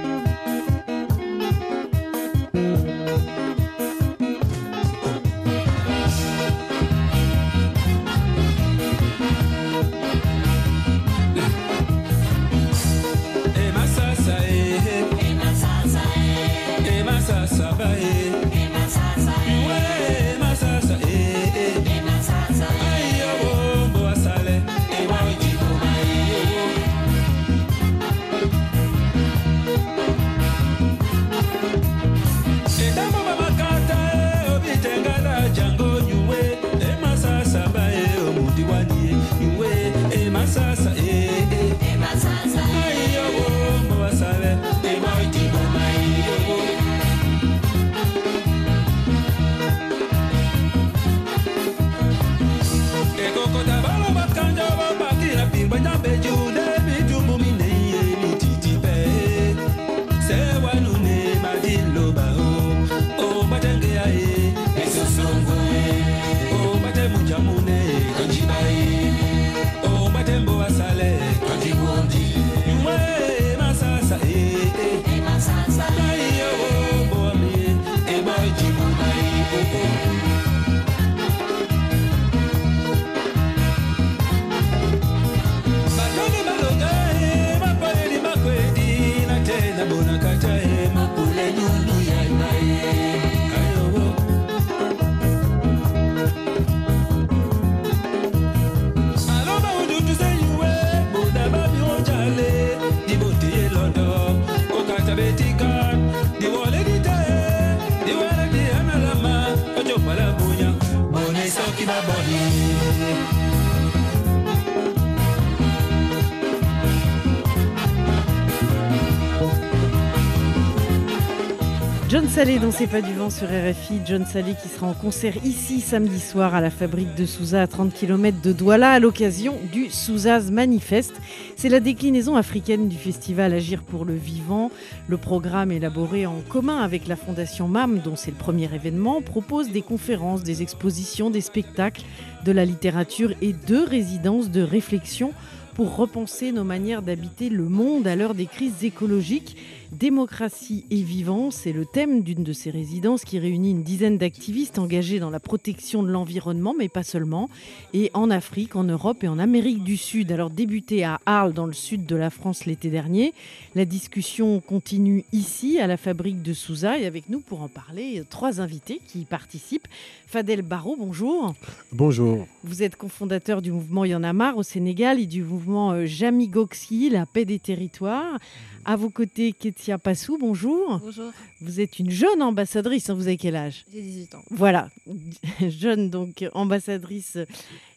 John 122.12 122.28
Salé 122.28 122.58
dans 122.58 122.70
C'est 122.70 122.88
pas 122.88 123.00
du 123.00 123.14
vent 123.14 123.30
sur 123.30 123.46
RFI. 123.46 124.00
John 124.04 124.26
Salé 124.26 124.52
qui 124.62 124.68
sera 124.68 124.86
en 124.86 124.92
concert 124.92 125.34
ici 125.46 125.80
samedi 125.80 126.20
soir 126.20 126.54
à 126.54 126.60
la 126.60 126.68
fabrique 126.68 127.14
de 127.14 127.24
Souza 127.24 127.62
à 127.62 127.66
30 127.66 127.94
km 127.94 128.38
de 128.42 128.52
Douala 128.52 128.90
à 128.90 128.98
l'occasion 128.98 129.56
du 129.72 129.88
Souzaz 129.88 130.50
Manifest. 130.50 131.14
C'est 131.56 131.70
la 131.70 131.80
déclinaison 131.80 132.36
africaine 132.36 132.90
du 132.90 132.98
festival 132.98 133.54
Agir 133.54 133.82
pour 133.82 134.04
le 134.04 134.12
vivant. 134.12 134.70
Le 135.08 135.16
programme 135.16 135.72
élaboré 135.72 136.26
en 136.26 136.42
commun 136.50 136.82
avec 136.82 137.06
la 137.06 137.16
fondation 137.16 137.66
MAM 137.66 138.00
dont 138.00 138.14
c'est 138.14 138.30
le 138.30 138.36
premier 138.36 138.68
événement 138.74 139.22
propose 139.22 139.70
des 139.70 139.80
conférences, 139.80 140.42
des 140.42 140.60
expositions, 140.60 141.30
des 141.30 141.40
spectacles, 141.40 142.02
de 142.44 142.52
la 142.52 142.66
littérature 142.66 143.32
et 143.40 143.54
deux 143.54 143.84
résidences 143.84 144.50
de 144.50 144.60
réflexion 144.60 145.32
pour 145.74 145.96
repenser 145.96 146.52
nos 146.52 146.64
manières 146.64 147.00
d'habiter 147.00 147.48
le 147.48 147.64
monde 147.70 148.06
à 148.06 148.16
l'heure 148.16 148.34
des 148.34 148.44
crises 148.44 148.84
écologiques. 148.84 149.56
Démocratie 149.92 150.86
et 150.90 151.02
vivance, 151.02 151.54
c'est 151.56 151.72
le 151.72 151.84
thème 151.84 152.22
d'une 152.22 152.42
de 152.42 152.54
ces 152.54 152.70
résidences 152.70 153.26
qui 153.26 153.38
réunit 153.38 153.72
une 153.72 153.82
dizaine 153.82 154.16
d'activistes 154.16 154.78
engagés 154.78 155.20
dans 155.20 155.28
la 155.28 155.38
protection 155.38 156.02
de 156.02 156.10
l'environnement, 156.10 156.74
mais 156.76 156.88
pas 156.88 157.02
seulement, 157.02 157.50
et 157.92 158.10
en 158.14 158.30
Afrique, 158.30 158.74
en 158.74 158.84
Europe 158.84 159.22
et 159.22 159.28
en 159.28 159.38
Amérique 159.38 159.84
du 159.84 159.98
Sud. 159.98 160.32
Alors 160.32 160.48
débuté 160.48 161.04
à 161.04 161.20
Arles, 161.26 161.52
dans 161.52 161.66
le 161.66 161.74
sud 161.74 162.06
de 162.06 162.16
la 162.16 162.30
France 162.30 162.64
l'été 162.64 162.88
dernier, 162.88 163.34
la 163.74 163.84
discussion 163.84 164.60
continue 164.60 165.26
ici, 165.30 165.78
à 165.78 165.86
la 165.86 165.98
fabrique 165.98 166.40
de 166.40 166.54
Souza, 166.54 166.98
et 166.98 167.04
avec 167.04 167.28
nous 167.28 167.40
pour 167.40 167.60
en 167.60 167.68
parler, 167.68 168.22
trois 168.30 168.62
invités 168.62 168.98
qui 169.06 169.20
y 169.20 169.24
participent. 169.26 169.88
Fadel 170.26 170.62
Barraud, 170.62 170.96
bonjour. 170.98 171.54
Bonjour. 171.92 172.46
Vous 172.64 172.82
êtes 172.82 172.96
cofondateur 172.96 173.60
du 173.60 173.70
mouvement 173.70 174.06
Y 174.06 174.14
en 174.14 174.22
a 174.22 174.32
marre 174.32 174.56
au 174.56 174.62
Sénégal 174.62 175.20
et 175.20 175.26
du 175.26 175.42
mouvement 175.42 175.92
euh, 175.92 176.06
Jami 176.06 176.48
Goxi, 176.48 177.10
la 177.10 177.26
paix 177.26 177.44
des 177.44 177.58
territoires. 177.58 178.38
À 178.84 178.96
vos 178.96 179.10
côtés, 179.10 179.52
Ketia 179.52 179.96
Passou, 179.96 180.38
bonjour. 180.38 180.98
Bonjour. 180.98 181.30
Vous 181.60 181.80
êtes 181.80 182.00
une 182.00 182.10
jeune 182.10 182.42
ambassadrice, 182.42 183.08
hein, 183.10 183.14
vous 183.14 183.28
avez 183.28 183.36
quel 183.36 183.54
âge? 183.54 183.84
J'ai 183.92 184.02
18 184.02 184.34
ans. 184.34 184.42
Voilà, 184.50 184.90
jeune 185.68 186.10
donc 186.10 186.44
ambassadrice 186.52 187.38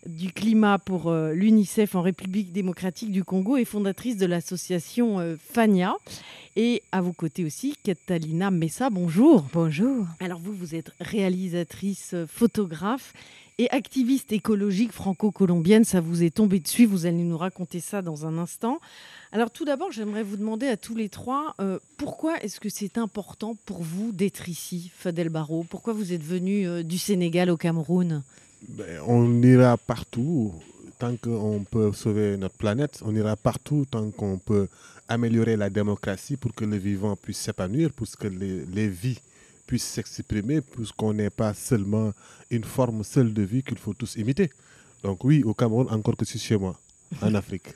du 0.05 0.31
climat 0.31 0.77
pour 0.77 1.07
euh, 1.07 1.33
l'UNICEF 1.33 1.95
en 1.95 2.03
République 2.03 2.51
démocratique 2.51 3.11
du 3.11 3.23
Congo 3.23 3.57
et 3.57 3.65
fondatrice 3.65 4.17
de 4.17 4.27
l'association 4.27 5.19
euh, 5.19 5.35
FANIA. 5.39 5.95
Et 6.55 6.83
à 6.91 7.01
vos 7.01 7.13
côtés 7.13 7.43
aussi, 7.43 7.75
Catalina 7.83 8.51
Messa, 8.51 8.91
bonjour. 8.91 9.47
Bonjour. 9.53 10.05
Alors 10.19 10.39
vous, 10.39 10.53
vous 10.53 10.75
êtes 10.75 10.91
réalisatrice, 10.99 12.11
euh, 12.13 12.27
photographe 12.27 13.13
et 13.57 13.69
activiste 13.71 14.31
écologique 14.31 14.91
franco-colombienne. 14.91 15.85
Ça 15.85 16.01
vous 16.01 16.23
est 16.23 16.29
tombé 16.29 16.59
dessus, 16.59 16.85
vous 16.85 17.05
allez 17.05 17.23
nous 17.23 17.37
raconter 17.37 17.79
ça 17.79 18.01
dans 18.01 18.25
un 18.25 18.37
instant. 18.37 18.79
Alors 19.31 19.51
tout 19.51 19.65
d'abord, 19.65 19.91
j'aimerais 19.91 20.23
vous 20.23 20.37
demander 20.37 20.67
à 20.67 20.77
tous 20.77 20.95
les 20.95 21.09
trois, 21.09 21.55
euh, 21.59 21.79
pourquoi 21.97 22.41
est-ce 22.43 22.59
que 22.59 22.69
c'est 22.69 22.97
important 22.97 23.55
pour 23.65 23.81
vous 23.81 24.11
d'être 24.11 24.49
ici, 24.49 24.91
Fadel 24.95 25.29
Barraud 25.29 25.65
Pourquoi 25.69 25.93
vous 25.93 26.13
êtes 26.13 26.23
venu 26.23 26.67
euh, 26.67 26.83
du 26.83 26.97
Sénégal 26.97 27.49
au 27.49 27.57
Cameroun? 27.57 28.23
Ben, 28.69 29.01
On 29.07 29.41
ira 29.41 29.77
partout 29.77 30.53
tant 30.99 31.15
qu'on 31.17 31.65
peut 31.69 31.91
sauver 31.91 32.37
notre 32.37 32.55
planète. 32.55 33.01
On 33.05 33.15
ira 33.15 33.35
partout 33.35 33.85
tant 33.89 34.09
qu'on 34.11 34.37
peut 34.37 34.67
améliorer 35.07 35.57
la 35.57 35.69
démocratie 35.69 36.37
pour 36.37 36.53
que 36.53 36.65
le 36.65 36.77
vivant 36.77 37.15
puisse 37.15 37.37
s'épanouir, 37.39 37.91
pour 37.91 38.07
que 38.17 38.27
les, 38.27 38.65
les 38.65 38.87
vies 38.87 39.19
puissent 39.65 39.87
s'exprimer, 39.87 40.61
puisqu'on 40.61 41.13
n'est 41.13 41.29
pas 41.29 41.53
seulement 41.53 42.11
une 42.51 42.63
forme 42.63 43.03
seule 43.03 43.33
de 43.33 43.41
vie 43.41 43.63
qu'il 43.63 43.77
faut 43.77 43.93
tous 43.93 44.15
imiter. 44.15 44.49
Donc 45.03 45.23
oui, 45.23 45.43
au 45.43 45.53
Cameroun, 45.53 45.87
encore 45.89 46.15
que 46.17 46.25
c'est 46.25 46.39
chez 46.39 46.57
moi, 46.57 46.79
en 47.21 47.33
Afrique. 47.41 47.67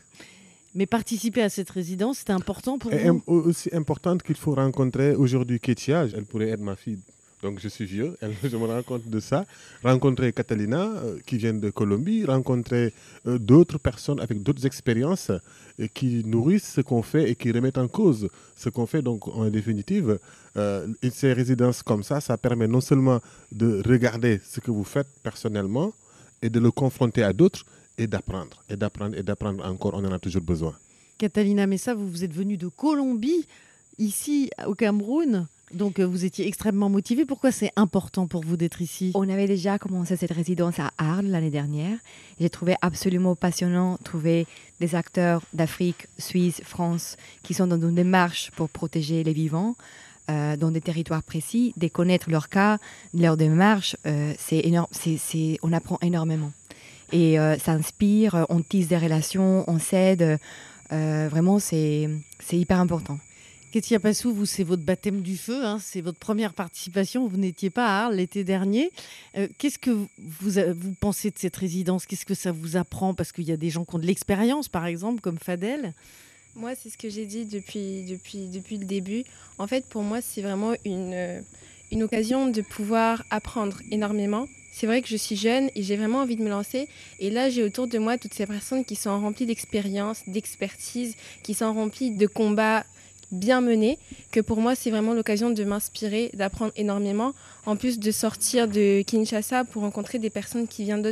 Mais 0.76 0.86
participer 0.86 1.42
à 1.42 1.50
cette 1.50 1.70
résidence, 1.72 2.20
c'est 2.20 2.30
important 2.32 2.78
pour 2.78 2.94
Et 2.94 3.10
vous? 3.10 3.24
aussi 3.28 3.70
importante 3.74 4.22
qu'il 4.22 4.36
faut 4.36 4.54
rencontrer 4.54 5.16
aujourd'hui 5.16 5.60
Ketia, 5.60 6.06
elle 6.16 6.26
pourrait 6.26 6.50
être 6.50 6.62
ma 6.62 6.76
fille. 6.76 7.00
Donc 7.42 7.60
je 7.60 7.68
suis 7.70 7.86
vieux, 7.86 8.18
je 8.44 8.58
me 8.58 8.66
rends 8.66 8.84
compte 8.84 9.08
de 9.08 9.20
ça. 9.20 9.46
Rencontrer 9.84 10.34
Catalina, 10.34 10.82
euh, 10.82 11.20
qui 11.26 11.38
vient 11.38 11.54
de 11.54 11.70
Colombie, 11.70 12.26
rencontrer 12.26 12.94
euh, 13.28 13.38
d'autres 13.38 13.78
personnes 13.78 14.20
avec 14.20 14.44
d'autres 14.44 14.66
expériences 14.66 15.30
euh, 15.80 15.88
qui 15.94 16.24
nourrissent 16.26 16.74
ce 16.74 16.82
qu'on 16.82 17.02
fait 17.02 17.30
et 17.30 17.36
qui 17.36 17.52
remettent 17.52 17.78
en 17.78 17.88
cause 17.88 18.30
ce 18.56 18.70
qu'on 18.70 18.86
fait. 18.86 19.02
Donc 19.02 19.28
en 19.28 19.50
définitive, 19.50 20.20
euh, 20.58 20.88
ces 21.12 21.34
résidences 21.34 21.82
comme 21.82 22.04
ça, 22.04 22.20
ça 22.20 22.38
permet 22.38 22.68
non 22.68 22.82
seulement 22.82 23.20
de 23.52 23.82
regarder 23.88 24.42
ce 24.44 24.60
que 24.60 24.72
vous 24.72 24.84
faites 24.84 25.08
personnellement 25.24 25.94
et 26.42 26.50
de 26.50 26.60
le 26.60 26.72
confronter 26.72 27.24
à 27.24 27.32
d'autres 27.34 27.66
et 27.98 28.08
d'apprendre, 28.08 28.64
et 28.70 28.76
d'apprendre, 28.76 29.18
et 29.18 29.24
d'apprendre 29.24 29.66
encore, 29.66 29.94
on 29.94 30.04
en 30.06 30.12
a 30.12 30.20
toujours 30.20 30.42
besoin. 30.42 30.74
Catalina 31.18 31.68
Messa, 31.68 31.94
vous, 31.94 32.08
vous 32.10 32.24
êtes 32.24 32.34
venue 32.34 32.58
de 32.58 32.68
Colombie, 32.68 33.46
ici 33.98 34.50
au 34.66 34.74
Cameroun. 34.74 35.48
Donc 35.74 36.00
euh, 36.00 36.04
vous 36.04 36.26
étiez 36.26 36.48
extrêmement 36.48 36.90
motivée. 36.90 37.26
Pourquoi 37.26 37.52
c'est 37.52 37.72
important 37.76 38.28
pour 38.28 38.44
vous 38.44 38.58
d'être 38.58 38.82
ici? 38.82 39.12
On 39.16 39.30
avait 39.30 39.48
déjà 39.48 39.78
commencé 39.78 40.16
cette 40.16 40.32
résidence 40.32 40.80
à 40.80 40.92
Arles 40.98 41.28
l'année 41.28 41.50
dernière. 41.50 41.98
J'ai 42.40 42.50
trouvé 42.50 42.76
absolument 42.82 43.36
passionnant 43.36 43.98
trouver 44.04 44.48
des 44.80 44.96
acteurs 44.96 45.42
d'Afrique, 45.54 46.08
Suisse, 46.18 46.62
France 46.64 47.18
qui 47.44 47.54
sont 47.54 47.68
dans 47.68 47.80
une 47.80 47.96
démarche 47.96 48.52
pour 48.56 48.70
protéger 48.70 49.24
les 49.24 49.34
vivants 49.34 49.76
euh, 50.30 50.58
dans 50.58 50.72
des 50.72 50.82
territoires 50.82 51.24
précis, 51.24 51.74
de 51.78 51.88
connaître 51.88 52.30
leur 52.30 52.50
cas, 52.50 52.78
leur 53.14 53.38
démarche. 53.38 53.96
euh, 54.06 54.34
c'est 54.38 54.60
énorme, 54.60 54.88
on 55.62 55.74
apprend 55.74 55.98
énormément. 56.02 56.52
Et 57.12 57.38
ça 57.60 57.72
inspire, 57.72 58.46
on 58.50 58.62
tisse 58.62 58.88
des 58.88 58.98
relations, 58.98 59.64
on 59.68 59.80
s'aide. 59.80 60.38
vraiment, 60.92 61.58
c'est 61.58 62.08
hyper 62.52 62.80
important. 62.80 63.18
Ketia 63.72 64.00
Passou, 64.00 64.34
vous, 64.34 64.48
c'est 64.48 64.64
votre 64.64 64.82
baptême 64.82 65.22
du 65.22 65.38
feu, 65.38 65.64
hein, 65.64 65.78
c'est 65.80 66.02
votre 66.02 66.18
première 66.18 66.56
participation. 66.56 67.28
Vous 67.28 67.38
n'étiez 67.38 67.70
pas 67.70 67.86
à 67.86 68.06
Arles 68.06 68.16
l'été 68.16 68.44
dernier. 68.44 68.90
Euh, 69.38 69.48
Qu'est-ce 69.60 69.78
que 69.78 69.92
vous, 69.92 70.94
pensez 71.00 71.30
de 71.30 71.38
cette 71.38 71.56
résidence? 71.56 72.08
Qu'est-ce 72.08 72.26
que 72.26 72.34
ça 72.34 72.52
vous 72.52 72.78
apprend? 72.78 73.14
Parce 73.14 73.32
qu'il 73.32 73.44
y 73.44 73.52
a 73.52 73.58
des 73.58 73.70
gens 73.70 73.86
qui 73.86 73.96
ont 73.96 74.00
de 74.00 74.08
l'expérience, 74.08 74.70
par 74.70 74.88
exemple, 74.88 75.22
comme 75.22 75.38
Fadel. 75.38 75.94
Moi, 76.56 76.74
c'est 76.74 76.90
ce 76.90 76.98
que 76.98 77.10
j'ai 77.10 77.28
dit 77.28 77.46
depuis, 77.46 78.06
le 78.08 78.86
début. 78.86 79.24
En 79.60 79.68
fait, 79.68 79.86
pour 79.86 80.02
moi, 80.02 80.20
c'est 80.20 80.42
vraiment 80.42 80.74
euh, 80.88 81.42
une 81.92 82.04
occasion 82.04 82.48
de 82.48 82.62
pouvoir 82.62 83.24
apprendre 83.30 83.78
énormément. 83.92 84.48
C'est 84.72 84.88
vrai 84.88 85.04
que 85.04 85.08
je 85.08 85.18
suis 85.18 85.36
jeune 85.36 85.70
et 85.76 85.84
j'ai 85.84 85.96
vraiment 85.96 86.22
envie 86.22 86.38
de 86.38 86.42
me 86.42 86.50
lancer. 86.50 86.88
Et 87.20 87.30
là, 87.30 87.52
j'ai 87.52 87.62
autour 87.62 87.88
de 87.88 88.00
moi 88.00 88.18
toutes 88.18 88.34
ces 88.34 88.48
personnes 88.48 88.84
qui 88.84 88.96
sont 88.96 89.20
remplies 89.20 89.46
d'expérience, 89.46 90.24
d'expertise, 90.26 91.16
qui 91.44 91.54
sont 91.54 91.72
remplies 91.72 92.12
de 92.12 92.26
combats 92.26 92.84
bien 93.32 93.62
menés, 93.62 93.98
que 94.32 94.40
pour 94.40 94.58
moi, 94.58 94.76
c'est 94.76 94.90
vraiment 94.90 95.14
l'occasion 95.14 95.50
de 95.50 95.64
m'inspirer, 95.64 96.32
d'apprendre 96.34 96.72
énormément. 96.76 97.34
En 97.66 97.76
plus 97.76 98.00
de 98.00 98.12
sortir 98.12 98.68
de 98.68 99.02
Kinshasa 99.04 99.64
pour 99.64 99.84
rencontrer 99.84 100.18
des 100.18 100.30
personnes 100.30 100.68
qui 100.68 100.84
viennent 100.86 101.04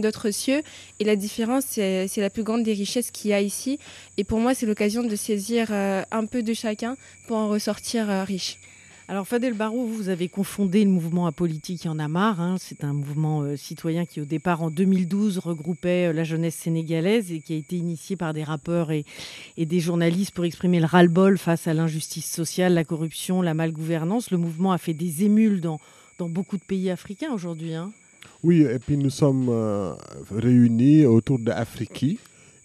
d'autres- 0.00 0.30
cieux. 0.30 0.62
Et 0.98 1.04
la 1.04 1.16
différence, 1.16 1.64
c'est 1.68 2.08
c'est 2.08 2.20
la 2.20 2.30
plus 2.30 2.42
grande 2.42 2.62
des 2.64 2.72
richesses 2.72 3.10
qu'il 3.10 3.30
y 3.30 3.34
a 3.34 3.40
ici. 3.40 3.78
Et 4.16 4.24
pour 4.24 4.38
moi, 4.40 4.54
c'est 4.54 4.66
l'occasion 4.66 5.02
de 5.04 5.14
saisir 5.16 5.68
euh, 5.70 6.02
un 6.10 6.26
peu 6.26 6.42
de 6.42 6.54
chacun 6.54 6.96
pour 7.26 7.36
en 7.36 7.48
ressortir 7.48 8.10
euh, 8.10 8.24
riche. 8.24 8.58
Alors 9.12 9.28
Fadel 9.28 9.52
Barou, 9.52 9.86
vous 9.88 10.08
avez 10.08 10.28
confondé 10.28 10.82
le 10.82 10.90
mouvement 10.90 11.26
apolitique 11.26 11.84
en 11.84 11.98
a 11.98 12.08
marre. 12.08 12.40
hein. 12.40 12.56
C'est 12.58 12.82
un 12.82 12.94
mouvement 12.94 13.42
euh, 13.42 13.56
citoyen 13.56 14.06
qui 14.06 14.22
au 14.22 14.24
départ 14.24 14.62
en 14.62 14.70
2012 14.70 15.36
regroupait 15.36 16.06
euh, 16.06 16.12
la 16.14 16.24
jeunesse 16.24 16.54
sénégalaise 16.54 17.30
et 17.30 17.40
qui 17.40 17.52
a 17.52 17.56
été 17.56 17.76
initié 17.76 18.16
par 18.16 18.32
des 18.32 18.42
rappeurs 18.42 18.90
et, 18.90 19.04
des 19.58 19.80
journalistes 19.80 20.30
pour 20.30 20.46
exprimer 20.46 20.80
le 20.80 20.86
ras-le-bol 20.86 21.36
face 21.36 21.66
à 21.68 21.74
l'injustice 21.74 22.24
sociale, 22.24 22.72
la 22.72 22.84
corruption, 22.84 23.42
la 23.42 23.52
malgouvernance. 23.52 24.30
Le 24.30 24.38
mouvement 24.38 24.72
a 24.72 24.78
fait 24.78 24.94
des 24.94 25.24
émules 25.24 25.60
dans, 25.60 25.78
beaucoup 26.18 26.56
de 26.56 26.64
pays 26.64 26.88
africains 26.88 27.34
aujourd'hui. 27.34 27.74
hein. 27.74 27.92
Oui, 28.42 28.62
et 28.62 28.78
puis 28.78 28.96
nous 28.96 29.10
sommes 29.10 29.50
euh, 29.50 29.92
réunis 30.30 31.04
autour 31.04 31.38
de 31.38 31.50
Afriki, 31.50 32.18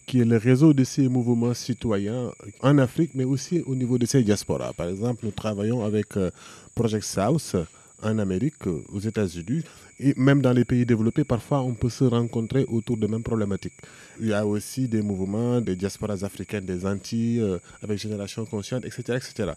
qui 0.08 0.20
est 0.20 0.24
le 0.24 0.38
réseau 0.38 0.72
de 0.72 0.84
ces 0.84 1.06
mouvements 1.08 1.54
citoyens 1.54 2.32
en 2.62 2.78
Afrique, 2.78 3.10
mais 3.14 3.24
aussi 3.24 3.62
au 3.66 3.74
niveau 3.74 3.98
de 3.98 4.06
ces 4.06 4.22
diasporas. 4.22 4.72
Par 4.72 4.88
exemple, 4.88 5.24
nous 5.26 5.30
travaillons 5.30 5.84
avec 5.84 6.16
euh, 6.16 6.30
Project 6.74 7.04
South 7.04 7.54
en 8.02 8.18
Amérique, 8.18 8.66
euh, 8.66 8.82
aux 8.92 9.00
États-Unis, 9.00 9.62
et 10.00 10.14
même 10.16 10.40
dans 10.40 10.52
les 10.52 10.64
pays 10.64 10.86
développés, 10.86 11.24
parfois 11.24 11.60
on 11.62 11.74
peut 11.74 11.90
se 11.90 12.04
rencontrer 12.04 12.64
autour 12.68 12.96
de 12.96 13.06
mêmes 13.06 13.22
problématiques. 13.22 13.74
Il 14.20 14.28
y 14.28 14.32
a 14.32 14.46
aussi 14.46 14.88
des 14.88 15.02
mouvements 15.02 15.60
des 15.60 15.76
diasporas 15.76 16.24
africaines 16.24 16.64
des 16.64 16.86
Antilles, 16.86 17.40
euh, 17.40 17.58
avec 17.82 17.98
Génération 17.98 18.46
Consciente, 18.46 18.84
etc. 18.86 19.18
etc. 19.18 19.52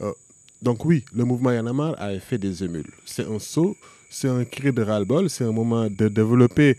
Euh, 0.00 0.12
donc 0.62 0.84
oui, 0.84 1.04
le 1.12 1.24
mouvement 1.24 1.50
Yanamar 1.50 1.94
a 1.98 2.16
fait 2.20 2.38
des 2.38 2.62
émules. 2.62 2.90
C'est 3.04 3.26
un 3.26 3.38
saut, 3.38 3.76
c'est 4.10 4.28
un 4.28 4.44
cri 4.44 4.72
de 4.72 4.82
ras-le-bol, 4.82 5.28
c'est 5.28 5.44
un 5.44 5.52
moment 5.52 5.88
de 5.88 6.08
développer 6.08 6.76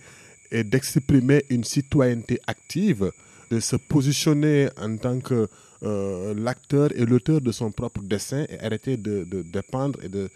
et 0.51 0.63
d'exprimer 0.63 1.43
une 1.49 1.63
citoyenneté 1.63 2.39
active, 2.47 3.11
de 3.51 3.59
se 3.59 3.75
positionner 3.75 4.69
en 4.77 4.95
tant 4.97 5.19
que 5.19 5.47
euh, 5.83 6.33
l'acteur 6.35 6.89
et 6.95 7.05
l'auteur 7.05 7.39
de 7.41 7.51
son 7.51 7.71
propre 7.71 8.01
dessin 8.01 8.45
et 8.49 8.59
arrêter 8.59 8.97
de, 8.97 9.25
dépendre 9.43 9.99
et 10.03 10.09
de, 10.09 10.29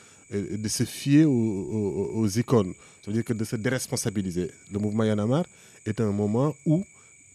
se 0.70 0.84
fier 0.86 1.26
aux, 1.26 1.32
aux- 1.32 2.12
aux 2.22 2.28
icônes. 2.28 2.74
C'est-à-dire 3.02 3.24
que 3.26 3.34
de 3.34 3.44
se 3.44 3.56
déresponsabiliser. 3.58 4.50
Le 4.72 4.80
mouvement 4.80 5.04
Yanamar 5.04 5.46
est 5.86 6.00
un 6.00 6.12
moment 6.12 6.56
où 6.66 6.84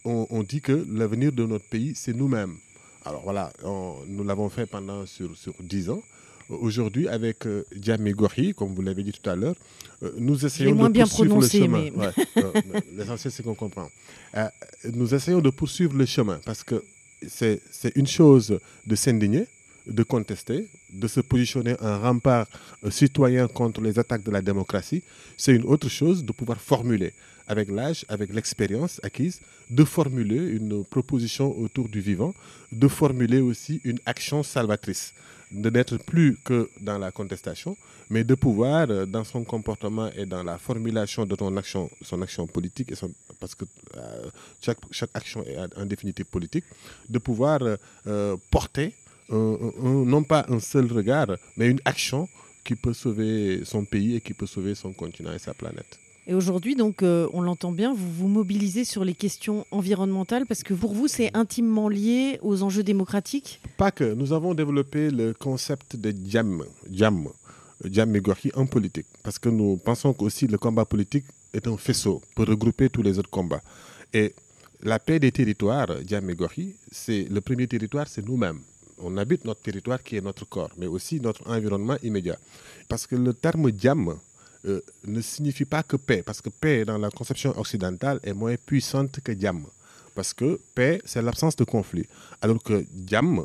on, 0.04 0.42
dit 0.42 0.60
que 0.62 0.86
l'avenir 0.90 1.32
de 1.32 1.44
notre 1.44 1.66
pays, 1.66 1.92
c'est 1.94 2.14
nous-mêmes. 2.14 2.56
Alors 3.04 3.22
voilà, 3.22 3.52
nous 3.62 4.24
l'avons 4.24 4.48
fait 4.48 4.64
pendant 4.66 5.04
sur, 5.04 5.36
sur 5.36 5.52
10 5.60 5.90
ans. 5.90 6.02
Aujourd'hui, 6.48 7.08
avec 7.08 7.46
euh, 7.46 7.64
Diamé 7.74 8.12
Gori, 8.12 8.54
comme 8.54 8.74
vous 8.74 8.82
l'avez 8.82 9.02
dit 9.02 9.12
tout 9.12 9.28
à 9.28 9.36
l'heure, 9.36 9.54
euh, 10.02 10.10
nous 10.18 10.46
essayons 10.46 10.74
moins 10.74 10.88
de 10.88 10.94
bien 10.94 11.06
poursuivre 11.06 11.40
le 11.40 11.48
chemin. 11.48 11.78
mais- 11.84 11.90
Ouais, 11.92 12.12
euh, 12.38 12.80
L'essentiel, 12.96 13.32
c'est 13.32 13.42
qu'on 13.42 13.54
comprend. 13.54 13.88
Euh, 14.36 14.46
nous 14.94 15.14
essayons 15.14 15.40
de 15.40 15.50
poursuivre 15.50 15.96
le 15.96 16.06
chemin 16.06 16.40
parce 16.44 16.62
que 16.64 16.82
c'est 17.26 17.60
c'est 17.70 17.94
une 17.96 18.06
chose 18.06 18.58
de 18.86 18.94
s'indigner, 18.94 19.46
de 19.86 20.02
contester, 20.02 20.68
de 20.92 21.06
se 21.08 21.20
positionner 21.20 21.74
en 21.80 22.00
rempart 22.00 22.46
euh, 22.84 22.90
citoyen 22.90 23.46
contre 23.48 23.80
les 23.80 23.98
attaques 23.98 24.22
de 24.22 24.30
la 24.30 24.40
démocratie. 24.40 25.02
C'est 25.36 25.54
une 25.54 25.64
autre 25.64 25.88
chose 25.88 26.24
de 26.24 26.32
pouvoir 26.32 26.60
formuler, 26.60 27.12
avec 27.46 27.68
l'âge, 27.70 28.04
avec 28.08 28.32
l'expérience 28.32 29.00
acquise, 29.02 29.40
de 29.68 29.84
formuler 29.84 30.42
une 30.58 30.84
proposition 30.84 31.58
autour 31.58 31.88
du 31.88 32.00
vivant, 32.00 32.34
de 32.72 32.88
formuler 32.88 33.40
aussi 33.40 33.80
une 33.84 33.98
action 34.06 34.42
salvatrice, 34.42 35.12
de 35.50 35.70
n'être 35.70 35.96
plus 35.98 36.36
que 36.44 36.68
dans 36.80 36.98
la 36.98 37.10
contestation, 37.10 37.76
mais 38.10 38.24
de 38.24 38.34
pouvoir, 38.34 38.90
euh, 38.90 39.06
dans 39.06 39.24
son 39.24 39.44
comportement 39.44 40.10
et 40.16 40.26
dans 40.26 40.42
la 40.42 40.58
formulation 40.58 41.26
de 41.26 41.36
action, 41.58 41.90
son 42.02 42.22
action 42.22 42.46
politique, 42.46 42.92
et 42.92 42.94
son- 42.94 43.12
parce 43.40 43.54
que 43.54 43.64
euh, 43.96 44.30
chaque, 44.60 44.78
chaque 44.90 45.10
action 45.14 45.44
est 45.44 45.56
en 45.76 45.86
définitive 45.86 46.26
politique, 46.26 46.64
de 47.08 47.18
pouvoir 47.18 47.60
euh, 48.06 48.36
porter 48.50 48.94
non 49.30 50.22
pas 50.24 50.46
un 50.48 50.58
seul 50.58 50.90
regard, 50.90 51.28
mais 51.56 51.68
une 51.68 51.80
action 51.84 52.26
qui 52.64 52.76
peut 52.76 52.94
sauver 52.94 53.62
son 53.64 53.84
pays 53.84 54.16
et 54.16 54.20
qui 54.22 54.32
peut 54.32 54.46
sauver 54.46 54.74
son 54.74 54.94
continent 54.94 55.32
et 55.34 55.38
sa 55.38 55.52
planète. 55.52 55.98
Et 56.30 56.34
aujourd'hui, 56.34 56.76
donc, 56.76 57.02
euh, 57.02 57.26
on 57.32 57.40
l'entend 57.40 57.72
bien, 57.72 57.94
vous 57.94 58.12
vous 58.12 58.28
mobilisez 58.28 58.84
sur 58.84 59.02
les 59.02 59.14
questions 59.14 59.64
environnementales 59.70 60.44
parce 60.44 60.62
que 60.62 60.74
pour 60.74 60.92
vous, 60.92 61.08
c'est 61.08 61.34
intimement 61.34 61.88
lié 61.88 62.38
aux 62.42 62.62
enjeux 62.62 62.82
démocratiques? 62.82 63.62
Pas 63.78 63.90
que, 63.90 64.12
nous 64.12 64.34
avons 64.34 64.52
développé 64.52 65.10
le 65.10 65.32
concept 65.32 65.96
de 65.96 66.12
jam, 66.26 66.64
jam, 66.92 67.28
jam 67.82 68.10
Megorhi 68.10 68.50
en 68.54 68.66
politique, 68.66 69.06
parce 69.22 69.38
que 69.38 69.48
nous 69.48 69.78
pensons 69.78 70.12
qu'aussi 70.12 70.46
le 70.46 70.58
combat 70.58 70.84
politique 70.84 71.24
est 71.54 71.66
un 71.66 71.78
faisceau 71.78 72.20
pour 72.34 72.44
regrouper 72.44 72.90
tous 72.90 73.00
les 73.00 73.18
autres 73.18 73.30
combats. 73.30 73.62
Et 74.12 74.34
la 74.82 74.98
paix 74.98 75.18
des 75.18 75.32
territoires, 75.32 75.88
jam 76.06 76.26
Megorhi, 76.26 76.74
c'est 76.92 77.26
le 77.30 77.40
premier 77.40 77.66
territoire, 77.66 78.06
c'est 78.06 78.28
nous-mêmes. 78.28 78.60
On 78.98 79.16
habite 79.16 79.46
notre 79.46 79.62
territoire 79.62 80.02
qui 80.02 80.16
est 80.16 80.20
notre 80.20 80.46
corps, 80.46 80.72
mais 80.76 80.88
aussi 80.88 81.22
notre 81.22 81.48
environnement 81.48 81.96
immédiat. 82.02 82.36
Parce 82.86 83.06
que 83.06 83.16
le 83.16 83.32
terme 83.32 83.70
jam 83.78 84.14
euh, 84.68 84.84
ne 85.06 85.20
signifie 85.20 85.64
pas 85.64 85.82
que 85.82 85.96
paix, 85.96 86.22
parce 86.24 86.40
que 86.40 86.48
paix 86.48 86.84
dans 86.84 86.98
la 86.98 87.10
conception 87.10 87.58
occidentale 87.58 88.20
est 88.22 88.32
moins 88.32 88.54
puissante 88.56 89.20
que 89.20 89.38
jam. 89.38 89.64
Parce 90.14 90.34
que 90.34 90.60
paix, 90.74 91.00
c'est 91.04 91.22
l'absence 91.22 91.56
de 91.56 91.64
conflit. 91.64 92.06
Alors 92.42 92.62
que 92.62 92.84
jam 93.06 93.44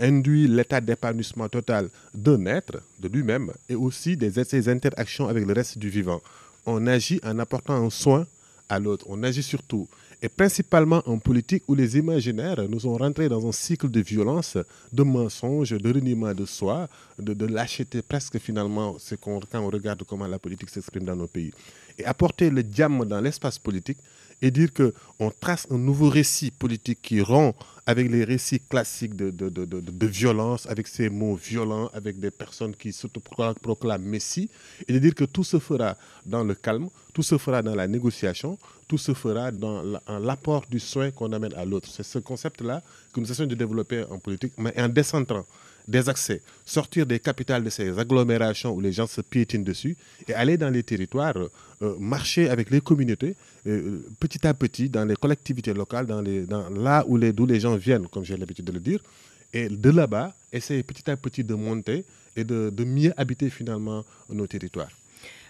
induit 0.00 0.46
l'état 0.48 0.80
d'épanouissement 0.80 1.48
total 1.48 1.88
d'un 2.14 2.46
être, 2.46 2.82
de 3.00 3.08
lui-même, 3.08 3.52
et 3.68 3.74
aussi 3.74 4.16
des, 4.16 4.44
ses 4.44 4.68
interactions 4.68 5.28
avec 5.28 5.46
le 5.46 5.52
reste 5.52 5.78
du 5.78 5.88
vivant. 5.88 6.20
On 6.66 6.86
agit 6.86 7.20
en 7.24 7.38
apportant 7.38 7.74
un 7.74 7.90
soin 7.90 8.26
à 8.68 8.78
l'autre. 8.78 9.06
On 9.08 9.22
agit 9.22 9.42
surtout, 9.42 9.88
et 10.20 10.28
principalement 10.28 11.02
en 11.06 11.18
politique 11.18 11.62
où 11.68 11.74
les 11.74 11.96
imaginaires 11.96 12.68
nous 12.68 12.86
ont 12.86 12.96
rentrés 12.96 13.28
dans 13.28 13.46
un 13.46 13.52
cycle 13.52 13.88
de 13.88 14.00
violence, 14.00 14.58
de 14.92 15.02
mensonges, 15.02 15.70
de 15.70 15.92
reniement 15.92 16.34
de 16.34 16.44
soi, 16.44 16.88
de, 17.18 17.46
lâcheté 17.46 18.02
presque 18.02 18.38
finalement, 18.38 18.96
quand 19.20 19.40
on 19.54 19.68
regarde 19.70 20.02
comment 20.04 20.26
la 20.26 20.38
politique 20.38 20.70
s'exprime 20.70 21.04
dans 21.04 21.16
nos 21.16 21.28
pays. 21.28 21.52
Et 21.98 22.04
apporter 22.04 22.50
le 22.50 22.62
diamant 22.62 23.04
dans 23.04 23.20
l'espace 23.20 23.58
politique 23.58 23.98
et 24.42 24.50
dire 24.50 24.68
qu'on 24.72 25.30
trace 25.30 25.66
un 25.70 25.78
nouveau 25.78 26.08
récit 26.08 26.50
politique 26.50 27.00
qui 27.02 27.20
rompt 27.20 27.54
avec 27.86 28.10
les 28.10 28.22
récits 28.24 28.60
classiques 28.60 29.16
de, 29.16 29.30
de, 29.30 29.48
de, 29.48 30.06
violence, 30.06 30.66
avec 30.66 30.86
ces 30.86 31.08
mots 31.08 31.36
violents, 31.36 31.88
avec 31.94 32.20
des 32.20 32.30
personnes 32.30 32.76
qui 32.76 32.92
s'autoproclament 32.92 34.02
Messie, 34.04 34.50
et 34.86 34.92
de 34.92 34.98
dire 34.98 35.14
que 35.14 35.24
tout 35.24 35.42
se 35.42 35.58
fera 35.58 35.96
dans 36.26 36.44
le 36.44 36.54
calme, 36.54 36.90
tout 37.14 37.22
se 37.22 37.38
fera 37.38 37.62
dans 37.62 37.74
la 37.74 37.88
négociation, 37.88 38.58
tout 38.86 38.98
se 38.98 39.14
fera 39.14 39.50
dans 39.50 39.82
l'apport 40.20 40.66
du 40.70 40.78
soin 40.80 41.10
qu'on 41.10 41.32
amène 41.32 41.54
à 41.54 41.64
l'autre. 41.64 41.88
C'est 41.90 42.02
ce 42.02 42.18
concept-là 42.18 42.82
que 43.12 43.20
nous 43.20 43.30
essayons 43.30 43.48
de 43.48 43.54
développer 43.54 44.04
en 44.10 44.18
politique, 44.18 44.52
mais 44.58 44.78
en 44.78 44.88
décentrant 44.90 45.46
des 45.88 46.08
accès, 46.08 46.42
sortir 46.66 47.06
des 47.06 47.18
capitales 47.18 47.64
de 47.64 47.70
ces 47.70 47.98
agglomérations 47.98 48.72
où 48.72 48.80
les 48.80 48.92
gens 48.92 49.06
se 49.06 49.22
piétinent 49.22 49.64
dessus 49.64 49.96
et 50.28 50.34
aller 50.34 50.58
dans 50.58 50.68
les 50.68 50.82
territoires, 50.82 51.34
euh, 51.36 51.94
marcher 51.98 52.50
avec 52.50 52.70
les 52.70 52.82
communautés, 52.82 53.34
euh, 53.66 54.00
petit 54.20 54.46
à 54.46 54.52
petit, 54.52 54.90
dans 54.90 55.06
les 55.06 55.16
collectivités 55.16 55.72
locales, 55.72 56.06
dans 56.06 56.20
les, 56.20 56.44
là 56.46 57.04
où 57.08 57.16
les, 57.16 57.32
d'où 57.32 57.46
les 57.46 57.58
gens 57.58 57.76
viennent, 57.76 58.06
comme 58.06 58.24
j'ai 58.24 58.36
l'habitude 58.36 58.66
de 58.66 58.72
le 58.72 58.80
dire, 58.80 59.00
et 59.54 59.68
de 59.70 59.90
là-bas, 59.90 60.34
essayer 60.52 60.82
petit 60.82 61.10
à 61.10 61.16
petit 61.16 61.42
de 61.42 61.54
monter 61.54 62.04
et 62.36 62.44
de, 62.44 62.84
mieux 62.84 63.12
habiter 63.16 63.48
finalement 63.48 64.04
nos 64.28 64.46
territoires. 64.46 64.90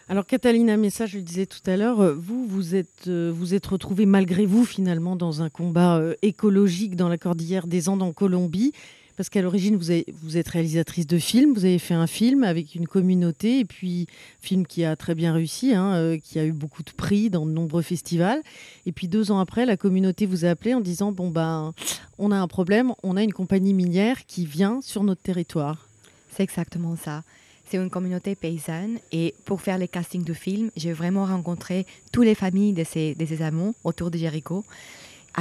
Alors 0.08 0.24
Catalina 0.24 0.76
Messa, 0.76 1.04
je 1.04 1.18
le 1.18 1.22
disais 1.22 1.44
tout 1.46 1.58
à 1.66 1.76
l'heure, 1.76 2.00
euh, 2.00 2.14
vous 2.14 2.46
vous 2.46 2.74
êtes 2.76 3.08
vous 3.08 3.54
êtes 3.54 3.66
retrouvée 3.66 4.06
malgré 4.06 4.46
vous 4.46 4.64
finalement 4.64 5.16
dans 5.16 5.42
un 5.42 5.50
combat 5.50 6.00
écologique 6.22 6.94
dans 6.96 7.08
la 7.08 7.18
cordillère 7.18 7.66
des 7.66 7.88
Andes 7.88 8.02
en 8.02 8.12
Colombie. 8.12 8.72
Parce 9.18 9.30
qu'à 9.30 9.42
l'origine, 9.42 9.74
vous, 9.74 10.36
êtes 10.36 10.48
réalisatrice 10.48 11.08
de 11.08 11.18
films, 11.18 11.52
vous 11.52 11.64
avez 11.64 11.80
fait 11.80 11.94
un 11.94 12.06
film 12.06 12.44
avec 12.44 12.76
une 12.76 12.86
communauté, 12.86 13.58
et 13.58 13.64
puis 13.64 14.06
film 14.40 14.64
qui 14.64 14.84
a 14.84 14.94
très 14.94 15.16
bien 15.16 15.32
réussi, 15.32 15.74
hein, 15.74 15.92
euh, 15.96 16.18
qui 16.22 16.38
a 16.38 16.44
eu 16.44 16.52
beaucoup 16.52 16.84
de 16.84 16.92
prix 16.92 17.28
dans 17.28 17.44
de 17.44 17.50
nombreux 17.50 17.82
festivals. 17.82 18.40
Et 18.86 18.92
puis 18.92 19.08
deux 19.08 19.32
ans 19.32 19.40
après, 19.40 19.66
la 19.66 19.76
communauté 19.76 20.24
vous 20.24 20.44
a 20.44 20.50
appelé 20.50 20.72
en 20.72 20.80
disant, 20.80 21.10
bon 21.10 21.30
ben, 21.30 21.74
on 22.16 22.30
a 22.30 22.36
un 22.36 22.46
problème, 22.46 22.92
on 23.02 23.16
a 23.16 23.24
une 23.24 23.32
compagnie 23.32 23.74
minière 23.74 24.24
qui 24.24 24.46
vient 24.46 24.78
sur 24.82 25.02
notre 25.02 25.22
territoire. 25.22 25.88
C'est 26.30 26.44
exactement 26.44 26.94
ça. 26.94 27.24
C'est 27.68 27.78
une 27.78 27.90
communauté 27.90 28.36
paysanne 28.36 29.00
et 29.10 29.34
pour 29.46 29.62
faire 29.62 29.78
les 29.78 29.88
castings 29.88 30.22
de 30.22 30.32
films, 30.32 30.70
j'ai 30.76 30.92
vraiment 30.92 31.24
rencontré 31.24 31.86
toutes 32.12 32.24
les 32.26 32.36
familles 32.36 32.72
de 32.72 32.84
ces, 32.84 33.16
de 33.16 33.26
ces 33.26 33.42
amants 33.42 33.74
autour 33.82 34.12
de 34.12 34.16
Jéricho. 34.16 34.64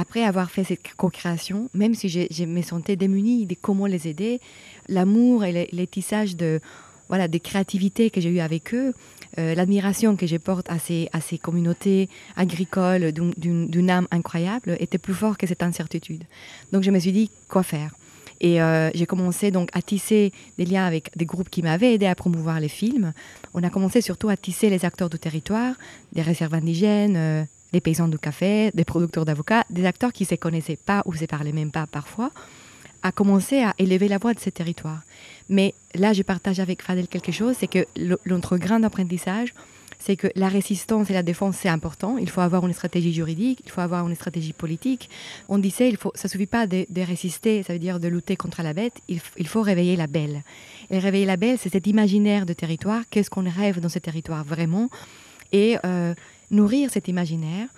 Après 0.00 0.22
avoir 0.22 0.48
fait 0.48 0.62
cette 0.62 0.94
co-création, 0.96 1.70
même 1.74 1.92
si 1.92 2.08
je, 2.08 2.44
me 2.44 2.62
sentais 2.62 2.94
démunie 2.94 3.46
de 3.46 3.56
comment 3.60 3.86
les 3.86 4.06
aider, 4.06 4.40
l'amour 4.88 5.44
et 5.44 5.68
les, 5.72 5.86
tissages 5.88 6.36
de, 6.36 6.60
voilà, 7.08 7.26
de 7.26 7.36
créativité 7.38 8.08
que 8.08 8.20
j'ai 8.20 8.28
eu 8.28 8.38
avec 8.38 8.72
eux, 8.74 8.94
euh, 9.38 9.56
l'admiration 9.56 10.14
que 10.14 10.28
je 10.28 10.36
porte 10.36 10.70
à 10.70 10.78
ces, 10.78 11.08
à 11.12 11.20
ces 11.20 11.36
communautés 11.36 12.08
agricoles 12.36 13.10
d'une 13.10 13.90
âme 13.90 14.06
incroyable 14.12 14.76
était 14.78 14.98
plus 14.98 15.14
fort 15.14 15.36
que 15.36 15.48
cette 15.48 15.64
incertitude. 15.64 16.22
Donc 16.70 16.84
je 16.84 16.92
me 16.92 17.00
suis 17.00 17.10
dit, 17.10 17.28
quoi 17.48 17.64
faire? 17.64 17.92
Et 18.40 18.62
euh, 18.62 18.90
j'ai 18.94 19.06
commencé 19.06 19.50
donc 19.50 19.68
à 19.72 19.82
tisser 19.82 20.30
des 20.58 20.64
liens 20.64 20.86
avec 20.86 21.10
des 21.16 21.26
groupes 21.26 21.50
qui 21.50 21.60
m'avaient 21.60 21.94
aidé 21.94 22.06
à 22.06 22.14
promouvoir 22.14 22.60
les 22.60 22.68
films. 22.68 23.12
On 23.52 23.64
a 23.64 23.68
commencé 23.68 24.00
surtout 24.00 24.28
à 24.28 24.36
tisser 24.36 24.70
les 24.70 24.84
acteurs 24.84 25.10
du 25.10 25.18
territoire, 25.18 25.74
des 26.12 26.22
réserves 26.22 26.54
indigènes, 26.54 27.16
euh, 27.16 27.42
des 27.72 27.80
paysans 27.80 28.08
du 28.08 28.18
café, 28.18 28.70
des 28.74 28.84
producteurs 28.84 29.24
d'avocats, 29.24 29.64
des 29.70 29.84
acteurs 29.84 30.12
qui 30.12 30.24
ne 30.24 30.28
se 30.28 30.34
connaissaient 30.34 30.76
pas 30.76 31.02
ou 31.04 31.12
ne 31.12 31.18
se 31.18 31.24
parlaient 31.24 31.52
même 31.52 31.70
pas 31.70 31.86
parfois, 31.86 32.30
à 33.02 33.12
commencer 33.12 33.62
à 33.62 33.74
élever 33.78 34.08
la 34.08 34.18
voix 34.18 34.34
de 34.34 34.40
ces 34.40 34.52
territoires. 34.52 35.02
Mais 35.48 35.74
là, 35.94 36.12
je 36.12 36.22
partage 36.22 36.60
avec 36.60 36.82
Fadel 36.82 37.08
quelque 37.08 37.32
chose, 37.32 37.56
c'est 37.58 37.68
que 37.68 37.86
notre 38.26 38.56
grand 38.58 38.82
apprentissage, 38.82 39.54
c'est 40.00 40.16
que 40.16 40.28
la 40.36 40.48
résistance 40.48 41.10
et 41.10 41.12
la 41.12 41.22
défense, 41.22 41.56
c'est 41.56 41.68
important. 41.68 42.18
Il 42.18 42.30
faut 42.30 42.40
avoir 42.40 42.64
une 42.66 42.72
stratégie 42.72 43.12
juridique, 43.12 43.60
il 43.64 43.70
faut 43.70 43.80
avoir 43.80 44.06
une 44.06 44.14
stratégie 44.14 44.52
politique. 44.52 45.10
On 45.48 45.58
disait, 45.58 45.88
il 45.88 45.96
faut, 45.96 46.12
ça 46.14 46.28
ne 46.28 46.30
suffit 46.30 46.46
pas 46.46 46.66
de, 46.66 46.86
résister, 47.02 47.62
ça 47.64 47.72
veut 47.72 47.78
dire 47.78 47.98
de 47.98 48.06
lutter 48.06 48.36
contre 48.36 48.62
la 48.62 48.74
bête, 48.74 48.94
il 49.08 49.48
faut 49.48 49.62
réveiller 49.62 49.96
la 49.96 50.06
belle. 50.06 50.42
Et 50.90 50.98
réveiller 50.98 51.26
la 51.26 51.36
belle, 51.36 51.58
c'est 51.58 51.72
cet 51.72 51.86
imaginaire 51.86 52.46
de 52.46 52.52
territoire, 52.52 53.02
qu'est-ce 53.10 53.30
qu'on 53.30 53.48
rêve 53.48 53.80
dans 53.80 53.88
ce 53.88 53.98
territoire 53.98 54.44
vraiment, 54.44 54.88
et 55.52 55.76
euh, 55.84 56.14
nourrir 56.50 56.90
cet 56.90 57.08
imaginaire 57.08 57.68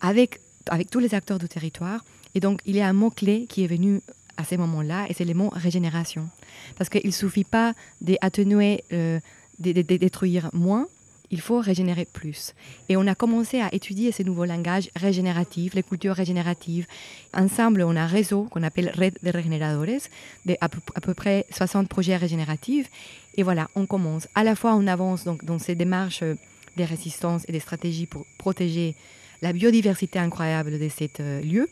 avec, 0.00 0.40
avec 0.68 0.90
tous 0.90 0.98
les 0.98 1.14
acteurs 1.14 1.38
du 1.38 1.48
territoire. 1.48 2.04
Et 2.34 2.40
donc, 2.40 2.60
il 2.66 2.76
y 2.76 2.80
a 2.80 2.88
un 2.88 2.92
mot-clé 2.92 3.46
qui 3.48 3.64
est 3.64 3.66
venu 3.66 4.00
à 4.36 4.44
ces 4.44 4.56
moments-là, 4.56 5.06
et 5.08 5.14
c'est 5.14 5.24
le 5.24 5.34
mot 5.34 5.50
régénération. 5.52 6.28
Parce 6.76 6.88
qu'il 6.88 7.06
ne 7.06 7.12
suffit 7.12 7.44
pas 7.44 7.74
d'atténuer, 8.00 8.84
euh, 8.92 9.18
de, 9.58 9.72
détruire 9.72 10.48
moins, 10.52 10.86
il 11.30 11.40
faut 11.40 11.60
régénérer 11.60 12.06
plus. 12.06 12.54
Et 12.88 12.96
on 12.96 13.06
a 13.06 13.14
commencé 13.14 13.60
à 13.60 13.74
étudier 13.74 14.12
ces 14.12 14.24
nouveaux 14.24 14.46
langages 14.46 14.90
régénératifs, 14.96 15.74
les 15.74 15.82
cultures 15.82 16.14
régénératives. 16.14 16.86
Ensemble, 17.34 17.82
on 17.82 17.96
a 17.96 18.02
un 18.02 18.06
réseau 18.06 18.44
qu'on 18.44 18.62
appelle 18.62 18.92
Red 18.96 19.18
de 19.22 19.30
Regeneradores, 19.30 20.08
de 20.46 20.56
à 20.60 20.68
peu, 20.68 20.78
à 20.94 21.00
peu 21.00 21.14
près 21.14 21.44
60 21.50 21.88
projets 21.88 22.16
régénératifs. 22.16 22.88
Et 23.36 23.42
voilà, 23.42 23.68
on 23.74 23.84
commence. 23.84 24.26
À 24.34 24.44
la 24.44 24.54
fois, 24.54 24.74
on 24.74 24.86
avance 24.86 25.24
donc 25.24 25.44
dans 25.44 25.58
ces 25.58 25.74
démarches 25.74 26.22
euh, 26.22 26.34
des 26.78 26.86
résistances 26.86 27.42
et 27.48 27.52
des 27.52 27.60
stratégies 27.60 28.06
pour 28.06 28.24
protéger 28.38 28.94
la 29.42 29.52
biodiversité 29.52 30.18
incroyable 30.18 30.78
de 30.78 30.88
cet 30.88 31.20
euh, 31.20 31.42
lieu. 31.42 31.68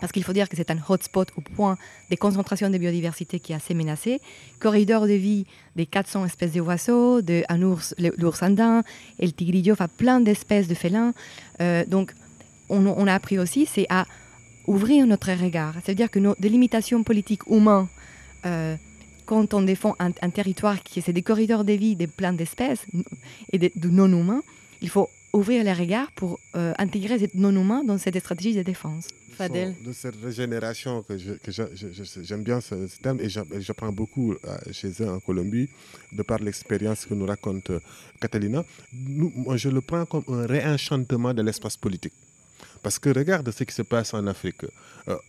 Parce 0.00 0.12
qu'il 0.12 0.24
faut 0.24 0.32
dire 0.32 0.48
que 0.48 0.56
c'est 0.56 0.70
un 0.70 0.78
hotspot 0.88 1.28
au 1.36 1.42
point 1.42 1.76
de 2.10 2.16
concentration 2.16 2.70
de 2.70 2.78
biodiversité 2.78 3.40
qui 3.40 3.52
est 3.52 3.56
assez 3.56 3.74
menacé. 3.74 4.20
Corridor 4.58 5.06
de 5.06 5.12
vie 5.12 5.44
des 5.76 5.84
400 5.84 6.24
espèces 6.24 6.52
d'oiseaux, 6.52 7.20
de 7.20 7.42
un 7.50 7.60
ours, 7.60 7.94
l'ours 7.98 8.42
andin, 8.42 8.84
et 9.18 9.26
le 9.26 9.32
tigrillo, 9.32 9.74
enfin 9.74 9.88
plein 9.88 10.20
d'espèces 10.20 10.66
de 10.66 10.74
félins. 10.74 11.12
Euh, 11.60 11.84
donc, 11.86 12.14
on, 12.70 12.86
on 12.86 13.06
a 13.06 13.12
appris 13.12 13.38
aussi, 13.38 13.66
c'est 13.66 13.86
à 13.90 14.06
ouvrir 14.66 15.06
notre 15.06 15.30
regard. 15.32 15.74
C'est-à-dire 15.84 16.10
que 16.10 16.18
nos 16.18 16.34
délimitations 16.38 17.02
politiques 17.02 17.46
humaines 17.48 17.88
euh, 18.46 18.76
quand 19.32 19.54
on 19.54 19.62
défend 19.62 19.96
un, 19.98 20.10
territoire 20.30 20.82
qui 20.82 20.98
est 20.98 21.10
des 21.10 21.22
corridors 21.22 21.64
de 21.64 21.72
vie, 21.72 21.96
des 21.96 22.06
plein 22.06 22.34
d'espèces 22.34 22.84
et 23.50 23.58
de, 23.58 23.88
non-humains, 23.88 24.42
il 24.82 24.90
faut 24.90 25.08
ouvrir 25.32 25.64
les 25.64 25.72
regards 25.72 26.12
pour 26.12 26.38
euh, 26.54 26.74
intégrer 26.76 27.18
ces 27.18 27.30
non-humains 27.32 27.82
dans 27.82 27.96
cette 27.96 28.18
stratégie 28.18 28.54
de 28.54 28.62
défense. 28.62 29.08
Fadel. 29.38 29.74
De 29.86 29.94
cette 29.94 30.16
régénération 30.22 31.02
que 31.02 31.16
j'aime 31.16 32.42
bien 32.42 32.60
ce, 32.60 32.74
terme 33.02 33.20
et 33.22 33.30
j'apprends 33.30 33.90
beaucoup 33.90 34.34
euh, 34.34 34.58
chez 34.70 34.90
eux 35.00 35.08
en 35.08 35.18
Colombie 35.18 35.70
de 36.12 36.22
par 36.22 36.38
l'expérience 36.40 37.06
que 37.06 37.14
nous 37.14 37.24
raconte 37.24 37.70
euh, 37.70 37.80
Catalina. 38.20 38.62
moi, 38.92 39.56
je 39.56 39.70
le 39.70 39.80
prends 39.80 40.04
comme 40.04 40.24
un 40.28 40.44
réenchantement 40.46 41.32
de 41.32 41.40
l'espace 41.40 41.78
politique. 41.78 42.12
Parce 42.82 42.98
que 42.98 43.08
regarde 43.08 43.50
ce 43.50 43.64
qui 43.64 43.72
se 43.72 43.80
passe 43.82 44.12
en 44.12 44.26
Afrique. 44.26 44.66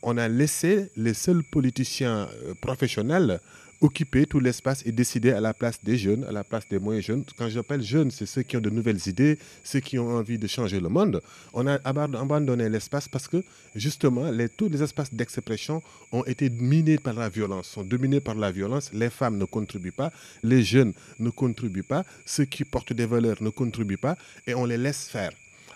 on 0.01 0.17
a 0.17 0.27
laissé 0.27 0.89
les 0.97 1.13
seuls 1.13 1.43
politiciens 1.43 2.27
professionnels 2.59 3.39
occuper 3.83 4.25
tout 4.25 4.39
l'espace 4.39 4.81
et 4.85 4.93
décider 4.93 5.31
à 5.31 5.41
la 5.41 5.53
place 5.53 5.83
des 5.83 5.97
jeunes, 5.97 6.23
à 6.23 6.31
la 6.31 6.45
place 6.45 6.67
des 6.69 6.79
moins 6.79 7.01
jeunes. 7.01 7.25
Quand 7.37 7.49
j'appelle 7.49 7.81
jeunes, 7.81 8.11
c'est 8.11 8.25
ceux 8.25 8.41
qui 8.41 8.55
ont 8.55 8.61
de 8.61 8.69
nouvelles 8.69 9.07
idées, 9.07 9.37
ceux 9.61 9.81
qui 9.81 9.99
ont 9.99 10.09
envie 10.09 10.37
de 10.37 10.47
changer 10.47 10.79
le 10.79 10.87
monde. 10.87 11.21
On 11.53 11.67
a 11.67 11.73
abandonné 11.83 12.69
l'espace 12.69 13.09
parce 13.09 13.27
que 13.27 13.43
justement, 13.75 14.31
tous 14.55 14.69
les 14.69 14.81
espaces 14.81 15.13
d'expression 15.13 15.83
ont 16.13 16.23
été 16.23 16.49
minés 16.49 16.97
par 16.97 17.15
la 17.15 17.27
violence, 17.27 17.67
sont 17.67 17.83
dominés 17.83 18.21
par 18.21 18.35
la 18.35 18.51
violence. 18.51 18.89
Les 18.93 19.09
femmes 19.09 19.37
ne 19.37 19.45
contribuent 19.45 19.91
pas, 19.91 20.13
les 20.43 20.63
jeunes 20.63 20.93
ne 21.19 21.29
contribuent 21.29 21.83
pas, 21.83 22.05
ceux 22.25 22.45
qui 22.45 22.63
portent 22.63 22.93
des 22.93 23.05
valeurs 23.05 23.43
ne 23.43 23.49
contribuent 23.49 23.97
pas 23.97 24.17
et 24.47 24.55
on 24.55 24.65
les 24.65 24.77
laisse 24.77 25.09
faire. 25.09 25.31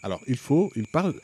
Alors, 0.08 0.22
il 0.26 0.38
faut, 0.38 0.72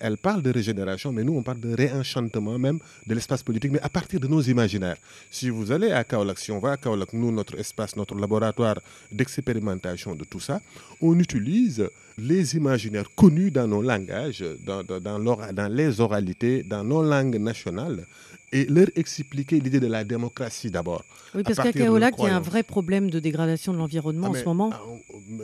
elle 0.02 0.18
parle 0.18 0.42
de 0.42 0.52
régénération, 0.52 1.14
mais 1.14 1.24
nous, 1.24 1.38
on 1.38 1.42
parle 1.42 1.62
de 1.62 1.74
réenchantement 1.74 2.60
même 2.60 2.80
de 3.08 3.16
l'espace 3.16 3.42
politique, 3.42 3.72
mais 3.72 3.80
à 3.80 3.88
partir 3.88 4.20
de 4.20 4.28
nos 4.28 4.42
imaginaires. 4.42 4.98
Si 5.32 5.50
vous 5.50 5.72
allez 5.72 5.92
à 5.92 6.04
Kaolack, 6.04 6.38
si 6.38 6.52
on 6.52 6.60
va 6.60 6.74
à 6.74 6.78
Kaolack, 6.78 7.14
nous, 7.14 7.32
notre 7.32 7.58
espace, 7.58 7.96
notre 7.96 8.14
laboratoire 8.16 8.80
d'expérimentation 9.10 10.16
de 10.16 10.26
tout 10.26 10.42
ça, 10.42 10.60
on 11.00 11.18
utilise 11.18 11.88
les 12.18 12.58
imaginaires 12.58 13.10
connus 13.16 13.52
dans 13.52 13.70
nos 13.70 13.82
langages, 13.82 14.44
dans 14.66 15.70
les 15.70 16.02
oralités, 16.02 16.62
dans 16.64 16.84
nos 16.84 17.04
langues 17.04 17.40
nationales, 17.40 18.06
et 18.54 18.66
leur 18.66 18.88
expliquer 18.96 19.60
l'idée 19.60 19.80
de 19.80 19.88
la 19.88 20.04
démocratie 20.04 20.70
d'abord. 20.70 21.04
Oui, 21.34 21.42
parce 21.42 21.58
qu'à 21.58 21.74
Kaolack, 21.74 22.14
il 22.20 22.26
y 22.26 22.28
a 22.28 22.36
un 22.36 22.40
vrai 22.40 22.62
problème 22.62 23.10
de 23.10 23.20
dégradation 23.20 23.74
de 23.74 23.80
l'environnement 23.80 24.28
en 24.28 24.34
ah, 24.36 24.40
ce 24.40 24.46
moment. 24.46 24.70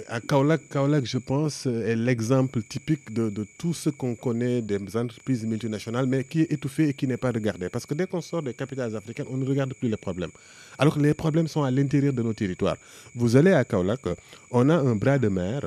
À, 0.07 0.19
Kaolack, 0.21 1.05
je 1.05 1.17
pense, 1.17 1.65
est 1.65 1.95
l'exemple 1.95 2.61
typique 2.61 3.11
de, 3.11 3.31
tout 3.57 3.73
ce 3.73 3.89
qu'on 3.89 4.13
connaît 4.13 4.61
des 4.61 4.77
entreprises 4.95 5.43
multinationales, 5.45 6.05
mais 6.05 6.23
qui 6.23 6.41
est 6.41 6.51
étouffé 6.51 6.89
et 6.89 6.93
qui 6.93 7.07
n'est 7.07 7.17
pas 7.17 7.31
regardé. 7.31 7.67
Parce 7.69 7.87
que 7.87 7.95
dès 7.95 8.05
qu'on 8.05 8.21
sort 8.21 8.43
des 8.43 8.53
capitales 8.53 8.95
africaines, 8.95 9.25
on 9.31 9.37
ne 9.37 9.45
regarde 9.45 9.73
plus 9.73 9.89
les 9.89 9.97
problèmes. 9.97 10.31
Alors 10.77 10.93
que 10.93 10.99
les 10.99 11.15
problèmes 11.15 11.47
sont 11.47 11.63
à 11.63 11.71
l'intérieur 11.71 12.13
de 12.13 12.21
nos 12.21 12.33
territoires. 12.33 12.77
Vous 13.15 13.35
allez 13.35 13.51
à 13.51 13.65
Kaolack, 13.65 14.01
on 14.51 14.69
a 14.69 14.75
un 14.75 14.95
bras 14.95 15.17
de 15.17 15.27
mer. 15.27 15.61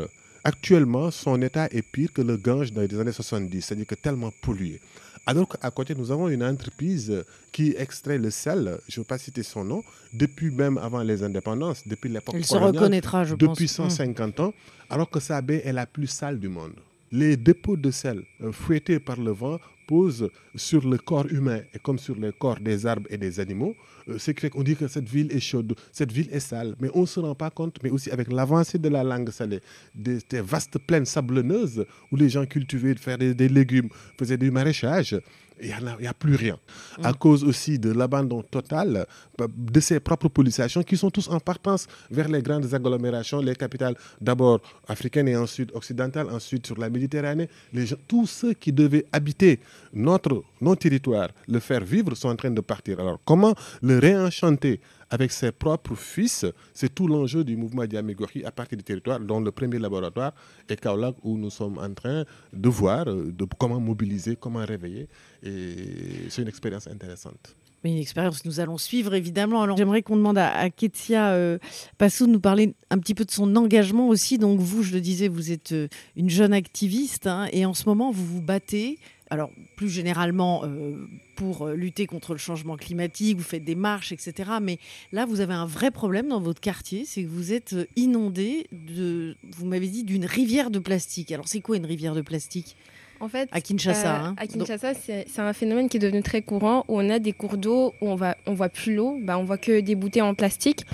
Actuellement, 0.45 1.11
son 1.11 1.41
état 1.43 1.67
est 1.71 1.83
pire 1.83 2.13
que 2.13 2.23
le 2.23 2.37
Gange 2.37 2.73
dans 2.73 2.81
les 2.83 2.99
années 2.99 3.13
70, 3.13 3.61
c'est-à-dire 3.61 3.87
que 3.87 3.95
tellement 3.97 4.33
pollué. 4.41 4.81
Alors 5.25 5.49
qu'à 5.49 5.71
côté, 5.71 5.95
nous 5.95 6.11
avons 6.11 6.29
une 6.29 6.43
entreprise 6.43 7.25
qui 7.53 7.75
extrait 7.79 8.19
le 8.19 8.31
sel, 8.31 8.79
je 8.89 8.99
ne 8.99 9.05
veux 9.05 9.07
pas 9.07 9.19
citer 9.19 9.43
son 9.43 9.65
nom, 9.65 9.83
depuis 10.13 10.51
même 10.51 10.79
avant 10.79 11.03
les 11.03 11.23
indépendances, 11.23 11.87
depuis 11.87 12.11
l'époque 12.11 12.35
Il 12.37 12.45
se 12.45 12.57
reconnaîtra, 12.57 13.25
je 13.25 13.37
depuis 13.37 13.69
150 13.69 14.41
ans, 14.41 14.53
alors 14.91 15.09
que 15.09 15.21
sa 15.21 15.41
baie 15.41 15.63
est 15.65 15.73
la 15.73 15.87
plus 15.87 16.09
sale 16.09 16.41
du 16.41 16.49
monde. 16.49 16.75
Les 17.15 17.37
dépôts 17.37 17.77
de 17.77 17.91
sel 17.91 18.23
euh, 18.43 18.53
fouettés 18.53 18.99
par 18.99 19.21
le 19.21 19.33
vent 19.33 19.59
posent 19.87 20.31
sur 20.55 20.89
le 20.89 20.97
corps 20.97 21.27
humain 21.31 21.61
et 21.75 21.79
comme 21.79 21.99
sur 21.99 22.15
le 22.17 22.33
corps 22.33 22.59
des 22.59 22.87
arbres 22.87 23.07
et 23.11 23.19
des 23.19 23.39
animaux. 23.39 23.77
Euh, 24.09 24.17
c'est 24.19 24.33
qu'on 24.49 24.63
dit 24.63 24.77
que 24.77 24.89
cette 24.89 25.09
ville 25.09 25.31
est 25.31 25.39
chaude, 25.41 25.75
cette 25.93 26.11
ville 26.11 26.29
est 26.33 26.41
sale, 26.41 26.75
mais 26.81 26.89
on 26.95 27.03
ne 27.03 27.07
se 27.07 27.21
rend 27.21 27.35
pas 27.35 27.51
compte, 27.51 27.77
mais 27.83 27.91
aussi 27.91 28.11
avec 28.11 28.33
l'avancée 28.33 28.79
de 28.79 28.89
la 28.89 29.05
langue 29.05 29.31
salée, 29.31 29.61
des, 29.95 30.21
vastes 30.41 30.79
plaines 30.79 31.05
sablonneuses 31.05 31.85
où 32.11 32.17
les 32.17 32.31
gens 32.31 32.47
cultivaient, 32.47 32.95
faire 32.95 33.19
des 33.19 33.49
légumes, 33.49 33.91
faisaient 34.19 34.39
du 34.39 34.51
maraîchage, 34.51 35.21
il 35.61 35.75
n'y 36.01 36.07
a, 36.07 36.15
plus 36.15 36.35
rien. 36.35 36.57
À 37.03 37.11
mm. 37.11 37.17
cause 37.17 37.45
aussi 37.45 37.79
de 37.79 37.93
l'abandon 37.93 38.43
total 38.43 39.07
bah, 39.39 39.47
de 39.57 39.81
ses 39.81 40.01
propres 40.01 40.29
populations 40.29 40.83
qui 40.83 40.97
sont 40.97 41.11
tous 41.11 41.29
en 41.29 41.41
partance 41.41 41.87
vers 42.11 42.29
les 42.29 42.43
grandes 42.43 42.73
agglomérations, 42.73 43.41
les 43.41 43.55
capitales 43.57 43.95
d'abord 44.21 44.61
africaines 44.89 45.29
et 45.29 45.37
ensuite 45.37 45.71
occidentales, 45.75 46.29
ensuite 46.31 46.67
sur 46.67 46.79
la 46.79 46.89
Méditerranée. 46.91 47.49
Les 47.73 47.87
gens, 47.87 47.97
tous 48.09 48.27
ceux 48.27 48.53
qui 48.55 48.73
devaient 48.73 49.07
habiter 49.13 49.61
notre, 49.93 50.43
nos 50.61 50.77
territoires, 50.77 51.29
le 51.49 51.61
faire 51.61 51.85
vivre, 51.85 52.15
sont 52.15 52.29
en 52.29 52.37
train 52.37 52.51
de 52.51 52.61
partir. 52.61 53.01
Alors 53.01 53.19
comment 53.25 53.55
le 53.83 53.99
réenchanter 53.99 54.81
avec 55.13 55.31
ses 55.31 55.53
propres 55.53 55.95
fils. 55.95 56.47
C'est 56.73 56.95
tout 56.95 57.07
l'enjeu 57.07 57.45
du 57.45 57.57
mouvement 57.57 57.85
Diamégori 57.87 58.45
à 58.45 58.51
partir 58.51 58.79
du 58.79 58.85
territoire, 58.85 59.21
dont 59.21 59.41
le 59.41 59.53
premier 59.53 59.79
laboratoire 59.79 60.33
est 60.69 60.81
Kaolack, 60.81 61.17
où 61.23 61.37
nous 61.37 61.51
sommes 61.51 61.79
en 61.79 61.93
train 61.93 62.25
de 62.53 62.69
voir 62.69 63.07
euh, 63.09 63.31
comment 63.59 63.79
mobiliser, 63.79 64.37
comment 64.37 64.65
réveiller. 64.65 65.09
Et 65.43 66.29
c'est 66.31 66.43
une 66.43 66.49
expérience 66.49 66.89
intéressante. 66.89 67.55
Une 67.85 67.99
expérience 67.99 68.45
nous 68.45 68.61
allons 68.61 68.79
suivre 68.79 69.13
évidemment. 69.13 69.61
Alors 69.61 69.77
j'aimerais 69.77 70.03
qu'on 70.03 70.17
demande 70.17 70.39
à, 70.39 70.71
Ketia 70.71 71.33
euh, 71.33 71.59
Passou 71.99 72.27
de 72.27 72.33
nous 72.33 72.41
parler 72.41 72.75
un 72.91 72.99
petit 72.99 73.15
peu 73.15 73.25
de 73.25 73.31
son 73.31 73.55
engagement 73.57 74.09
aussi. 74.09 74.39
Donc 74.39 74.61
vous, 74.61 74.83
je 74.83 74.93
le 74.93 75.01
disais, 75.01 75.29
vous 75.29 75.51
êtes 75.51 75.73
euh, 75.73 75.89
une 76.17 76.31
jeune 76.31 76.53
activiste 76.53 77.27
hein, 77.27 77.49
et 77.53 77.67
en 77.67 77.75
ce 77.75 77.87
moment 77.87 78.13
vous 78.13 78.25
vous 78.25 78.41
battez 78.41 78.99
alors 79.33 79.51
plus 79.77 79.89
généralement 79.89 80.63
euh, 80.65 81.09
pour 81.37 81.67
euh, 81.67 81.75
lutter 81.75 82.07
contre 82.07 82.33
le 82.33 82.39
changement 82.39 82.77
climatique, 82.77 83.39
vous 83.39 83.43
faites 83.43 83.65
des 83.65 83.75
marches, 83.75 84.13
etc. 84.13 84.51
Mais 84.61 84.79
là, 85.11 85.25
vous 85.25 85.41
avez 85.41 85.55
un 85.55 85.65
vrai 85.65 85.91
problème 85.91 86.29
dans 86.29 86.41
votre 86.41 86.61
quartier, 86.61 87.05
c'est 87.07 87.23
que 87.23 87.29
vous 87.29 87.55
êtes 87.55 87.73
euh, 87.73 87.87
inondé 87.97 88.67
de, 88.73 89.35
vous 89.57 89.65
m'avez 89.65 89.89
dit, 89.89 90.05
d'une 90.05 90.27
rivière 90.27 90.71
de 90.71 90.79
plastique. 90.79 91.33
Alors 91.33 91.49
c'est 91.49 91.61
quoi 91.61 91.79
une 91.79 91.87
rivière 91.87 92.15
de 92.15 92.21
plastique 92.21 92.77
en 93.21 93.29
fait, 93.29 93.49
à 93.53 93.61
Kinshasa, 93.61 94.17
hein. 94.17 94.35
à 94.37 94.49
Kinshasa, 94.49 94.95
c'est 94.95 95.39
un 95.39 95.53
phénomène 95.53 95.89
qui 95.89 95.97
est 95.97 96.01
devenu 96.01 96.25
très 96.25 96.43
courant 96.43 96.85
où 96.89 96.99
on 96.99 97.09
a 97.09 97.21
des 97.21 97.33
cours 97.33 97.57
d'eau 97.57 97.95
où 98.01 98.09
on 98.09 98.17
va, 98.17 98.37
on 98.47 98.55
voit 98.55 98.69
plus 98.69 98.97
l'eau, 98.97 99.17
bah 99.23 99.39
on 99.39 99.45
voit 99.45 99.59
que 99.59 99.79
des 99.79 99.95
bouteilles 99.95 100.23
en 100.23 100.35
plastique. 100.35 100.85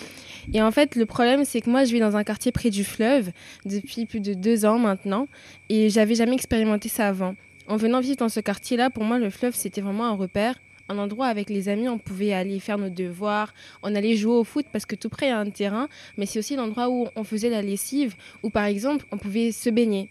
Et 0.52 0.60
en 0.60 0.70
fait, 0.70 0.94
le 0.94 1.06
problème, 1.06 1.46
c'est 1.46 1.62
que 1.62 1.70
moi, 1.70 1.84
je 1.84 1.92
vis 1.92 2.00
dans 2.00 2.16
un 2.16 2.24
quartier 2.24 2.52
près 2.52 2.68
du 2.68 2.84
fleuve 2.84 3.32
depuis 3.64 4.04
plus 4.04 4.20
de 4.20 4.34
deux 4.34 4.66
ans 4.66 4.78
maintenant, 4.78 5.26
et 5.70 5.88
j'avais 5.88 6.14
jamais 6.14 6.34
expérimenté 6.34 6.90
ça 6.90 7.08
avant. 7.08 7.34
En 7.68 7.76
venant 7.76 8.00
vivre 8.00 8.16
dans 8.16 8.30
ce 8.30 8.40
quartier-là, 8.40 8.88
pour 8.88 9.04
moi, 9.04 9.18
le 9.18 9.28
fleuve, 9.28 9.54
c'était 9.54 9.82
vraiment 9.82 10.06
un 10.06 10.14
repère. 10.14 10.58
Un 10.88 10.96
endroit 10.96 11.26
avec 11.26 11.50
les 11.50 11.68
amis, 11.68 11.86
on 11.86 11.98
pouvait 11.98 12.32
aller 12.32 12.60
faire 12.60 12.78
nos 12.78 12.88
devoirs, 12.88 13.52
on 13.82 13.94
allait 13.94 14.16
jouer 14.16 14.32
au 14.32 14.44
foot 14.44 14.64
parce 14.72 14.86
que 14.86 14.96
tout 14.96 15.10
près 15.10 15.26
il 15.26 15.28
y 15.28 15.32
a 15.32 15.38
un 15.38 15.50
terrain, 15.50 15.90
mais 16.16 16.24
c'est 16.24 16.38
aussi 16.38 16.56
l'endroit 16.56 16.88
où 16.88 17.08
on 17.14 17.24
faisait 17.24 17.50
la 17.50 17.60
lessive, 17.60 18.14
où 18.42 18.48
par 18.48 18.64
exemple 18.64 19.04
on 19.12 19.18
pouvait 19.18 19.52
se 19.52 19.68
baigner. 19.68 20.08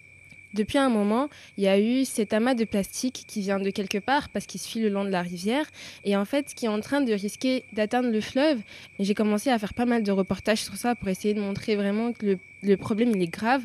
Depuis 0.53 0.77
un 0.77 0.89
moment, 0.89 1.29
il 1.57 1.63
y 1.63 1.67
a 1.67 1.79
eu 1.79 2.05
cet 2.05 2.31
amas 2.31 2.53
de 2.53 2.63
plastique 2.63 3.25
qui 3.27 3.41
vient 3.41 3.59
de 3.59 3.71
quelque 3.71 3.97
part 3.97 4.29
parce 4.29 4.45
qu'il 4.45 4.61
se 4.61 4.67
file 4.67 4.83
le 4.83 4.89
long 4.89 5.03
de 5.03 5.09
la 5.09 5.23
rivière 5.23 5.65
et 6.05 6.15
en 6.15 6.25
fait 6.25 6.53
qui 6.53 6.65
est 6.65 6.69
en 6.69 6.79
train 6.79 7.01
de 7.01 7.11
risquer 7.11 7.63
d'atteindre 7.73 8.11
le 8.11 8.21
fleuve. 8.21 8.59
J'ai 8.99 9.15
commencé 9.15 9.49
à 9.49 9.57
faire 9.57 9.73
pas 9.73 9.85
mal 9.85 10.03
de 10.03 10.11
reportages 10.11 10.63
sur 10.63 10.75
ça 10.75 10.93
pour 10.93 11.07
essayer 11.07 11.33
de 11.33 11.41
montrer 11.41 11.75
vraiment 11.75 12.13
que 12.13 12.23
le, 12.23 12.39
le 12.61 12.77
problème 12.77 13.13
il 13.15 13.21
est 13.23 13.27
grave 13.27 13.63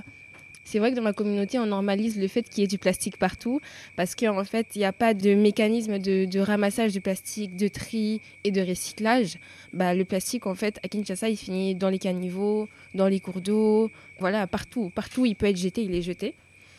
c'est 0.72 0.78
vrai 0.78 0.90
que 0.90 0.96
dans 0.96 1.02
ma 1.02 1.12
communauté, 1.12 1.58
on 1.58 1.66
normalise 1.66 2.18
le 2.18 2.28
fait 2.28 2.48
qu'il 2.48 2.62
y 2.62 2.64
ait 2.64 2.66
du 2.66 2.78
plastique 2.78 3.18
partout 3.18 3.60
parce 3.94 4.14
qu'en 4.14 4.42
fait, 4.42 4.68
il 4.74 4.78
n'y 4.78 4.86
a 4.86 4.92
pas 4.92 5.12
de 5.12 5.34
mécanisme 5.34 5.98
de, 5.98 6.38
ramassage 6.38 6.94
de 6.94 6.98
plastique, 6.98 7.56
de 7.58 7.68
tri 7.68 8.22
et 8.44 8.50
de 8.50 8.62
recyclage. 8.62 9.36
Bah, 9.74 9.94
le 9.94 10.06
plastique, 10.06 10.46
en 10.46 10.54
fait, 10.54 10.80
à 10.82 10.88
Kinshasa, 10.88 11.28
il 11.28 11.36
finit 11.36 11.74
dans 11.74 11.90
les 11.90 11.98
caniveaux, 11.98 12.70
dans 12.94 13.06
les 13.06 13.20
cours 13.20 13.42
d'eau, 13.42 13.90
voilà, 14.18 14.46
partout. 14.46 14.90
Partout, 14.94 15.26
il 15.26 15.36
peut 15.36 15.44
être 15.44 15.58
jeté, 15.58 15.82
il 15.82 15.94
est 15.94 16.00
jeté. 16.00 16.32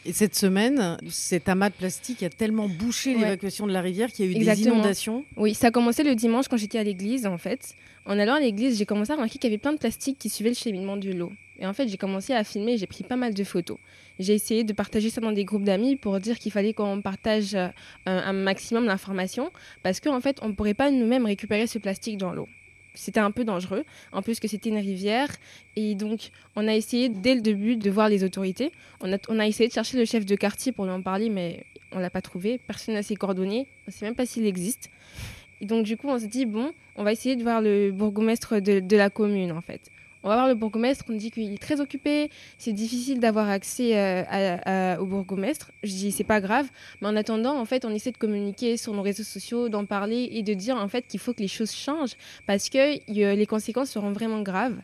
Et 0.08 0.12
cette 0.12 0.36
semaine, 0.36 0.98
cet 1.10 1.48
amas 1.48 1.70
de 1.70 1.76
plastique 1.76 2.24
a 2.24 2.32
tellement 2.32 2.68
bouché 2.68 3.14
l'évacuation 3.14 3.68
de 3.68 3.74
la 3.74 3.82
rivière 3.82 4.12
qu'il 4.12 4.26
y 4.26 4.28
a 4.28 4.32
eu 4.32 4.44
des 4.44 4.62
inondations. 4.64 5.24
Oui, 5.38 5.54
ça 5.54 5.68
a 5.68 5.72
commencé 5.72 6.02
le 6.02 6.16
dimanche 6.16 6.48
quand 6.48 6.58
j'étais 6.58 6.80
à 6.80 6.84
l'église, 6.84 7.28
en 7.28 7.38
fait. 7.38 7.76
En 8.08 8.18
allant 8.18 8.34
à 8.34 8.40
l'église, 8.40 8.80
j'ai 8.80 8.88
commencé 8.88 9.12
à 9.12 9.16
remarquer 9.16 9.38
qu'il 9.38 9.52
y 9.52 9.54
avait 9.54 9.62
plein 9.62 9.74
de 9.74 9.78
plastique 9.78 10.18
qui 10.18 10.30
suivait 10.30 10.50
le 10.50 10.56
cheminement 10.56 10.98
de 10.98 11.12
l'eau. 11.12 11.32
Et 11.60 11.66
en 11.66 11.74
fait, 11.74 11.88
j'ai 11.88 11.98
commencé 11.98 12.34
à 12.34 12.44
filmer, 12.44 12.78
j'ai 12.78 12.88
pris 12.88 13.04
pas 13.04 13.16
mal 13.16 13.34
de 13.34 13.44
photos. 13.44 13.78
J'ai 14.20 14.34
essayé 14.34 14.64
de 14.64 14.74
partager 14.74 15.10
ça 15.10 15.22
dans 15.22 15.32
des 15.32 15.46
groupes 15.46 15.64
d'amis 15.64 15.96
pour 15.96 16.20
dire 16.20 16.40
qu'il 16.40 16.52
fallait 16.52 16.74
qu'on 16.74 17.02
partage 17.02 17.56
euh, 17.56 17.70
un, 18.06 18.34
maximum 18.34 18.88
d'informations 18.88 19.52
parce 19.84 20.00
qu'en 20.00 20.20
fait, 20.20 20.40
on 20.42 20.50
ne 20.50 20.54
pourrait 20.54 20.74
pas 20.74 20.92
nous-mêmes 20.92 21.26
récupérer 21.26 21.68
ce 21.68 21.80
plastique 21.80 22.18
dans 22.18 22.34
l'eau. 22.34 22.48
C'était 22.96 23.20
un 23.20 23.32
peu 23.32 23.44
dangereux, 23.44 23.86
en 24.12 24.22
plus 24.22 24.40
que 24.40 24.48
c'était 24.48 24.70
une 24.70 24.78
rivière. 24.78 25.30
Et 25.76 25.96
donc, 25.96 26.30
on 26.56 26.68
a 26.68 26.76
essayé 26.76 27.10
dès 27.10 27.34
le 27.34 27.42
début 27.42 27.76
de 27.76 27.90
voir 27.90 28.08
les 28.08 28.24
autorités. 28.24 28.72
On 29.02 29.12
a, 29.12 29.48
essayé 29.48 29.68
de 29.68 29.74
chercher 29.74 29.98
le 29.98 30.06
chef 30.06 30.26
de 30.26 30.36
quartier 30.36 30.72
pour 30.72 30.86
lui 30.86 30.92
en 30.92 31.02
parler, 31.02 31.30
mais 31.30 31.66
on 31.92 31.98
l'a 31.98 32.12
pas 32.12 32.22
trouvé. 32.22 32.60
Personne 32.60 32.94
n'a 32.94 33.02
ses 33.02 33.16
coordonnées. 33.16 33.68
On 33.88 33.88
ne 33.88 33.92
sait 33.92 34.06
même 34.06 34.14
pas 34.14 34.28
s'il 34.28 34.46
existe. 34.46 34.92
Et 35.60 35.66
donc, 35.66 35.86
du 35.86 35.98
coup, 35.98 36.08
on 36.08 36.20
se 36.20 36.26
dit, 36.26 36.46
bon, 36.46 36.72
on 36.96 37.04
va 37.04 37.12
essayer 37.12 37.36
de 37.36 37.42
voir 37.42 37.62
le 37.62 37.92
bourgmestre 37.92 38.62
de 38.62 38.96
la 38.96 39.10
commune, 39.10 39.52
en 39.52 39.62
fait 39.62 39.93
On 40.24 40.30
va 40.30 40.36
voir 40.36 40.48
le 40.48 40.56
bourgmestre, 40.56 41.06
on 41.10 41.14
dit 41.14 41.32
qu'il 41.32 41.54
est 41.54 41.62
très 41.62 41.82
occupé, 41.82 42.30
c'est 42.58 42.72
difficile 42.72 43.20
d'avoir 43.20 43.50
accès 43.50 43.92
euh, 43.96 44.98
au 44.98 45.06
bourgmestre. 45.06 45.72
Je 45.84 45.92
dis 45.92 46.12
c'est 46.12 46.24
pas 46.24 46.40
grave, 46.40 46.68
mais 47.02 47.08
en 47.10 47.16
attendant, 47.16 47.60
en 47.60 47.66
fait, 47.66 47.84
on 47.86 47.90
essaie 47.90 48.12
de 48.12 48.18
communiquer 48.18 48.78
sur 48.78 48.94
nos 48.94 49.02
réseaux 49.02 49.24
sociaux, 49.24 49.70
d'en 49.70 49.86
parler 49.86 50.30
et 50.32 50.42
de 50.42 50.54
dire 50.54 50.78
en 50.78 50.88
fait 50.88 51.06
qu'il 51.08 51.20
faut 51.20 51.34
que 51.34 51.42
les 51.42 51.48
choses 51.48 51.72
changent 51.72 52.16
parce 52.48 52.70
que 52.70 53.00
les 53.12 53.46
conséquences 53.46 53.92
seront 53.92 54.12
vraiment 54.12 54.42
graves. 54.42 54.78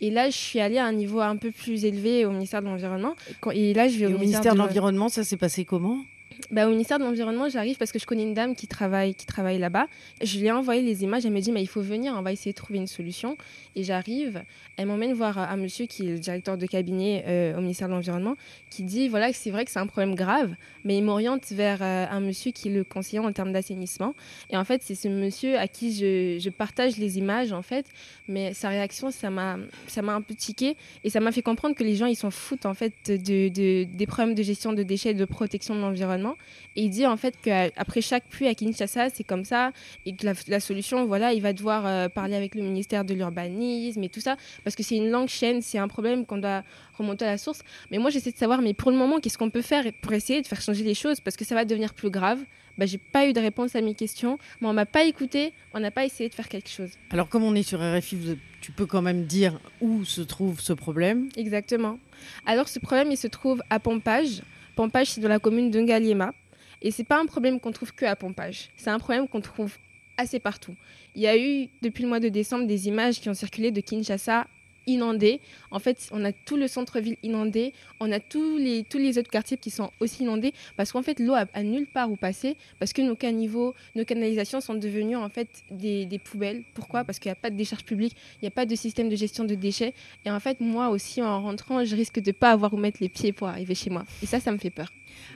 Et 0.00 0.10
là, 0.10 0.28
je 0.28 0.36
suis 0.36 0.60
allée 0.60 0.78
à 0.78 0.84
un 0.84 0.92
niveau 0.92 1.20
un 1.20 1.36
peu 1.36 1.50
plus 1.50 1.84
élevé 1.84 2.26
au 2.26 2.30
ministère 2.30 2.60
de 2.60 2.66
l'Environnement. 2.66 3.14
Et 3.52 3.74
là, 3.74 3.88
je 3.88 3.98
vais 3.98 4.06
au, 4.06 4.18
ministère, 4.18 4.52
de 4.52 4.58
l'Environnement. 4.58 5.08
Ça 5.08 5.24
s'est 5.24 5.36
passé 5.36 5.64
comment? 5.64 6.04
Bah, 6.50 6.66
au 6.66 6.70
ministère 6.70 6.98
de 6.98 7.04
l'Environnement, 7.04 7.48
j'arrive 7.48 7.76
parce 7.76 7.92
que 7.92 7.98
je 7.98 8.06
connais 8.06 8.22
une 8.22 8.34
dame 8.34 8.54
qui 8.54 8.66
travaille, 8.66 9.14
là-bas. 9.58 9.86
Je 10.22 10.38
lui 10.38 10.46
ai 10.46 10.52
envoyé 10.52 10.82
les 10.82 11.02
images. 11.02 11.24
Elle 11.24 11.32
me 11.32 11.40
dit 11.40 11.52
mais 11.52 11.62
il 11.62 11.66
faut 11.66 11.80
venir, 11.80 12.14
on 12.16 12.22
va 12.22 12.32
essayer 12.32 12.52
de 12.52 12.56
trouver 12.56 12.78
une 12.78 12.86
solution. 12.86 13.36
Et 13.76 13.82
j'arrive. 13.82 14.42
Elle 14.76 14.86
m'emmène 14.86 15.12
voir 15.12 15.38
un 15.38 15.56
monsieur 15.56 15.86
qui 15.86 16.02
est 16.06 16.12
le 16.12 16.18
directeur 16.18 16.58
de 16.58 16.66
cabinet 16.66 17.24
euh, 17.26 17.56
au 17.56 17.60
ministère 17.60 17.88
de 17.88 17.92
l'Environnement, 17.92 18.36
qui 18.70 18.82
dit 18.82 19.08
voilà 19.08 19.32
c'est 19.32 19.50
vrai 19.50 19.64
que 19.64 19.70
c'est 19.70 19.78
un 19.78 19.86
problème 19.86 20.14
grave, 20.14 20.54
mais 20.84 20.98
il 20.98 21.04
m'oriente 21.04 21.44
vers 21.52 21.80
euh, 21.80 22.06
un 22.10 22.20
monsieur 22.20 22.50
qui 22.50 22.68
est 22.68 22.72
le 22.72 22.84
conseiller 22.84 23.20
en 23.20 23.32
termes 23.32 23.52
d'assainissement. 23.52 24.14
Et 24.50 24.56
en 24.56 24.64
fait, 24.64 24.82
c'est 24.82 24.94
ce 24.96 25.08
monsieur 25.08 25.58
à 25.58 25.68
qui 25.68 25.92
je, 25.94 26.48
partage 26.50 26.96
les 26.96 27.18
images 27.18 27.52
en 27.52 27.62
fait. 27.62 27.86
Mais 28.28 28.52
sa 28.54 28.68
réaction, 28.68 29.10
ça 29.10 29.30
m'a, 29.30 29.58
m'a 30.02 30.14
un 30.14 30.20
peu 30.20 30.34
tiqué 30.34 30.76
et 31.04 31.10
ça 31.10 31.20
m'a 31.20 31.32
fait 31.32 31.42
comprendre 31.42 31.74
que 31.74 31.84
les 31.84 31.94
gens 31.94 32.06
ils 32.06 32.16
s'en 32.16 32.30
foutent 32.30 32.66
en 32.66 32.74
fait 32.74 32.92
de, 33.06 33.48
de, 33.48 33.84
des 33.84 34.06
problèmes 34.06 34.34
de 34.34 34.42
gestion 34.42 34.72
de 34.72 34.82
déchets, 34.82 35.10
et 35.10 35.14
de 35.14 35.24
protection 35.24 35.74
de 35.74 35.80
l'environnement 35.80 36.33
et 36.76 36.84
il 36.84 36.90
dit 36.90 37.06
en 37.06 37.16
fait 37.16 37.34
qu'après 37.42 38.00
chaque 38.00 38.28
pluie 38.28 38.46
à 38.46 38.54
Kinshasa, 38.54 39.10
c'est 39.10 39.24
comme 39.24 39.44
ça, 39.44 39.72
et 40.06 40.14
que 40.14 40.26
la, 40.48 40.60
solution, 40.60 41.04
voilà, 41.06 41.32
il 41.32 41.42
va 41.42 41.52
devoir 41.52 41.86
euh, 41.86 42.08
parler 42.08 42.34
avec 42.34 42.54
le 42.54 42.62
ministère 42.62 43.04
de 43.04 43.14
l'urbanisme 43.14 44.02
et 44.02 44.08
tout 44.08 44.20
ça, 44.20 44.36
parce 44.64 44.76
que 44.76 44.82
c'est 44.82 44.96
une 44.96 45.10
longue 45.10 45.28
chaîne, 45.28 45.62
c'est 45.62 45.78
un 45.78 45.88
problème 45.88 46.26
qu'on 46.26 46.38
doit 46.38 46.62
remonter 46.98 47.24
à 47.24 47.32
la 47.32 47.38
source. 47.38 47.62
Mais 47.90 47.98
moi, 47.98 48.10
j'essaie 48.10 48.32
de 48.32 48.36
savoir, 48.36 48.62
mais 48.62 48.74
pour 48.74 48.90
le 48.90 48.96
moment, 48.96 49.20
qu'est-ce 49.20 49.38
qu'on 49.38 49.50
peut 49.50 49.62
faire 49.62 49.84
pour 50.02 50.12
essayer 50.12 50.42
de 50.42 50.46
faire 50.46 50.60
changer 50.60 50.84
les 50.84 50.94
choses, 50.94 51.20
parce 51.20 51.36
que 51.36 51.44
ça 51.44 51.54
va 51.54 51.64
devenir 51.64 51.94
plus 51.94 52.10
grave. 52.10 52.40
Bah, 52.76 52.86
j'ai 52.86 52.98
pas 52.98 53.26
eu 53.28 53.32
de 53.32 53.40
réponse 53.40 53.76
à 53.76 53.80
mes 53.80 53.94
questions, 53.94 54.38
mais 54.60 54.66
on 54.66 54.72
m'a 54.72 54.86
pas 54.86 55.04
écouté, 55.04 55.52
on 55.74 55.80
n'a 55.80 55.92
pas 55.92 56.04
essayé 56.04 56.28
de 56.28 56.34
faire 56.34 56.48
quelque 56.48 56.68
chose. 56.68 56.90
Alors, 57.10 57.28
comme 57.28 57.44
on 57.44 57.54
est 57.54 57.62
sur 57.62 57.78
RFI, 57.80 58.36
tu 58.60 58.72
peux 58.72 58.86
quand 58.86 59.02
même 59.02 59.26
dire 59.26 59.60
où 59.80 60.04
se 60.04 60.20
trouve 60.20 60.60
ce 60.60 60.72
problème? 60.72 61.28
Exactement. 61.36 61.98
Alors, 62.46 62.68
ce 62.68 62.80
problème, 62.80 63.12
il 63.12 63.16
se 63.16 63.28
trouve 63.28 63.62
à 63.70 63.78
Pompage. 63.78 64.42
Pompage, 64.74 65.08
c'est 65.08 65.20
dans 65.20 65.28
la 65.28 65.38
commune 65.38 65.70
de 65.70 65.80
Ngaliema. 65.80 66.32
Et 66.82 66.90
c'est 66.90 67.04
pas 67.04 67.20
un 67.20 67.26
problème 67.26 67.60
qu'on 67.60 67.72
trouve 67.72 67.94
que 67.94 68.04
à 68.04 68.16
Pompage. 68.16 68.70
C'est 68.76 68.90
un 68.90 68.98
problème 68.98 69.26
qu'on 69.28 69.40
trouve 69.40 69.76
assez 70.16 70.38
partout. 70.38 70.74
Il 71.14 71.22
y 71.22 71.26
a 71.26 71.36
eu, 71.36 71.68
depuis 71.82 72.02
le 72.02 72.08
mois 72.08 72.20
de 72.20 72.28
décembre, 72.28 72.66
des 72.66 72.88
images 72.88 73.20
qui 73.20 73.28
ont 73.28 73.34
circulé 73.34 73.70
de 73.70 73.80
Kinshasa 73.80 74.46
inondé. 74.86 75.40
En 75.70 75.78
fait, 75.78 76.08
on 76.12 76.24
a 76.24 76.32
tout 76.32 76.56
le 76.56 76.68
centre-ville 76.68 77.16
inondé, 77.22 77.72
on 78.00 78.10
a 78.12 78.20
tous 78.20 78.58
les, 78.58 78.84
tous 78.84 78.98
les 78.98 79.18
autres 79.18 79.30
quartiers 79.30 79.56
qui 79.56 79.70
sont 79.70 79.90
aussi 80.00 80.22
inondés 80.22 80.52
parce 80.76 80.92
qu'en 80.92 81.02
fait, 81.02 81.18
l'eau 81.20 81.34
a, 81.34 81.62
nulle 81.62 81.86
part 81.86 82.10
où 82.10 82.16
passer 82.16 82.56
parce 82.78 82.92
que 82.92 83.02
nos 83.02 83.16
caniveaux, 83.16 83.74
nos 83.94 84.04
canalisations 84.04 84.60
sont 84.60 84.74
devenues 84.74 85.16
en 85.16 85.28
fait 85.28 85.48
des, 85.70 86.06
des 86.06 86.18
poubelles. 86.18 86.62
Pourquoi? 86.74 87.04
Parce 87.04 87.18
qu'il 87.18 87.28
n'y 87.30 87.34
a 87.34 87.40
pas 87.40 87.50
de 87.50 87.56
décharge 87.56 87.84
publique, 87.84 88.16
il 88.36 88.44
n'y 88.44 88.48
a 88.48 88.52
pas 88.52 88.66
de 88.66 88.74
système 88.74 89.08
de 89.08 89.16
gestion 89.16 89.44
de 89.44 89.54
déchets. 89.54 89.94
Et 90.24 90.30
en 90.30 90.40
fait, 90.40 90.60
moi 90.60 90.88
aussi, 90.88 91.22
en 91.22 91.42
rentrant, 91.42 91.84
je 91.84 91.94
risque 91.96 92.20
de 92.20 92.30
ne 92.30 92.32
pas 92.32 92.50
avoir 92.50 92.72
où 92.74 92.76
mettre 92.76 92.98
les 93.00 93.08
pieds 93.08 93.32
pour 93.32 93.48
arriver 93.48 93.74
chez 93.74 93.90
moi. 93.90 94.04
Et 94.22 94.26
ça, 94.26 94.40
ça 94.40 94.52
me 94.52 94.58
fait 94.58 94.70
peur. 94.70 94.90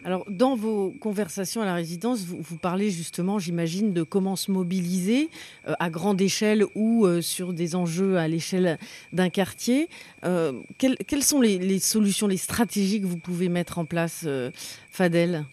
Alors, 0.05 0.25
dans 0.29 0.57
vos 0.57 0.93
conversations 1.01 1.61
à 1.63 1.65
la 1.65 1.75
résidence, 1.75 2.25
vous, 2.25 2.57
parlez 2.57 2.91
justement, 2.91 3.39
j'imagine, 3.39 3.93
de 3.93 4.03
comment 4.03 4.37
se 4.37 4.51
mobiliser 4.51 5.29
euh, 5.67 5.75
à 5.79 5.91
grande 5.91 6.21
échelle 6.21 6.65
ou 6.75 7.07
euh, 7.07 7.21
sur 7.21 7.53
des 7.53 7.75
enjeux 7.75 8.17
à 8.17 8.29
l'échelle 8.29 8.79
d'un 9.13 9.29
quartier. 9.29 9.89
Euh, 10.25 10.53
quelles, 10.79 11.23
sont 11.23 11.41
les, 11.41 11.79
solutions, 11.79 12.27
les 12.27 12.37
stratégies 12.37 13.01
que 13.01 13.07
vous 13.07 13.19
pouvez 13.19 13.49
mettre 13.49 13.79
en 13.79 13.85
place, 13.85 14.27
Fadel? 14.91 15.45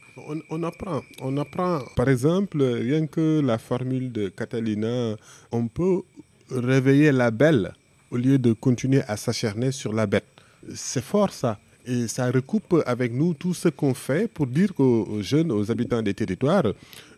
On, 0.50 0.64
apprend. 0.64 1.02
On 1.22 1.36
apprend. 1.38 1.82
Par 1.96 2.08
exemple, 2.08 2.62
rien 2.62 3.06
que 3.08 3.42
la 3.42 3.58
formule 3.58 4.12
de 4.12 4.30
Catalina, 4.30 5.18
on 5.52 5.68
peut 5.68 6.02
réveiller 6.50 7.12
la 7.12 7.32
belle 7.32 7.74
au 8.12 8.18
lieu 8.18 8.38
de 8.38 8.54
continuer 8.54 9.02
à 9.08 9.18
s'acharner 9.18 9.72
sur 9.72 9.92
la 9.92 10.08
bête. 10.08 10.26
C'est 10.74 11.04
fort 11.04 11.34
ça. 11.34 11.60
Et 11.88 12.08
ça 12.08 12.32
recoupe 12.32 12.82
avec 12.86 13.14
nous 13.14 13.34
tout 13.34 13.54
ce 13.54 13.70
qu'on 13.70 13.94
fait 13.94 14.28
pour 14.28 14.48
dire 14.48 14.72
aux 14.80 15.22
jeunes, 15.22 15.52
aux 15.52 15.70
habitants 15.72 16.02
des 16.02 16.14
territoires, 16.14 16.64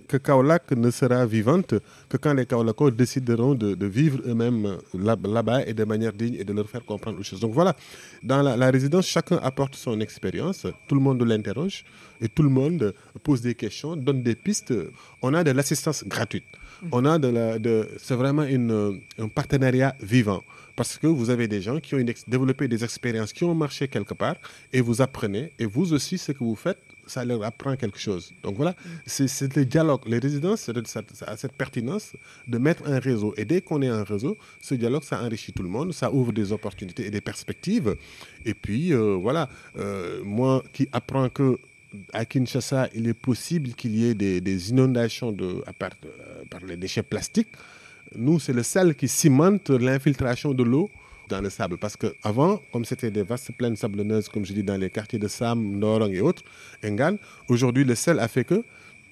que 0.07 0.17
Kaolac 0.17 0.71
ne 0.71 0.89
sera 0.89 1.25
vivante 1.25 1.75
que 2.09 2.17
quand 2.17 2.33
les 2.33 2.45
Kaolacos 2.45 2.91
décideront 2.91 3.55
de, 3.55 3.85
vivre 3.85 4.19
eux-mêmes 4.25 4.77
là-bas 4.93 5.65
et 5.65 5.73
de 5.73 5.83
manière 5.83 6.13
digne 6.13 6.35
et 6.35 6.43
de 6.43 6.53
leur 6.53 6.69
faire 6.69 6.83
comprendre 6.85 7.17
les 7.17 7.23
choses. 7.23 7.39
Donc 7.41 7.53
voilà, 7.53 7.75
dans 8.23 8.41
la, 8.41 8.55
la 8.55 8.71
résidence, 8.71 9.05
chacun 9.05 9.37
apporte 9.37 9.75
son 9.75 9.99
expérience, 9.99 10.65
tout 10.87 10.95
le 10.95 11.01
monde 11.01 11.21
l'interroge 11.23 11.83
et 12.21 12.29
tout 12.29 12.43
le 12.43 12.49
monde 12.49 12.93
pose 13.23 13.41
des 13.41 13.55
questions, 13.55 13.95
donne 13.95 14.23
des 14.23 14.35
pistes. 14.35 14.73
On 15.21 15.33
a 15.33 15.43
de 15.43 15.51
l'assistance 15.51 16.03
gratuite. 16.05 16.45
On 16.91 17.05
a 17.05 17.19
de 17.19 17.27
la, 17.27 17.59
de, 17.59 17.87
c'est 17.97 18.15
vraiment 18.15 18.43
une, 18.43 19.01
un 19.17 19.27
partenariat 19.27 19.95
vivant 20.01 20.41
parce 20.77 20.97
que 20.97 21.07
vous 21.07 21.29
avez 21.29 21.47
des 21.49 21.61
gens 21.61 21.79
qui 21.81 21.95
ont 21.95 22.05
développé 22.27 22.69
des 22.69 22.83
expériences 22.85 23.33
qui 23.33 23.43
ont 23.43 23.55
marché 23.55 23.89
quelque 23.89 24.13
part 24.13 24.37
et 24.71 24.79
vous 24.79 25.01
apprenez 25.01 25.51
et 25.59 25.65
vous 25.65 25.91
aussi 25.91 26.17
ce 26.17 26.31
que 26.31 26.43
vous 26.49 26.55
faites 26.55 26.79
ça 27.07 27.23
leur 27.25 27.43
apprend 27.43 27.75
quelque 27.75 27.97
chose. 27.97 28.33
Donc 28.43 28.55
voilà, 28.57 28.75
c'est 29.05 29.55
le 29.55 29.65
dialogue. 29.65 30.01
Les 30.05 30.19
résidences 30.19 30.69
a 31.25 31.37
cette 31.37 31.53
pertinence 31.53 32.13
de 32.47 32.57
mettre 32.57 32.83
un 32.85 32.99
réseau. 32.99 33.33
Et 33.37 33.45
dès 33.45 33.61
qu'on 33.61 33.81
est 33.81 33.87
un 33.87 34.03
réseau, 34.03 34.37
ce 34.61 34.75
dialogue, 34.75 35.03
ça 35.03 35.23
enrichit 35.23 35.53
tout 35.53 35.63
le 35.63 35.69
monde, 35.69 35.93
ça 35.93 36.11
ouvre 36.11 36.33
des 36.33 36.51
opportunités 36.51 37.05
et 37.05 37.09
des 37.09 37.21
perspectives. 37.21 37.95
Et 38.45 38.53
puis 38.53 38.93
euh, 38.93 39.15
voilà, 39.15 39.49
euh, 39.77 40.21
moi 40.23 40.63
qui 40.73 40.87
apprends 40.91 41.29
que 41.29 41.57
à 42.11 42.25
Kinshasa, 42.25 42.89
il 42.93 43.07
est 43.07 43.13
possible 43.13 43.69
qu'il 43.69 43.95
y 43.95 44.09
ait 44.09 44.13
des, 44.13 44.69
inondations 44.69 45.31
de, 45.31 45.63
à 45.65 45.73
part, 45.73 45.91
euh, 46.05 46.43
par 46.49 46.59
les 46.65 46.75
déchets 46.75 47.03
plastiques. 47.03 47.47
Nous, 48.15 48.39
c'est 48.39 48.53
le 48.53 48.63
sel 48.63 48.95
qui 48.95 49.07
cimente 49.07 49.69
l'infiltration 49.69 50.53
de 50.53 50.63
l'eau 50.63 50.89
dans 51.29 51.41
le 51.41 51.49
sable. 51.49 51.77
Parce 51.77 51.97
qu'avant, 51.97 52.61
comme 52.71 52.85
c'était 52.85 53.11
des 53.11 53.23
vastes 53.23 53.51
plaines 53.57 53.75
sablonneuses, 53.75 54.29
comme 54.29 54.45
je 54.45 54.53
dis, 54.53 54.63
dans 54.63 54.77
les 54.77 54.89
quartiers 54.89 55.19
de 55.19 55.27
Sam, 55.27 55.77
Norong 55.77 56.13
et 56.13 56.21
autres, 56.21 56.43
Engan, 56.85 57.17
aujourd'hui, 57.49 57.83
le 57.83 57.95
sel 57.95 58.19
a 58.19 58.27
fait 58.27 58.43
que 58.43 58.63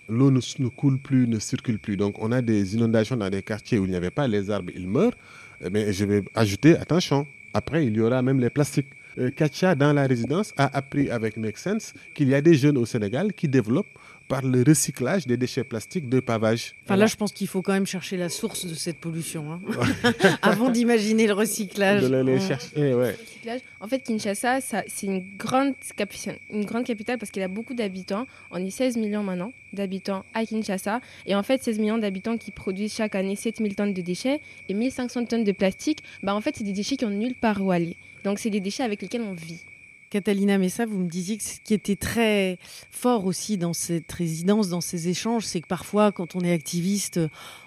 l'eau 0.08 0.32
ne, 0.32 0.40
coule 0.70 0.98
plus, 0.98 1.28
ne 1.28 1.40
circule 1.40 1.80
plus. 1.80 1.98
Donc, 1.98 2.16
on 2.20 2.32
a 2.32 2.42
des 2.42 2.76
inondations 2.76 3.18
dans 3.18 3.30
des 3.30 3.42
quartiers 3.42 3.80
où 3.80 3.86
il 3.86 3.92
n'y 3.92 3.98
avait 3.98 4.12
pas 4.12 4.28
les 4.28 4.50
arbres, 4.50 4.72
ils 4.76 4.88
meurent. 4.88 5.16
Mais 5.72 5.92
je 5.94 6.06
vais 6.06 6.24
ajouter, 6.36 6.78
attention, 6.78 7.26
après, 7.54 7.86
il 7.86 7.96
y 7.96 8.02
aura 8.02 8.22
même 8.22 8.40
les 8.40 8.50
plastiques. 8.50 8.88
Euh, 9.18 9.32
Katia, 9.32 9.76
dans 9.76 9.94
la 9.94 10.08
résidence, 10.08 10.54
a 10.58 10.76
appris 10.76 11.10
avec 11.10 11.38
Make 11.38 11.58
Sense 11.58 11.94
qu'il 12.14 12.28
y 12.28 12.36
a 12.36 12.42
des 12.42 12.56
jeunes 12.56 12.78
au 12.78 12.86
Sénégal 12.86 13.32
qui 13.34 13.48
développent 13.48 13.88
par 14.28 14.42
le 14.42 14.64
recyclage 14.64 15.28
des 15.28 15.38
déchets 15.38 15.64
plastiques 15.64 16.10
de 16.10 16.20
pavage. 16.20 16.76
Enfin, 16.86 16.96
là, 16.96 17.06
je 17.06 17.16
pense 17.16 17.32
qu'il 17.32 17.48
faut 17.48 17.62
quand 17.62 17.74
même 17.74 17.86
chercher 17.86 18.18
la 18.18 18.30
source 18.30 18.66
de 18.66 18.74
cette 18.74 18.98
pollution, 18.98 19.52
hein. 19.52 19.62
avant 20.42 20.70
d'imaginer 20.70 21.28
le 21.28 21.34
recyclage. 21.34 22.02
De 22.04 22.40
chercher, 22.40 22.94
ouais. 22.94 23.16
En 23.80 23.88
fait, 23.88 24.00
Kinshasa, 24.00 24.62
c'est 24.62 25.06
une 25.06 25.24
grande, 25.38 25.76
une 26.52 26.66
grande 26.66 26.86
capitale 26.86 27.18
parce 27.18 27.32
qu'il 27.32 27.44
a 27.44 27.48
beaucoup 27.48 27.74
d'habitants. 27.74 28.26
On 28.52 28.58
est 28.58 28.70
16 28.70 28.98
millions 28.98 29.24
maintenant 29.24 29.52
d'habitants 29.74 30.26
à 30.34 30.46
Kinshasa. 30.46 31.02
Et 31.26 31.36
en 31.36 31.44
fait, 31.44 31.62
16 31.62 31.80
millions 31.80 31.98
d'habitants 31.98 32.38
qui 32.38 32.52
produisent 32.52 32.96
chaque 32.96 33.16
année 33.16 33.36
7000 33.36 33.76
tonnes 33.76 33.94
de 33.94 34.02
déchets 34.02 34.42
et 34.70 34.74
1500 34.74 35.26
tonnes 35.26 35.44
de 35.44 35.52
plastique, 35.52 36.02
bah, 36.24 36.34
en 36.34 36.42
fait, 36.42 36.56
c'est 36.58 36.64
des 36.64 36.74
déchets 36.74 36.98
qui 36.98 37.06
ont 37.06 37.10
nulle 37.10 37.36
part 37.36 37.64
où 37.64 37.72
aller. 37.72 37.96
Donc, 38.24 38.40
c'est 38.40 38.50
des 38.50 38.60
déchets 38.60 38.84
avec 38.84 39.02
lesquels 39.02 39.22
on 39.22 39.34
vit. 39.34 39.64
Catalina 40.10 40.58
Messa, 40.58 40.86
vous 40.86 41.00
me 41.00 41.10
disiez 41.10 41.38
que 41.38 41.44
ce 41.44 41.60
qui 41.64 41.74
était 41.74 41.96
très 41.96 42.58
fort 42.92 43.26
aussi 43.26 43.58
dans 43.58 43.74
cette 43.74 44.12
résidence, 44.12 44.70
dans 44.70 44.82
ces 44.82 45.10
échanges, 45.10 45.46
c'est 45.46 45.62
que 45.62 45.68
parfois, 45.68 46.12
quand 46.12 46.36
on 46.36 46.42
est 46.42 46.52
activiste, 46.52 47.20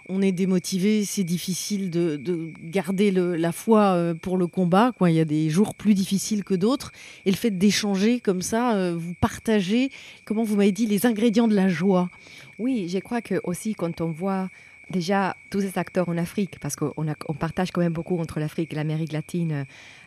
on 0.09 0.22
est 0.22 0.32
démotivé, 0.32 1.05
c'est 1.05 1.24
difficile 1.24 1.91
de, 1.91 2.53
garder 2.62 3.11
la 3.11 3.53
foi 3.53 3.93
euh, 3.93 4.14
pour 4.14 4.39
le 4.39 4.47
combat. 4.47 4.93
Quoi. 4.97 5.11
Il 5.11 5.16
y 5.16 5.20
a 5.20 5.24
des 5.24 5.51
jours 5.51 5.74
plus 5.74 5.95
difficiles 5.95 6.45
que 6.45 6.55
d'autres. 6.55 6.93
Et 7.26 7.30
le 7.30 7.36
fait 7.36 7.51
d'échanger 7.51 8.20
comme 8.20 8.43
ça, 8.43 8.74
euh, 8.74 8.97
vous 8.97 9.14
partagez, 9.14 9.91
comment 10.24 10.45
vous 10.45 10.57
m'avez 10.57 10.72
dit, 10.72 10.86
les 10.86 11.07
ingrédients 11.07 11.49
de 11.49 11.55
la 11.55 11.68
joie. 11.68 12.09
Oui, 12.59 12.89
je 12.89 12.99
crois 12.99 13.20
que 13.20 13.41
aussi 13.45 13.74
quand 13.74 14.01
on 14.01 14.11
voit 14.11 14.49
déjà 14.91 15.36
tous 15.51 15.61
ces 15.61 15.78
acteurs 15.78 16.09
en 16.09 16.16
Afrique, 16.16 16.59
parce 16.61 16.76
qu'on 16.76 16.93
on 16.97 17.34
partage 17.34 17.70
quand 17.70 17.80
même 17.80 17.93
beaucoup 17.93 18.18
entre 18.18 18.41
l'Afrique 18.41 18.72
et 18.72 18.76
l'Amérique 18.76 19.12
latine 19.12 19.53
euh, 19.53 19.64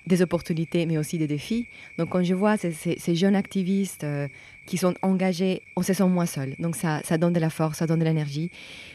des 0.08 0.22
opportunités, 0.22 0.86
mais 0.86 0.98
aussi 0.98 1.18
des 1.18 1.28
défis. 1.28 1.68
Donc 1.98 2.10
quand 2.10 2.24
je 2.24 2.34
vois 2.34 2.58
ces, 2.58 3.16
jeunes 3.16 3.36
activistes 3.36 4.04
euh, 4.04 4.28
qui 4.66 4.78
sont 4.78 4.94
engagés, 5.02 5.62
on 5.76 5.84
se 5.84 5.94
sent 5.94 6.08
moins 6.08 6.26
seul. 6.26 6.56
Donc 6.60 6.76
ça, 6.76 7.02
donne 7.18 7.34
de 7.34 7.40
la 7.40 7.50
force, 7.50 7.78
ça 7.78 7.88
donne 7.88 8.00
de 8.00 8.06
l'énergie. 8.06 8.50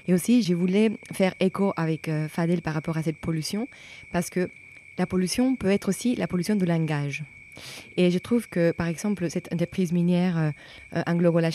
Et 0.08 0.14
aussi, 0.14 0.42
je 0.42 0.54
voulais 0.54 0.92
faire 1.12 1.34
écho 1.40 1.72
avec 1.76 2.08
euh, 2.08 2.28
Fadel 2.28 2.62
par 2.62 2.74
rapport 2.74 2.96
à 2.96 3.02
cette 3.02 3.18
pollution, 3.18 3.68
parce 4.12 4.30
que 4.30 4.50
la 4.98 5.06
pollution 5.06 5.56
peut 5.56 5.70
être 5.70 5.88
aussi 5.88 6.16
la 6.16 6.26
pollution 6.26 6.56
de 6.56 6.64
langage. 6.64 7.22
Et 7.96 8.10
je 8.10 8.18
trouve 8.18 8.48
que, 8.48 8.72
par 8.72 8.86
exemple, 8.86 9.30
cette 9.30 9.52
entreprise 9.52 9.92
minière 9.92 10.52
Anglo-Gola 11.06 11.48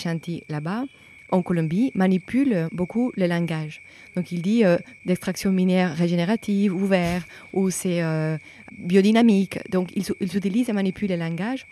là-bas, 0.50 0.86
en 1.32 1.42
Colombie, 1.42 1.92
manipule 1.96 2.68
beaucoup 2.72 3.12
le 3.16 3.28
langage. 3.28 3.82
Donc 4.16 4.32
il 4.32 4.42
dit 4.42 4.66
euh, 4.66 4.78
d'extraction 5.06 5.52
minière 5.52 5.96
régénérative, 5.96 6.76
ouvert, 6.76 7.26
ou 7.54 7.70
c'est 7.70 8.04
euh, 8.04 8.38
biodynamique. 8.78 9.60
Donc 9.70 9.90
il, 9.96 10.04
il 10.20 10.36
utilise 10.36 10.70
et 10.70 10.74
manipule 10.74 11.10
le 11.10 11.16
langage. 11.16 11.66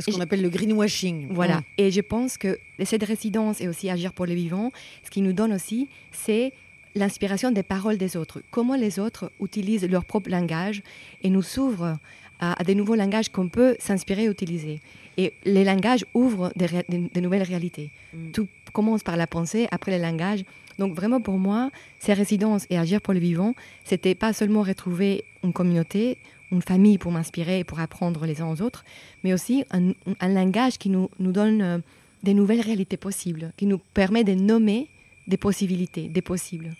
Ce 0.00 0.10
qu'on 0.10 0.20
appelle 0.20 0.42
le 0.42 0.48
greenwashing. 0.48 1.28
Voilà. 1.30 1.62
Et 1.78 1.90
je 1.90 2.00
pense 2.00 2.36
que 2.36 2.58
cette 2.84 3.04
résidence 3.04 3.60
et 3.60 3.68
aussi 3.68 3.88
agir 3.90 4.12
pour 4.12 4.26
les 4.26 4.34
vivants, 4.34 4.72
ce 5.04 5.10
qui 5.10 5.20
nous 5.20 5.32
donne 5.32 5.52
aussi, 5.52 5.88
c'est 6.10 6.52
l'inspiration 6.94 7.50
des 7.50 7.62
paroles 7.62 7.96
des 7.96 8.16
autres. 8.16 8.42
Comment 8.50 8.76
les 8.76 8.98
autres 8.98 9.30
utilisent 9.40 9.88
leur 9.88 10.04
propre 10.04 10.30
langage 10.30 10.82
et 11.22 11.30
nous 11.30 11.42
s'ouvrent 11.42 11.96
à, 12.40 12.62
des 12.64 12.74
nouveaux 12.74 12.94
langages 12.94 13.28
qu'on 13.28 13.48
peut 13.48 13.76
s'inspirer 13.78 14.24
et 14.24 14.28
utiliser. 14.28 14.80
Et 15.16 15.32
les 15.44 15.64
langages 15.64 16.04
ouvrent 16.14 16.52
des, 16.56 17.20
nouvelles 17.20 17.42
réalités. 17.42 17.90
Mm. 18.12 18.30
Tout 18.32 18.48
commence 18.74 19.02
par 19.02 19.16
la 19.16 19.26
pensée, 19.26 19.66
après 19.70 19.96
le 19.96 20.02
langage. 20.02 20.44
Donc 20.78 20.94
vraiment 20.94 21.22
pour 21.22 21.38
moi, 21.38 21.70
ces 22.00 22.12
résidences 22.12 22.66
et 22.68 22.76
agir 22.76 23.00
pour 23.00 23.14
les 23.14 23.20
vivants, 23.20 23.54
c'était 23.84 24.14
pas 24.14 24.34
seulement 24.34 24.62
retrouver 24.62 25.24
une 25.42 25.54
communauté, 25.54 26.18
une 26.52 26.60
famille 26.60 26.98
pour 26.98 27.12
m'inspirer 27.12 27.60
et 27.60 27.64
pour 27.64 27.80
apprendre 27.80 28.26
les 28.26 28.42
uns 28.42 28.50
aux 28.50 28.60
autres, 28.60 28.84
mais 29.22 29.32
aussi 29.32 29.64
un, 29.70 29.94
langage 30.28 30.78
qui 30.78 30.90
nous, 30.90 31.08
nous 31.18 31.32
donne 31.32 31.62
euh, 31.62 31.78
des 32.22 32.34
nouvelles 32.34 32.60
réalités 32.60 32.96
possibles, 32.96 33.52
qui 33.56 33.66
nous 33.66 33.78
permet 33.78 34.24
de 34.24 34.34
nommer 34.34 34.88
des 35.26 35.36
possibilités, 35.36 36.08
des 36.08 36.22
possibles. 36.22 36.74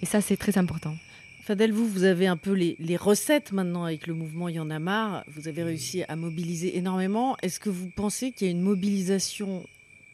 Et 0.00 0.06
ça, 0.06 0.20
c'est 0.20 0.36
très 0.36 0.56
important. 0.56 0.94
Fadel, 1.42 1.72
vous, 1.72 1.88
vous 1.88 2.04
avez 2.04 2.28
un 2.28 2.36
peu 2.36 2.52
les, 2.52 2.96
recettes 2.96 3.50
maintenant 3.50 3.84
avec 3.84 4.06
le 4.06 4.14
mouvement 4.14 4.48
Y 4.48 4.60
en 4.60 4.70
a 4.70 4.78
marre. 4.78 5.24
Vous 5.26 5.48
avez 5.48 5.64
réussi 5.64 6.04
à 6.04 6.14
mobiliser 6.14 6.78
énormément. 6.78 7.36
Est-ce 7.42 7.58
que 7.58 7.68
vous 7.68 7.90
pensez 7.90 8.30
qu'il 8.30 8.46
y 8.46 8.50
a 8.50 8.52
une 8.52 8.62
mobilisation 8.62 9.64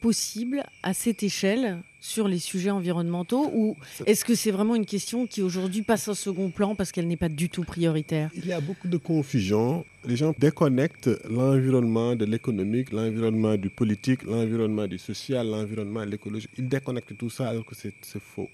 possible 0.01 0.65
à 0.83 0.95
cette 0.95 1.23
échelle 1.23 1.83
sur 2.01 2.29
les 2.29 2.39
sujets 2.39 2.71
environnementaux 2.71 3.51
ou 3.53 3.77
est-ce 4.07 4.25
que 4.25 4.35
c'est 4.35 4.51
vraiment 4.51 4.77
une 4.77 4.87
question 4.87 5.27
qui 5.27 5.43
aujourd'hui 5.43 5.83
passe 5.83 6.09
au 6.09 6.15
second 6.15 6.51
plan 6.51 6.75
parce 6.75 6.93
qu'elle 6.93 7.09
n'est 7.09 7.17
pas 7.17 7.29
du 7.29 7.49
tout 7.49 7.65
prioritaire? 7.65 8.31
Il 8.35 8.47
y 8.47 8.53
a 8.53 8.61
beaucoup 8.61 8.89
de 8.89 8.97
confusion. 8.97 9.85
Les 10.05 10.17
gens 10.17 10.33
déconnectent 10.39 11.11
l'environnement 11.29 12.15
de 12.15 12.25
l'économique, 12.25 12.93
l'environnement 12.93 13.57
du 13.57 13.71
politique, 13.71 14.23
l'environnement 14.23 14.87
du 14.87 14.99
social, 14.99 15.47
l'environnement 15.49 16.05
de 16.05 16.11
l'écologie. 16.11 16.49
Ils 16.57 16.69
déconnectent 16.69 17.17
tout 17.17 17.31
ça 17.31 17.49
alors 17.49 17.67
que 17.67 17.75
c'est 17.75 17.93
faux. 18.21 18.49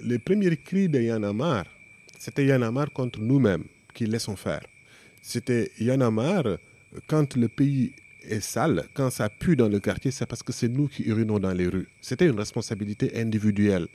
Les 0.00 0.18
premiers 0.18 0.56
cris 0.56 0.88
de 0.88 1.00
Yanamar, 1.00 1.64
c'était 2.18 2.46
Yanamar 2.46 2.90
contre 2.92 3.20
nous-mêmes 3.20 3.64
qui 3.92 4.06
laissons 4.06 4.36
faire. 4.36 4.62
C'était 5.22 5.70
Yanamar 5.78 6.44
quand 7.06 7.36
le 7.36 7.48
pays 7.48 7.92
est 8.28 8.40
sale, 8.40 8.84
quand 8.94 9.10
ça 9.10 9.28
pue 9.28 9.56
dans 9.56 9.68
le 9.68 9.80
quartier, 9.80 10.10
c'est 10.10 10.26
parce 10.26 10.42
que 10.42 10.52
c'est 10.52 10.68
nous 10.68 10.88
qui 10.88 11.02
urinons 11.04 11.38
dans 11.38 11.52
les 11.52 11.66
rues. 11.66 11.88
C'était 12.00 12.26
une 12.26 12.38
responsabilité 12.38 13.20
individuelle. 13.20 13.86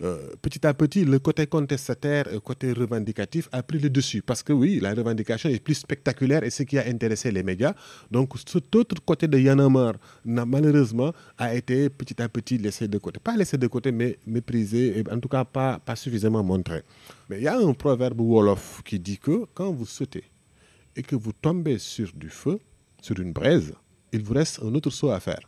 Euh, 0.00 0.28
petit 0.40 0.64
à 0.66 0.74
petit, 0.74 1.04
le 1.04 1.18
côté 1.18 1.46
contestataire 1.46 2.28
le 2.32 2.40
côté 2.40 2.72
revendicatif 2.72 3.48
a 3.52 3.62
pris 3.62 3.78
le 3.78 3.90
dessus. 3.90 4.22
Parce 4.22 4.42
que 4.42 4.52
oui, 4.52 4.78
la 4.80 4.94
revendication 4.94 5.48
est 5.48 5.58
plus 5.62 5.74
spectaculaire 5.74 6.44
et 6.44 6.50
ce 6.50 6.62
qui 6.62 6.78
a 6.78 6.86
intéressé 6.86 7.30
les 7.30 7.42
médias. 7.42 7.74
Donc, 8.10 8.32
cet 8.46 8.74
autre 8.76 8.96
côté 9.04 9.26
de 9.26 9.38
Yanamar, 9.38 9.94
malheureusement, 10.24 11.12
a 11.36 11.54
été 11.54 11.90
petit 11.90 12.20
à 12.22 12.28
petit 12.28 12.58
laissé 12.58 12.86
de 12.88 12.98
côté. 12.98 13.18
Pas 13.18 13.36
laissé 13.36 13.58
de 13.58 13.66
côté, 13.66 13.92
mais 13.92 14.18
méprisé, 14.26 15.04
en 15.10 15.18
tout 15.18 15.28
cas 15.28 15.44
pas, 15.44 15.78
pas 15.78 15.96
suffisamment 15.96 16.42
montré. 16.42 16.82
Mais 17.28 17.38
il 17.38 17.44
y 17.44 17.48
a 17.48 17.58
un 17.58 17.72
proverbe 17.72 18.20
Wolof 18.20 18.82
qui 18.84 18.98
dit 18.98 19.18
que 19.18 19.46
quand 19.54 19.72
vous 19.72 19.86
sautez 19.86 20.24
et 20.94 21.02
que 21.02 21.16
vous 21.16 21.32
tombez 21.32 21.78
sur 21.78 22.10
du 22.14 22.30
feu, 22.30 22.58
sur 23.00 23.18
une 23.20 23.32
braise, 23.32 23.74
il 24.12 24.22
vous 24.22 24.34
reste 24.34 24.60
un 24.62 24.74
autre 24.74 24.90
saut 24.90 25.10
à 25.10 25.20
faire. 25.20 25.40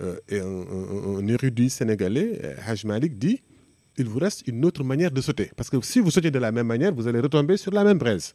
Euh, 0.00 0.16
et 0.28 0.40
un, 0.40 1.26
érudit 1.28 1.70
sénégalais, 1.70 2.40
euh, 2.42 2.54
Haj 2.66 2.84
Malik, 2.84 3.16
dit 3.18 3.42
il 3.96 4.06
vous 4.06 4.18
reste 4.18 4.46
une 4.48 4.64
autre 4.64 4.82
manière 4.82 5.12
de 5.12 5.20
sauter. 5.20 5.52
Parce 5.56 5.70
que 5.70 5.80
si 5.82 6.00
vous 6.00 6.10
sautez 6.10 6.32
de 6.32 6.38
la 6.38 6.50
même 6.50 6.66
manière, 6.66 6.92
vous 6.92 7.06
allez 7.06 7.20
retomber 7.20 7.56
sur 7.56 7.70
la 7.72 7.84
même 7.84 7.98
braise. 7.98 8.34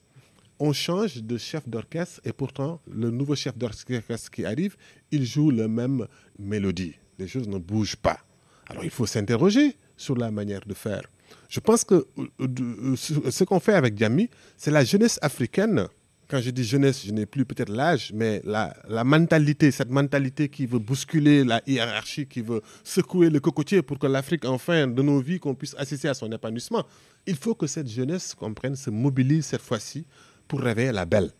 On 0.57 0.71
change 0.71 1.21
de 1.21 1.37
chef 1.37 1.67
d'orchestre 1.67 2.21
et 2.23 2.31
pourtant, 2.31 2.81
le 2.89 3.09
nouveau 3.11 3.35
chef 3.35 3.57
d'orchestre 3.57 4.31
qui 4.31 4.45
arrive, 4.45 4.77
il 5.11 5.25
joue 5.25 5.51
la 5.51 5.67
même 5.67 6.07
mélodie. 6.37 6.95
Les 7.17 7.27
choses 7.27 7.47
ne 7.47 7.57
bougent 7.57 7.97
pas. 7.97 8.19
Alors 8.67 8.83
il 8.83 8.89
faut 8.89 9.05
s'interroger 9.05 9.75
sur 9.97 10.15
la 10.15 10.31
manière 10.31 10.61
de 10.65 10.73
faire. 10.73 11.01
Je 11.49 11.59
pense 11.59 11.83
que 11.83 12.07
euh, 12.39 12.95
ce 12.95 13.43
qu'on 13.43 13.59
fait 13.59 13.73
avec 13.73 13.95
Diami, 13.95 14.29
c'est 14.57 14.71
la 14.71 14.83
jeunesse 14.83 15.19
africaine 15.21 15.87
quand 16.29 16.39
je 16.41 16.51
dis 16.51 16.63
jeunesse, 16.63 17.05
je 17.07 17.11
n'ai 17.11 17.25
plus 17.25 17.43
peut-être 17.43 17.71
l'âge, 17.71 18.11
mais 18.13 18.39
la, 18.45 19.03
mentalité, 19.03 19.71
cette 19.71 19.89
mentalité 19.89 20.47
qui 20.47 20.67
veut 20.67 20.77
bousculer 20.77 21.43
la 21.43 21.59
hiérarchie, 21.65 22.27
qui 22.27 22.41
veut 22.41 22.61
secouer 22.83 23.31
le 23.31 23.39
cocotier 23.39 23.81
pour 23.81 23.97
que 23.97 24.05
l'Afrique, 24.05 24.45
enfin, 24.45 24.85
de 24.85 25.01
nos 25.01 25.19
vies, 25.19 25.39
qu'on 25.39 25.55
puisse 25.55 25.73
assister 25.75 26.07
à 26.07 26.13
son 26.13 26.31
épanouissement. 26.31 26.85
Il 27.25 27.35
faut 27.35 27.55
que 27.55 27.65
cette 27.65 27.89
jeunesse 27.89 28.35
comprenne, 28.35 28.75
se 28.75 28.91
mobilise 28.91 29.47
cette 29.47 29.61
fois-ci 29.61 30.05
pour 30.47 30.61
réveiller 30.61 30.91
la 30.91 31.05
belle. 31.05 31.31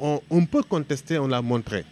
On, 0.00 0.20
on 0.30 0.44
peut 0.46 0.64
contester, 0.64 1.16
on 1.18 1.28
l'a 1.28 1.40
montré. 1.40 1.84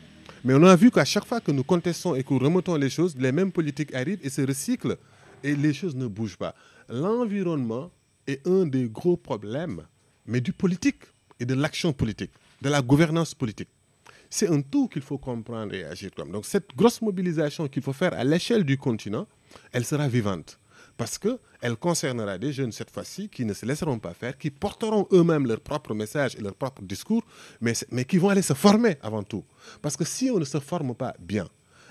Mais 0.45 0.55
on 0.55 0.65
a 0.65 0.75
vu 0.75 0.91
qu'à 0.91 1.05
chaque 1.05 1.27
fois 1.27 1.41
que 1.41 1.53
nous 1.53 1.65
contestons 1.65 2.17
et 2.17 2.25
que 2.25 2.35
nous 2.35 2.41
remontons 2.41 2.75
les 2.75 2.91
choses, 2.91 3.17
les 3.17 3.31
mêmes 3.31 3.53
politiques 3.53 3.95
arrivent 3.95 4.21
et 4.25 4.31
se 4.31 4.43
recyclent 4.43 4.97
et 5.45 5.55
les 5.55 5.73
choses 5.73 5.95
ne 5.95 6.09
bougent 6.09 6.39
pas. 6.39 6.57
L'environnement 6.89 7.93
est 8.27 8.45
un 8.49 8.67
des 8.67 8.89
gros 8.89 9.17
problèmes, 9.17 9.83
mais 10.27 10.41
du 10.41 10.53
politique 10.53 11.03
et 11.41 11.47
de 11.47 11.55
l'action 11.55 11.93
politique, 11.93 12.33
de 12.63 12.69
la 12.69 12.83
gouvernance 12.83 13.35
politique. 13.35 13.69
C'est 14.29 14.49
un 14.49 14.61
tout 14.61 14.89
qu'il 14.89 15.03
faut 15.03 15.19
comprendre 15.19 15.75
et 15.75 15.85
agir 15.85 16.11
comme. 16.15 16.33
Donc 16.33 16.47
cette 16.47 16.75
grosse 16.75 17.01
mobilisation 17.01 17.69
qu'il 17.69 17.83
faut 17.83 17.93
faire 17.93 18.13
à 18.15 18.25
l'échelle 18.25 18.65
du 18.65 18.77
continent, 18.77 19.27
elle 19.73 19.85
sera 19.85 20.09
vivante. 20.09 20.59
Parce 20.97 21.19
qu'elle 21.19 21.77
concernera 21.77 22.39
des 22.39 22.53
jeunes 22.53 22.73
cette 22.73 22.91
fois-ci 22.91 23.29
qui 23.29 23.45
ne 23.45 23.53
se 23.53 23.67
laisseront 23.67 23.99
pas 23.99 24.15
faire, 24.15 24.39
qui 24.39 24.51
porteront 24.51 25.07
eux-mêmes 25.13 25.47
leur 25.47 25.61
propre 25.61 25.95
message 25.95 26.35
et 26.37 26.41
leur 26.41 26.55
propre 26.55 26.83
discours, 26.83 27.23
mais, 27.61 27.75
mais 27.91 28.05
qui 28.05 28.17
vont 28.19 28.31
aller 28.31 28.43
se 28.43 28.55
former 28.55 28.97
avant 29.03 29.23
tout. 29.23 29.45
Parce 29.83 29.97
que 29.97 30.05
si 30.05 30.31
on 30.31 30.39
ne 30.39 30.45
se 30.45 30.59
forme 30.59 30.95
pas 30.95 31.15
bien, 31.21 31.49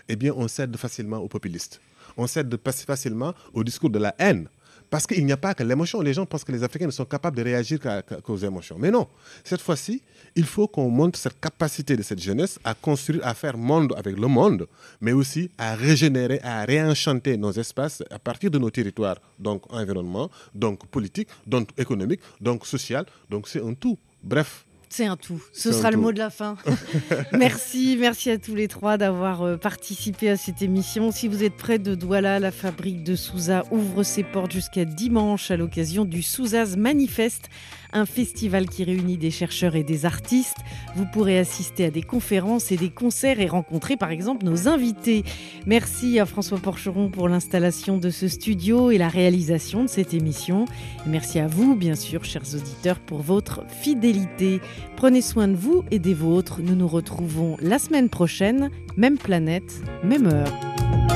eh 0.09 0.15
bien 0.15 0.33
on 0.35 0.47
cède 0.47 0.75
facilement 0.75 1.17
aux 1.17 1.27
populistes. 1.27 1.79
On 2.17 2.27
cède 2.27 2.57
facilement 2.85 3.33
au 3.53 3.63
discours 3.63 3.89
de 3.89 3.99
la 3.99 4.15
haine. 4.17 4.49
Parce 4.89 5.07
qu'il 5.07 5.25
n'y 5.25 5.31
a 5.31 5.37
pas 5.37 5.53
que 5.53 5.63
l'émotion. 5.63 6.01
Les 6.01 6.13
gens 6.13 6.25
pensent 6.25 6.43
que 6.43 6.51
les 6.51 6.63
Africains 6.63 6.85
ne 6.85 6.91
sont 6.91 7.05
capables 7.05 7.37
de 7.37 7.43
réagir 7.43 7.79
qu'aux 8.23 8.37
émotions. 8.37 8.77
Mais 8.79 8.91
non. 8.91 9.07
Cette 9.43 9.61
fois-ci, 9.61 10.01
il 10.35 10.45
faut 10.45 10.67
qu'on 10.67 10.89
montre 10.89 11.17
cette 11.17 11.39
capacité 11.39 11.95
de 11.95 12.03
cette 12.03 12.21
jeunesse 12.21 12.59
à 12.63 12.73
construire, 12.73 13.25
à 13.25 13.33
faire 13.33 13.57
monde 13.57 13.93
avec 13.97 14.17
le 14.17 14.27
monde, 14.27 14.67
mais 15.01 15.11
aussi 15.11 15.49
à 15.57 15.75
régénérer, 15.75 16.39
à 16.43 16.65
réenchanter 16.65 17.37
nos 17.37 17.51
espaces 17.51 18.03
à 18.09 18.19
partir 18.19 18.51
de 18.51 18.57
nos 18.57 18.69
territoires. 18.69 19.17
Donc 19.39 19.71
environnement, 19.73 20.29
donc 20.53 20.85
politique, 20.87 21.29
donc 21.45 21.69
économique, 21.77 22.21
donc 22.41 22.65
social. 22.65 23.05
Donc 23.29 23.47
c'est 23.47 23.61
un 23.61 23.73
tout. 23.73 23.97
Bref, 24.23 24.64
c'est 24.89 25.05
un 25.05 25.17
tout. 25.17 25.41
Ce 25.53 25.71
sera 25.71 25.91
le 25.91 25.97
mot 25.97 26.11
de 26.11 26.17
la 26.19 26.29
fin. 26.29 26.57
merci, 27.33 27.97
merci 27.99 28.29
à 28.29 28.37
tous 28.37 28.55
les 28.55 28.67
trois 28.67 28.97
d'avoir 28.97 29.41
euh, 29.43 29.57
participé 29.57 30.29
à 30.29 30.37
cette 30.37 30.61
émission. 30.61 31.11
Si 31.11 31.27
vous 31.27 31.43
êtes 31.43 31.55
près 31.55 31.79
de 31.79 31.95
Douala, 31.95 32.39
la 32.39 32.51
fabrique 32.51 33.03
de 33.03 33.15
Souza 33.15 33.63
ouvre 33.71 34.03
ses 34.03 34.23
portes 34.23 34.51
jusqu'à 34.51 34.85
dimanche 34.85 35.51
à 35.51 35.57
l'occasion 35.57 36.05
du 36.05 36.21
Souzaz 36.21 36.75
Manifeste 36.77 37.49
un 37.95 38.05
festival 38.05 38.67
qui 38.67 38.83
réunit 38.83 39.17
des 39.17 39.31
chercheurs 39.31 39.75
et 39.75 39.83
des 39.83 40.05
artistes. 40.05 40.57
Vous 40.95 41.05
pourrez 41.11 41.39
assister 41.39 41.85
à 41.85 41.89
des 41.89 42.03
conférences 42.03 42.71
et 42.71 42.77
des 42.77 42.89
concerts 42.89 43.39
et 43.39 43.47
rencontrer 43.47 43.97
par 43.97 44.11
exemple 44.11 44.45
nos 44.45 44.67
invités. 44.67 45.23
Merci 45.65 46.19
à 46.19 46.25
François 46.25 46.59
Porcheron 46.59 47.09
pour 47.09 47.29
l'installation 47.29 47.97
de 47.97 48.09
ce 48.09 48.27
studio 48.27 48.91
et 48.91 48.97
la 48.97 49.07
réalisation 49.07 49.83
de 49.83 49.89
cette 49.89 50.13
émission. 50.13 50.65
merci 51.07 51.39
à 51.39 51.47
vous, 51.47 51.75
bien 51.75 51.95
sûr, 51.95 52.25
chers 52.25 52.53
auditeurs, 52.53 52.99
pour 52.99 53.21
votre 53.21 53.65
fidélité. 53.69 54.59
Prenez 54.97 55.21
soin 55.21 55.47
de 55.47 55.55
vous 55.55 55.83
et 55.89 55.99
des 55.99 56.13
vôtres. 56.13 56.61
Nous 56.61 56.75
nous 56.75 56.87
retrouvons 56.87 57.55
la 57.61 57.79
semaine 57.79 58.09
prochaine, 58.09 58.69
même 58.97 59.17
planète, 59.17 59.81
même 60.03 60.27
heure. 60.27 61.14